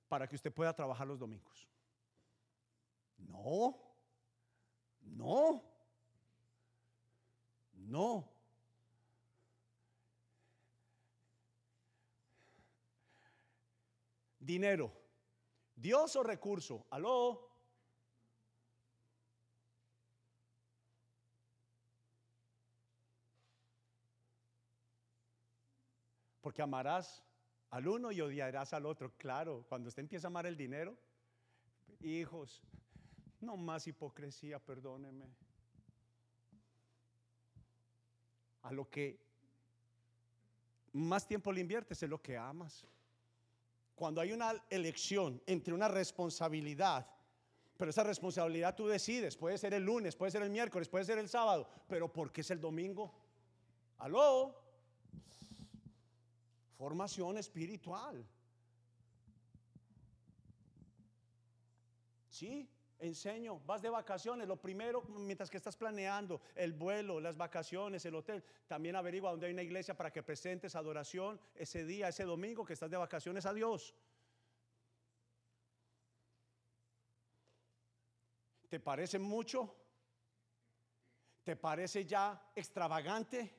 para 0.09 0.28
que 0.28 0.37
usted 0.37 0.53
pueda 0.53 0.74
trabajar 0.74 1.07
los 1.07 1.18
domingos. 1.18 1.68
No, 3.16 3.86
no, 5.07 5.62
no. 7.74 8.28
Dinero, 14.38 14.92
Dios 15.74 16.14
o 16.14 16.22
recurso, 16.22 16.86
aló. 16.90 17.50
Porque 26.40 26.62
amarás 26.62 27.24
al 27.70 27.88
uno 27.88 28.12
y 28.12 28.20
odiarás 28.20 28.72
al 28.72 28.86
otro. 28.86 29.12
Claro, 29.16 29.64
cuando 29.68 29.88
usted 29.88 30.02
empieza 30.02 30.28
a 30.28 30.30
amar 30.30 30.46
el 30.46 30.57
dinero, 30.57 30.96
hijos, 32.00 32.62
no 33.41 33.57
más 33.57 33.87
hipocresía, 33.87 34.59
perdóneme. 34.59 35.26
A 38.62 38.72
lo 38.72 38.89
que 38.91 39.18
más 40.93 41.26
tiempo 41.26 41.53
le 41.53 41.61
inviertes 41.61 42.03
es 42.03 42.11
lo 42.11 42.20
que 42.20 42.37
amas. 42.37 42.87
Cuando 43.95 44.20
hay 44.20 44.32
una 44.32 44.53
elección 44.70 45.41
entre 45.47 45.72
una 45.72 45.89
responsabilidad, 45.89 47.07
pero 47.76 47.91
esa 47.91 48.05
responsabilidad 48.05 48.74
tú 48.74 48.87
decides, 48.87 49.37
puede 49.37 49.59
ser 49.59 49.74
el 49.74 49.84
lunes, 49.84 50.16
puede 50.16 50.32
ser 50.32 50.43
el 50.43 50.51
miércoles, 50.51 50.89
puede 50.89 51.05
ser 51.05 51.18
el 51.18 51.28
sábado, 51.28 51.68
pero 51.89 52.12
¿por 52.12 52.32
qué 52.32 52.41
es 52.41 52.51
el 52.51 52.61
domingo? 52.61 53.14
¿Aló? 53.99 54.55
Formación 56.76 57.39
espiritual. 57.39 58.26
Sí, 62.28 62.68
enseño, 62.99 63.61
vas 63.61 63.82
de 63.82 63.90
vacaciones, 63.90 64.49
lo 64.49 64.57
primero 64.57 65.03
mientras 65.03 65.51
que 65.51 65.57
estás 65.57 65.76
planeando 65.76 66.40
el 66.55 66.72
vuelo, 66.72 67.20
las 67.20 67.36
vacaciones, 67.36 68.05
el 68.07 68.14
hotel, 68.14 68.42
también 68.66 68.97
averigua 68.97 69.30
dónde 69.30 69.47
hay 69.47 69.53
una 69.53 69.62
iglesia 69.62 69.97
para 69.97 70.12
que 70.12 70.22
presentes 70.22 70.74
adoración 70.74 71.40
ese 71.55 71.84
día, 71.84 72.09
ese 72.09 72.24
domingo 72.24 72.64
que 72.64 72.72
estás 72.72 72.90
de 72.90 72.97
vacaciones 72.97 73.47
a 73.47 73.53
Dios. 73.53 73.94
¿Te 78.68 78.80
parece 78.80 79.18
mucho? 79.18 79.74
¿Te 81.44 81.57
parece 81.57 82.05
ya 82.05 82.51
extravagante? 82.55 83.55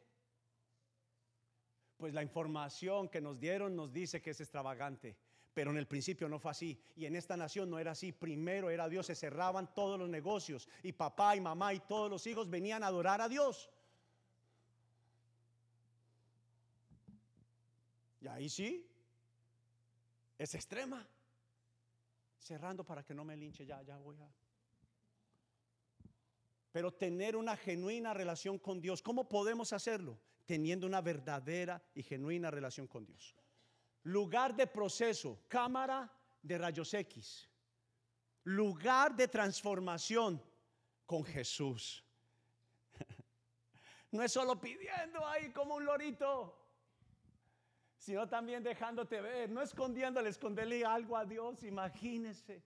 Pues 1.96 2.14
la 2.14 2.22
información 2.22 3.08
que 3.10 3.22
nos 3.22 3.40
dieron 3.40 3.76
nos 3.76 3.92
dice 3.92 4.22
que 4.22 4.32
es 4.32 4.42
extravagante. 4.42 5.18
Pero 5.58 5.72
en 5.72 5.78
el 5.78 5.88
principio 5.88 6.30
no 6.30 6.38
fue 6.38 6.52
así. 6.52 6.80
Y 6.96 7.08
en 7.08 7.16
esta 7.16 7.36
nación 7.36 7.68
no 7.72 7.80
era 7.80 7.94
así. 7.94 8.12
Primero 8.12 8.70
era 8.70 8.88
Dios, 8.88 9.08
se 9.08 9.16
cerraban 9.16 9.74
todos 9.74 9.98
los 9.98 10.08
negocios. 10.08 10.70
Y 10.84 10.92
papá 10.92 11.36
y 11.36 11.42
mamá 11.42 11.74
y 11.74 11.80
todos 11.80 12.12
los 12.12 12.28
hijos 12.28 12.48
venían 12.48 12.84
a 12.84 12.88
adorar 12.88 13.22
a 13.22 13.28
Dios. 13.28 13.68
Y 18.22 18.28
ahí 18.28 18.50
sí, 18.50 18.88
es 20.38 20.54
extrema. 20.54 21.04
Cerrando 22.38 22.84
para 22.84 23.02
que 23.02 23.16
no 23.16 23.26
me 23.26 23.36
linche, 23.36 23.66
ya, 23.66 23.82
ya 23.82 23.98
voy 23.98 24.22
a 24.22 24.30
pero 26.70 26.94
tener 26.94 27.36
una 27.36 27.58
genuina 27.58 28.14
relación 28.14 28.60
con 28.60 28.80
Dios. 28.80 29.02
¿Cómo 29.02 29.28
podemos 29.28 29.74
hacerlo? 29.74 30.20
teniendo 30.48 30.88
una 30.88 31.02
verdadera 31.02 31.84
y 31.94 32.02
genuina 32.02 32.50
relación 32.50 32.88
con 32.88 33.06
Dios. 33.06 33.36
Lugar 34.08 34.56
de 34.56 34.68
proceso, 34.68 35.44
cámara 35.50 36.10
de 36.42 36.58
rayos 36.58 36.94
X. 36.94 37.50
Lugar 38.46 39.14
de 39.16 39.28
transformación 39.28 40.42
con 41.06 41.24
Jesús. 41.24 42.04
No 44.10 44.24
es 44.24 44.32
solo 44.32 44.58
pidiendo 44.60 45.28
ahí 45.28 45.52
como 45.52 45.76
un 45.76 45.84
lorito, 45.84 46.58
sino 47.98 48.30
también 48.30 48.64
dejándote 48.64 49.20
ver, 49.20 49.50
no 49.50 49.62
escondiéndole, 49.62 50.30
esconderle 50.30 50.86
algo 50.86 51.18
a 51.18 51.26
Dios, 51.26 51.62
imagínese. 51.64 52.64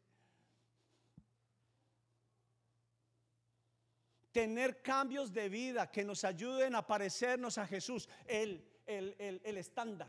tener 4.32 4.82
cambios 4.82 5.34
de 5.34 5.50
vida 5.50 5.92
que 5.92 6.04
nos 6.04 6.24
ayuden 6.24 6.76
a 6.76 6.86
parecernos 6.88 7.58
a 7.58 7.68
Jesús, 7.68 8.08
el, 8.28 8.64
el, 8.86 9.58
estándar, 9.58 10.08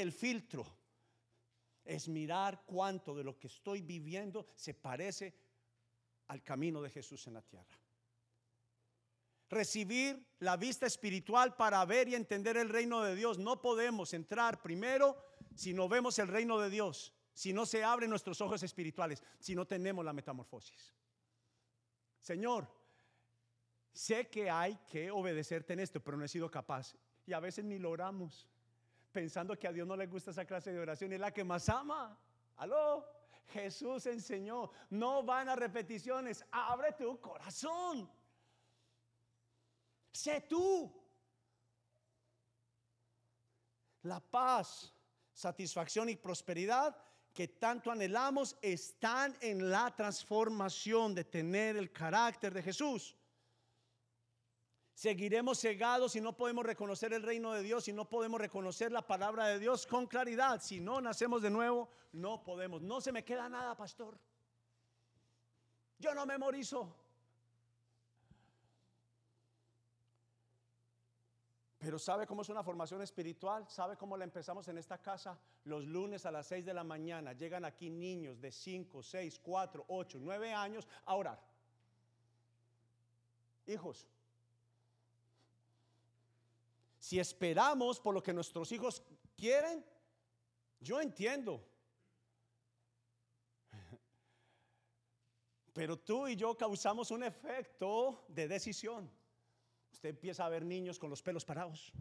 el 0.00 0.12
filtro, 0.12 0.66
es 1.84 2.08
mirar 2.08 2.62
cuánto 2.66 3.14
de 3.14 3.24
lo 3.24 3.38
que 3.38 3.46
estoy 3.46 3.82
viviendo 3.82 4.46
se 4.54 4.74
parece 4.74 5.34
al 6.28 6.42
camino 6.42 6.82
de 6.82 6.90
Jesús 6.90 7.26
en 7.26 7.34
la 7.34 7.42
tierra. 7.42 7.78
Recibir 9.48 10.24
la 10.38 10.56
vista 10.56 10.86
espiritual 10.86 11.56
para 11.56 11.84
ver 11.84 12.08
y 12.08 12.14
entender 12.14 12.56
el 12.56 12.68
reino 12.68 13.02
de 13.02 13.16
Dios. 13.16 13.38
No 13.38 13.60
podemos 13.60 14.14
entrar 14.14 14.62
primero 14.62 15.16
si 15.56 15.72
no 15.72 15.88
vemos 15.88 16.18
el 16.20 16.28
reino 16.28 16.60
de 16.60 16.70
Dios, 16.70 17.12
si 17.34 17.52
no 17.52 17.66
se 17.66 17.82
abren 17.82 18.10
nuestros 18.10 18.40
ojos 18.40 18.62
espirituales, 18.62 19.22
si 19.40 19.56
no 19.56 19.66
tenemos 19.66 20.04
la 20.04 20.12
metamorfosis. 20.12 20.94
Señor, 22.20 22.68
Sé 23.92 24.28
que 24.28 24.48
hay 24.48 24.78
que 24.86 25.10
obedecerte 25.10 25.72
en 25.72 25.80
esto, 25.80 26.00
pero 26.00 26.16
no 26.16 26.24
he 26.24 26.28
sido 26.28 26.50
capaz. 26.50 26.94
Y 27.26 27.32
a 27.32 27.40
veces 27.40 27.64
ni 27.64 27.78
lo 27.78 27.90
oramos, 27.90 28.48
pensando 29.12 29.58
que 29.58 29.68
a 29.68 29.72
Dios 29.72 29.86
no 29.86 29.96
le 29.96 30.06
gusta 30.06 30.30
esa 30.30 30.44
clase 30.44 30.72
de 30.72 30.78
oración, 30.78 31.12
es 31.12 31.20
la 31.20 31.32
que 31.32 31.44
más 31.44 31.68
ama. 31.68 32.18
Aló, 32.56 33.06
Jesús 33.48 34.06
enseñó, 34.06 34.70
no 34.90 35.22
van 35.22 35.48
a 35.48 35.56
repeticiones, 35.56 36.44
abre 36.50 36.92
tu 36.92 37.20
corazón. 37.20 38.10
Sé 40.12 40.42
tú. 40.42 40.92
La 44.02 44.20
paz, 44.20 44.94
satisfacción 45.32 46.08
y 46.08 46.16
prosperidad 46.16 46.96
que 47.32 47.48
tanto 47.48 47.90
anhelamos 47.90 48.56
están 48.60 49.36
en 49.40 49.70
la 49.70 49.94
transformación 49.94 51.14
de 51.14 51.24
tener 51.24 51.76
el 51.76 51.92
carácter 51.92 52.52
de 52.52 52.62
Jesús. 52.62 53.16
Seguiremos 55.00 55.58
cegados 55.58 56.12
si 56.12 56.20
no 56.20 56.36
podemos 56.36 56.62
reconocer 56.62 57.14
el 57.14 57.22
reino 57.22 57.54
de 57.54 57.62
Dios, 57.62 57.84
si 57.84 57.92
no 57.94 58.06
podemos 58.06 58.38
reconocer 58.38 58.92
la 58.92 59.00
palabra 59.00 59.46
de 59.46 59.58
Dios 59.58 59.86
con 59.86 60.06
claridad. 60.06 60.60
Si 60.60 60.78
no 60.78 61.00
nacemos 61.00 61.40
de 61.40 61.48
nuevo, 61.48 61.88
no 62.12 62.42
podemos. 62.44 62.82
No 62.82 63.00
se 63.00 63.10
me 63.10 63.24
queda 63.24 63.48
nada, 63.48 63.74
pastor. 63.74 64.18
Yo 65.98 66.14
no 66.14 66.26
memorizo. 66.26 66.94
Pero 71.78 71.98
¿sabe 71.98 72.26
cómo 72.26 72.42
es 72.42 72.50
una 72.50 72.62
formación 72.62 73.00
espiritual? 73.00 73.66
¿Sabe 73.70 73.96
cómo 73.96 74.18
la 74.18 74.24
empezamos 74.24 74.68
en 74.68 74.76
esta 74.76 74.98
casa? 74.98 75.40
Los 75.64 75.86
lunes 75.86 76.26
a 76.26 76.30
las 76.30 76.46
6 76.48 76.66
de 76.66 76.74
la 76.74 76.84
mañana 76.84 77.32
llegan 77.32 77.64
aquí 77.64 77.88
niños 77.88 78.38
de 78.38 78.52
5, 78.52 79.02
6, 79.02 79.40
4, 79.42 79.82
8, 79.88 80.18
9 80.20 80.52
años 80.52 80.86
a 81.06 81.14
orar. 81.14 81.42
Hijos, 83.66 84.06
si 87.10 87.18
esperamos 87.18 87.98
por 87.98 88.14
lo 88.14 88.22
que 88.22 88.32
nuestros 88.32 88.70
hijos 88.70 89.02
quieren, 89.36 89.84
yo 90.78 91.00
entiendo. 91.00 91.66
Pero 95.72 95.98
tú 95.98 96.28
y 96.28 96.36
yo 96.36 96.56
causamos 96.56 97.10
un 97.10 97.24
efecto 97.24 98.26
de 98.28 98.46
decisión. 98.46 99.10
Usted 99.90 100.10
empieza 100.10 100.46
a 100.46 100.48
ver 100.50 100.64
niños 100.64 101.00
con 101.00 101.10
los 101.10 101.20
pelos 101.20 101.44
parados. 101.44 101.92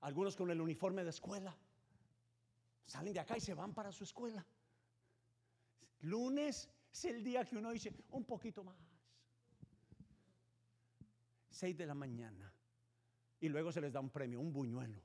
Algunos 0.00 0.34
con 0.34 0.50
el 0.50 0.58
uniforme 0.58 1.04
de 1.04 1.10
escuela. 1.10 1.54
Salen 2.86 3.12
de 3.12 3.20
acá 3.20 3.36
y 3.36 3.40
se 3.42 3.52
van 3.52 3.74
para 3.74 3.92
su 3.92 4.04
escuela. 4.04 4.46
Lunes 6.00 6.70
es 6.90 7.04
el 7.04 7.22
día 7.22 7.44
que 7.44 7.58
uno 7.58 7.70
dice, 7.70 7.92
un 8.12 8.24
poquito 8.24 8.64
más. 8.64 8.78
Seis 11.50 11.76
de 11.76 11.84
la 11.84 11.94
mañana. 11.94 12.54
Y 13.40 13.48
luego 13.48 13.70
se 13.72 13.80
les 13.80 13.92
da 13.92 14.00
un 14.00 14.10
premio, 14.10 14.40
un 14.40 14.52
buñuelo. 14.52 15.00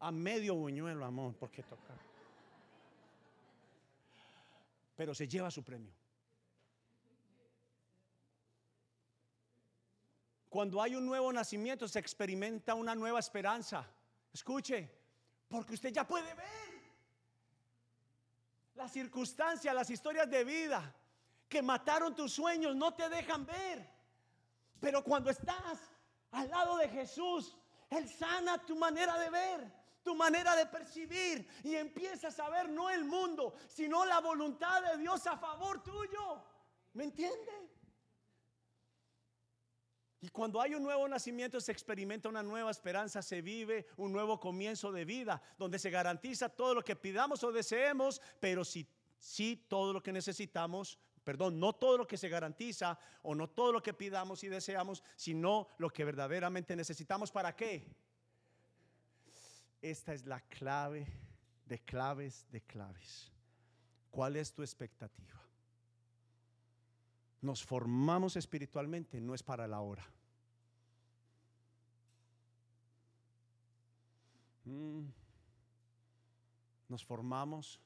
A 0.00 0.10
medio 0.10 0.54
buñuelo, 0.54 1.04
amor, 1.04 1.34
porque 1.36 1.62
toca. 1.62 1.94
Pero 4.96 5.14
se 5.14 5.28
lleva 5.28 5.50
su 5.50 5.62
premio. 5.62 5.92
Cuando 10.48 10.82
hay 10.82 10.94
un 10.94 11.06
nuevo 11.06 11.32
nacimiento 11.32 11.88
se 11.88 11.98
experimenta 11.98 12.74
una 12.74 12.94
nueva 12.94 13.18
esperanza. 13.20 13.88
Escuche, 14.32 14.90
porque 15.48 15.74
usted 15.74 15.92
ya 15.92 16.06
puede 16.06 16.34
ver 16.34 16.72
las 18.74 18.92
circunstancias, 18.92 19.74
las 19.74 19.90
historias 19.90 20.28
de 20.28 20.44
vida 20.44 20.94
que 21.48 21.62
mataron 21.62 22.14
tus 22.14 22.32
sueños, 22.32 22.74
no 22.74 22.94
te 22.94 23.08
dejan 23.08 23.46
ver. 23.46 24.01
Pero 24.82 25.04
cuando 25.04 25.30
estás 25.30 25.78
al 26.32 26.50
lado 26.50 26.76
de 26.76 26.88
Jesús, 26.88 27.56
Él 27.88 28.08
sana 28.08 28.66
tu 28.66 28.74
manera 28.74 29.16
de 29.16 29.30
ver, 29.30 29.72
tu 30.02 30.16
manera 30.16 30.56
de 30.56 30.66
percibir 30.66 31.46
y 31.62 31.76
empiezas 31.76 32.40
a 32.40 32.50
ver 32.50 32.68
no 32.68 32.90
el 32.90 33.04
mundo, 33.04 33.54
sino 33.68 34.04
la 34.04 34.18
voluntad 34.18 34.82
de 34.82 34.98
Dios 34.98 35.24
a 35.28 35.38
favor 35.38 35.84
tuyo. 35.84 36.42
¿Me 36.94 37.04
entiende? 37.04 37.70
Y 40.20 40.30
cuando 40.30 40.60
hay 40.60 40.74
un 40.74 40.82
nuevo 40.82 41.06
nacimiento 41.06 41.60
se 41.60 41.70
experimenta 41.70 42.28
una 42.28 42.42
nueva 42.42 42.72
esperanza, 42.72 43.22
se 43.22 43.40
vive 43.40 43.86
un 43.98 44.10
nuevo 44.10 44.40
comienzo 44.40 44.90
de 44.90 45.04
vida, 45.04 45.40
donde 45.58 45.78
se 45.78 45.90
garantiza 45.90 46.48
todo 46.48 46.74
lo 46.74 46.82
que 46.82 46.96
pidamos 46.96 47.44
o 47.44 47.52
deseemos, 47.52 48.20
pero 48.40 48.64
si, 48.64 48.84
si 49.20 49.54
todo 49.68 49.92
lo 49.92 50.02
que 50.02 50.12
necesitamos, 50.12 50.98
perdón, 51.24 51.60
no 51.60 51.72
todo 51.72 51.98
lo 51.98 52.06
que 52.06 52.16
se 52.16 52.28
garantiza 52.28 52.98
o 53.22 53.34
no 53.34 53.48
todo 53.48 53.72
lo 53.72 53.82
que 53.82 53.94
pidamos 53.94 54.42
y 54.44 54.48
deseamos, 54.48 55.02
sino 55.16 55.68
lo 55.78 55.90
que 55.90 56.04
verdaderamente 56.04 56.76
necesitamos. 56.76 57.30
¿Para 57.30 57.54
qué? 57.54 57.94
Esta 59.80 60.12
es 60.14 60.26
la 60.26 60.40
clave 60.40 61.06
de 61.66 61.78
claves 61.80 62.46
de 62.50 62.60
claves. 62.60 63.32
¿Cuál 64.10 64.36
es 64.36 64.52
tu 64.52 64.62
expectativa? 64.62 65.42
nos 67.42 67.64
formamos 67.64 68.36
espiritualmente 68.36 69.20
no 69.20 69.34
es 69.34 69.42
para 69.42 69.66
la 69.66 69.80
hora. 69.80 70.06
Mm. 74.64 75.08
Nos 76.88 77.04
formamos 77.04 77.80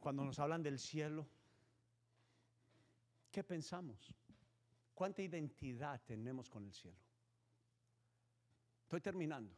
cuando 0.00 0.24
nos 0.24 0.38
hablan 0.40 0.64
del 0.64 0.80
cielo. 0.80 1.26
¿Qué 3.36 3.44
pensamos? 3.44 4.14
¿Cuánta 4.94 5.20
identidad 5.20 6.00
tenemos 6.06 6.48
con 6.48 6.64
el 6.64 6.72
cielo? 6.72 6.96
Estoy 8.80 9.02
terminando. 9.02 9.54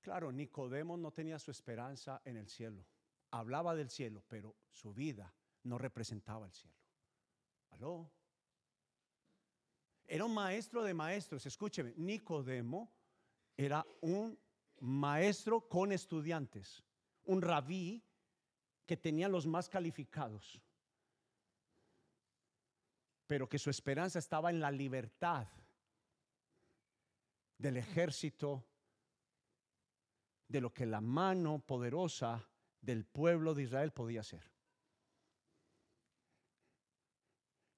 Claro, 0.00 0.30
Nicodemo 0.30 0.96
no 0.96 1.10
tenía 1.10 1.36
su 1.40 1.50
esperanza 1.50 2.22
en 2.24 2.36
el 2.36 2.48
cielo 2.48 2.86
hablaba 3.32 3.74
del 3.74 3.90
cielo, 3.90 4.22
pero 4.28 4.54
su 4.70 4.94
vida 4.94 5.34
no 5.64 5.78
representaba 5.78 6.46
el 6.46 6.52
cielo. 6.52 6.76
¿Aló? 7.70 8.08
Era 10.06 10.24
un 10.24 10.34
maestro 10.34 10.84
de 10.84 10.94
maestros. 10.94 11.44
Escúcheme, 11.44 11.92
Nicodemo 11.96 12.92
era 13.56 13.84
un 14.00 14.38
maestro 14.78 15.68
con 15.68 15.90
estudiantes, 15.90 16.84
un 17.24 17.42
rabí 17.42 18.07
que 18.88 18.96
tenía 18.96 19.28
los 19.28 19.46
más 19.46 19.68
calificados, 19.68 20.58
pero 23.26 23.46
que 23.46 23.58
su 23.58 23.68
esperanza 23.68 24.18
estaba 24.18 24.48
en 24.48 24.60
la 24.60 24.70
libertad 24.70 25.46
del 27.58 27.76
ejército, 27.76 28.64
de 30.48 30.62
lo 30.62 30.72
que 30.72 30.86
la 30.86 31.02
mano 31.02 31.58
poderosa 31.58 32.48
del 32.80 33.04
pueblo 33.04 33.52
de 33.52 33.64
Israel 33.64 33.92
podía 33.92 34.22
ser. 34.22 34.50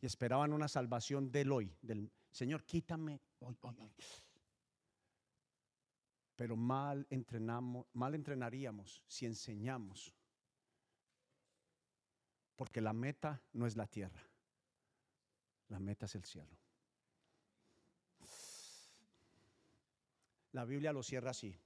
Y 0.00 0.06
esperaban 0.06 0.52
una 0.52 0.68
salvación 0.68 1.32
del 1.32 1.50
hoy, 1.50 1.76
del 1.82 2.12
Señor, 2.30 2.62
quítame 2.62 3.20
hoy, 3.40 3.56
Pero 6.36 6.54
mal 6.54 7.04
entrenamos, 7.11 7.88
mal 7.94 8.14
entrenaríamos 8.14 9.02
si 9.08 9.26
enseñamos. 9.26 10.14
Porque 12.61 12.82
la 12.82 12.92
meta 12.92 13.40
no 13.54 13.66
es 13.66 13.74
la 13.74 13.86
tierra. 13.86 14.20
La 15.68 15.80
meta 15.80 16.04
es 16.04 16.14
el 16.14 16.26
cielo. 16.26 16.58
La 20.52 20.66
Biblia 20.66 20.92
lo 20.92 21.02
cierra 21.02 21.30
así. 21.30 21.58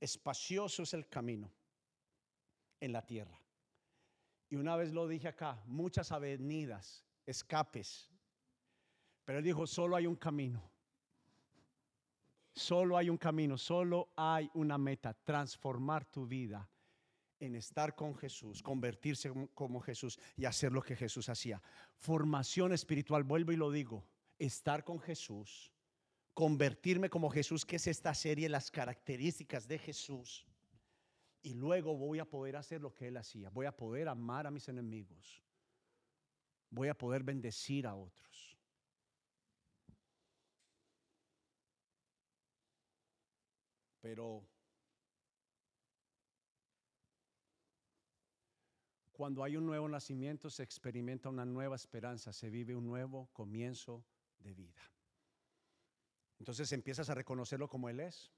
Espacioso 0.00 0.84
es 0.84 0.94
el 0.94 1.06
camino 1.10 1.52
en 2.80 2.90
la 2.90 3.04
tierra. 3.04 3.38
Y 4.48 4.56
una 4.56 4.76
vez 4.76 4.94
lo 4.94 5.06
dije 5.06 5.28
acá, 5.28 5.62
muchas 5.66 6.10
avenidas, 6.10 7.04
escapes. 7.26 8.08
Pero 9.26 9.40
él 9.40 9.44
dijo, 9.44 9.66
solo 9.66 9.94
hay 9.94 10.06
un 10.06 10.16
camino. 10.16 10.62
Solo 12.54 12.96
hay 12.96 13.10
un 13.10 13.18
camino, 13.18 13.58
solo 13.58 14.08
hay 14.16 14.50
una 14.54 14.78
meta, 14.78 15.12
transformar 15.12 16.06
tu 16.06 16.26
vida 16.26 16.66
en 17.40 17.56
estar 17.56 17.96
con 17.96 18.14
Jesús, 18.14 18.62
convertirse 18.62 19.32
como 19.54 19.80
Jesús 19.80 20.18
y 20.36 20.44
hacer 20.44 20.72
lo 20.72 20.82
que 20.82 20.94
Jesús 20.94 21.28
hacía. 21.28 21.60
Formación 21.96 22.72
espiritual, 22.72 23.24
vuelvo 23.24 23.50
y 23.50 23.56
lo 23.56 23.70
digo, 23.70 24.04
estar 24.38 24.84
con 24.84 25.00
Jesús, 25.00 25.72
convertirme 26.34 27.10
como 27.10 27.30
Jesús, 27.30 27.64
que 27.64 27.76
es 27.76 27.86
esta 27.86 28.14
serie, 28.14 28.48
las 28.48 28.70
características 28.70 29.66
de 29.66 29.78
Jesús 29.78 30.46
y 31.42 31.54
luego 31.54 31.96
voy 31.96 32.18
a 32.18 32.28
poder 32.28 32.56
hacer 32.56 32.80
lo 32.80 32.94
que 32.94 33.08
Él 33.08 33.16
hacía. 33.16 33.48
Voy 33.50 33.66
a 33.66 33.76
poder 33.76 34.08
amar 34.08 34.46
a 34.46 34.50
mis 34.50 34.68
enemigos. 34.68 35.42
Voy 36.70 36.88
a 36.88 36.94
poder 36.96 37.22
bendecir 37.22 37.86
a 37.86 37.94
otros. 37.94 38.58
Pero 44.00 44.46
cuando 49.20 49.44
hay 49.44 49.54
un 49.54 49.66
nuevo 49.66 49.86
nacimiento 49.86 50.48
se 50.48 50.62
experimenta 50.62 51.28
una 51.28 51.44
nueva 51.44 51.76
esperanza, 51.76 52.32
se 52.32 52.48
vive 52.48 52.74
un 52.74 52.86
nuevo 52.86 53.28
comienzo 53.34 54.02
de 54.38 54.54
vida. 54.54 54.80
Entonces 56.38 56.72
empiezas 56.72 57.10
a 57.10 57.14
reconocerlo 57.14 57.68
como 57.68 57.90
Él 57.90 58.00
es 58.00 58.32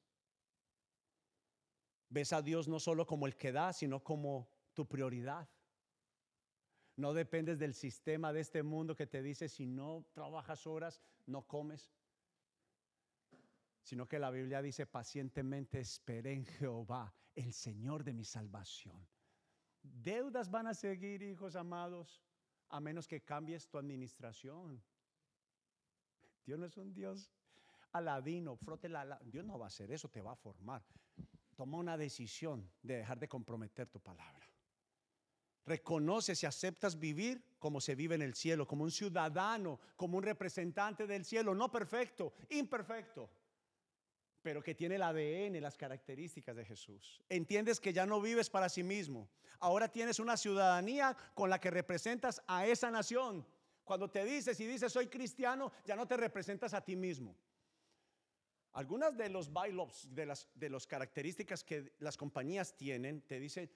Ves 2.08 2.32
a 2.32 2.42
Dios 2.42 2.66
no 2.66 2.80
solo 2.80 3.06
como 3.06 3.28
el 3.28 3.36
que 3.36 3.52
da, 3.52 3.72
sino 3.72 4.02
como 4.02 4.48
tu 4.74 4.88
prioridad. 4.88 5.48
No 6.96 7.14
dependes 7.14 7.60
del 7.60 7.74
sistema 7.74 8.32
de 8.32 8.40
este 8.40 8.64
mundo 8.64 8.96
que 8.96 9.06
te 9.06 9.22
dice 9.22 9.48
si 9.48 9.68
no 9.68 10.04
trabajas 10.12 10.66
horas, 10.66 11.00
no 11.26 11.46
comes. 11.46 11.92
Sino 13.84 14.08
que 14.08 14.18
la 14.18 14.32
Biblia 14.32 14.60
dice 14.62 14.84
pacientemente 14.84 15.78
esperé 15.78 16.32
en 16.32 16.44
Jehová, 16.44 17.14
el 17.36 17.52
Señor 17.52 18.02
de 18.02 18.14
mi 18.14 18.24
salvación. 18.24 19.06
Deudas 19.82 20.50
van 20.50 20.66
a 20.66 20.74
seguir, 20.74 21.22
hijos 21.22 21.56
amados, 21.56 22.22
a 22.68 22.80
menos 22.80 23.06
que 23.06 23.20
cambies 23.20 23.68
tu 23.68 23.78
administración. 23.78 24.82
Dios 26.44 26.58
no 26.58 26.66
es 26.66 26.76
un 26.76 26.92
Dios 26.92 27.30
aladino, 27.92 28.56
frote 28.56 28.88
la, 28.88 29.18
Dios 29.24 29.44
no 29.44 29.58
va 29.58 29.66
a 29.66 29.68
hacer 29.68 29.90
eso, 29.92 30.08
te 30.08 30.22
va 30.22 30.32
a 30.32 30.36
formar. 30.36 30.82
Toma 31.54 31.78
una 31.78 31.96
decisión 31.96 32.70
de 32.82 32.96
dejar 32.98 33.18
de 33.18 33.28
comprometer 33.28 33.88
tu 33.88 34.00
palabra. 34.00 34.48
Reconoces 35.64 36.42
y 36.42 36.46
aceptas 36.46 36.98
vivir 36.98 37.56
como 37.58 37.80
se 37.80 37.94
vive 37.94 38.14
en 38.16 38.22
el 38.22 38.34
cielo, 38.34 38.66
como 38.66 38.82
un 38.82 38.90
ciudadano, 38.90 39.78
como 39.94 40.18
un 40.18 40.24
representante 40.24 41.06
del 41.06 41.24
cielo, 41.24 41.54
no 41.54 41.70
perfecto, 41.70 42.32
imperfecto, 42.50 43.30
pero 44.42 44.62
que 44.62 44.74
tiene 44.74 44.96
el 44.96 45.02
ADN, 45.02 45.60
las 45.60 45.76
características 45.76 46.56
de 46.56 46.64
Jesús. 46.64 47.22
Entiendes 47.28 47.80
que 47.80 47.92
ya 47.92 48.04
no 48.04 48.20
vives 48.20 48.50
para 48.50 48.68
sí 48.68 48.82
mismo. 48.82 49.28
Ahora 49.60 49.88
tienes 49.88 50.18
una 50.18 50.36
ciudadanía 50.36 51.16
con 51.34 51.48
la 51.48 51.60
que 51.60 51.70
representas 51.70 52.42
a 52.46 52.66
esa 52.66 52.90
nación. 52.90 53.46
Cuando 53.84 54.10
te 54.10 54.24
dices 54.24 54.58
y 54.60 54.66
dices 54.66 54.92
soy 54.92 55.06
cristiano, 55.06 55.72
ya 55.84 55.96
no 55.96 56.06
te 56.06 56.16
representas 56.16 56.74
a 56.74 56.84
ti 56.84 56.96
mismo. 56.96 57.36
Algunas 58.72 59.16
de 59.16 59.28
los 59.28 59.52
bylaws, 59.52 60.08
de 60.14 60.26
las 60.26 60.48
de 60.54 60.70
las 60.70 60.86
características 60.86 61.62
que 61.62 61.92
las 61.98 62.16
compañías 62.16 62.74
tienen, 62.76 63.20
te 63.22 63.38
dicen, 63.38 63.70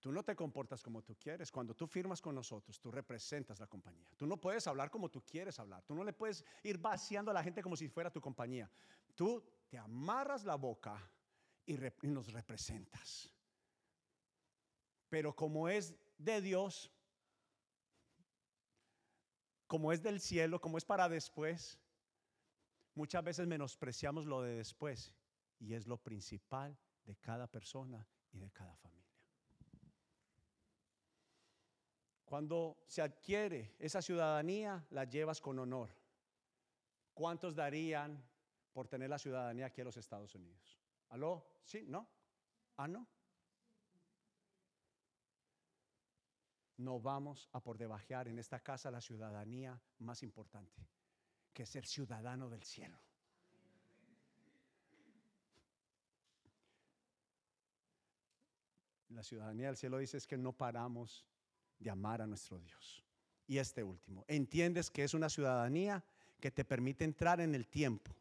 tú 0.00 0.12
no 0.12 0.22
te 0.22 0.36
comportas 0.36 0.82
como 0.82 1.02
tú 1.02 1.16
quieres. 1.16 1.50
Cuando 1.50 1.74
tú 1.74 1.86
firmas 1.86 2.20
con 2.20 2.34
nosotros, 2.34 2.78
tú 2.78 2.90
representas 2.90 3.58
la 3.58 3.66
compañía. 3.66 4.06
Tú 4.16 4.26
no 4.26 4.36
puedes 4.36 4.66
hablar 4.66 4.90
como 4.90 5.08
tú 5.08 5.24
quieres 5.24 5.58
hablar. 5.58 5.82
Tú 5.82 5.94
no 5.94 6.04
le 6.04 6.12
puedes 6.12 6.44
ir 6.62 6.78
vaciando 6.78 7.30
a 7.30 7.34
la 7.34 7.42
gente 7.42 7.62
como 7.62 7.76
si 7.76 7.88
fuera 7.88 8.10
tu 8.10 8.20
compañía. 8.20 8.70
Tú 9.14 9.42
te 9.68 9.78
amarras 9.78 10.44
la 10.44 10.56
boca 10.56 11.10
y, 11.66 11.76
nos 12.02 12.32
representas. 12.32 13.30
Pero 15.08 15.34
como 15.34 15.68
es 15.68 15.94
de 16.16 16.40
Dios, 16.40 16.90
como 19.66 19.92
es 19.92 20.02
del 20.02 20.20
cielo, 20.20 20.60
como 20.60 20.78
es 20.78 20.84
para 20.84 21.08
después, 21.08 21.78
Muchas 22.98 23.22
veces 23.22 23.46
menospreciamos 23.46 24.26
lo 24.26 24.42
de 24.42 24.56
después 24.56 25.14
y 25.60 25.74
es 25.74 25.86
lo 25.86 25.98
principal 25.98 26.76
de 27.04 27.14
cada 27.14 27.46
persona 27.46 28.04
y 28.32 28.40
de 28.40 28.50
cada 28.50 28.74
familia. 28.74 29.16
Cuando 32.24 32.82
se 32.88 33.00
adquiere 33.00 33.76
esa 33.78 34.02
ciudadanía, 34.02 34.84
la 34.90 35.04
llevas 35.04 35.40
con 35.40 35.60
honor. 35.60 35.90
¿Cuántos 37.14 37.54
darían 37.54 38.20
por 38.78 38.86
tener 38.86 39.10
la 39.10 39.18
ciudadanía 39.18 39.66
aquí 39.66 39.80
en 39.80 39.86
los 39.86 39.96
Estados 39.96 40.32
Unidos? 40.36 40.78
¿Aló? 41.08 41.44
¿Sí? 41.64 41.84
¿No? 41.88 42.08
¿Ah, 42.76 42.86
no? 42.86 43.08
No 46.76 47.00
vamos 47.00 47.48
a 47.50 47.58
por 47.58 47.76
debajear 47.76 48.28
en 48.28 48.38
esta 48.38 48.60
casa 48.60 48.92
la 48.92 49.00
ciudadanía 49.00 49.82
más 49.98 50.22
importante 50.22 50.88
que 51.52 51.66
ser 51.66 51.86
ciudadano 51.86 52.48
del 52.48 52.62
cielo. 52.62 52.96
La 59.08 59.24
ciudadanía 59.24 59.66
del 59.66 59.76
cielo 59.76 59.98
dice 59.98 60.18
es 60.18 60.26
que 60.28 60.38
no 60.38 60.52
paramos 60.52 61.26
de 61.80 61.90
amar 61.90 62.22
a 62.22 62.28
nuestro 62.28 62.60
Dios. 62.60 63.04
Y 63.48 63.58
este 63.58 63.82
último, 63.82 64.24
entiendes 64.28 64.88
que 64.88 65.02
es 65.02 65.14
una 65.14 65.28
ciudadanía 65.28 66.04
que 66.38 66.52
te 66.52 66.64
permite 66.64 67.02
entrar 67.02 67.40
en 67.40 67.56
el 67.56 67.66
tiempo, 67.66 68.14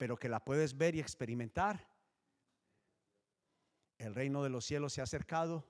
pero 0.00 0.16
que 0.16 0.30
la 0.30 0.40
puedes 0.40 0.78
ver 0.78 0.94
y 0.94 1.00
experimentar. 1.00 1.86
El 3.98 4.14
reino 4.14 4.42
de 4.42 4.48
los 4.48 4.64
cielos 4.64 4.94
se 4.94 5.02
ha 5.02 5.04
acercado 5.04 5.68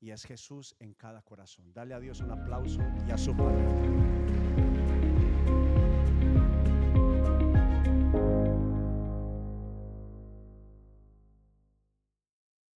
y 0.00 0.12
es 0.12 0.24
Jesús 0.24 0.74
en 0.78 0.94
cada 0.94 1.20
corazón. 1.20 1.70
Dale 1.74 1.92
a 1.92 2.00
Dios 2.00 2.22
un 2.22 2.30
aplauso 2.30 2.80
y 3.06 3.10
a 3.10 3.18
su 3.18 3.36
palabra. 3.36 4.39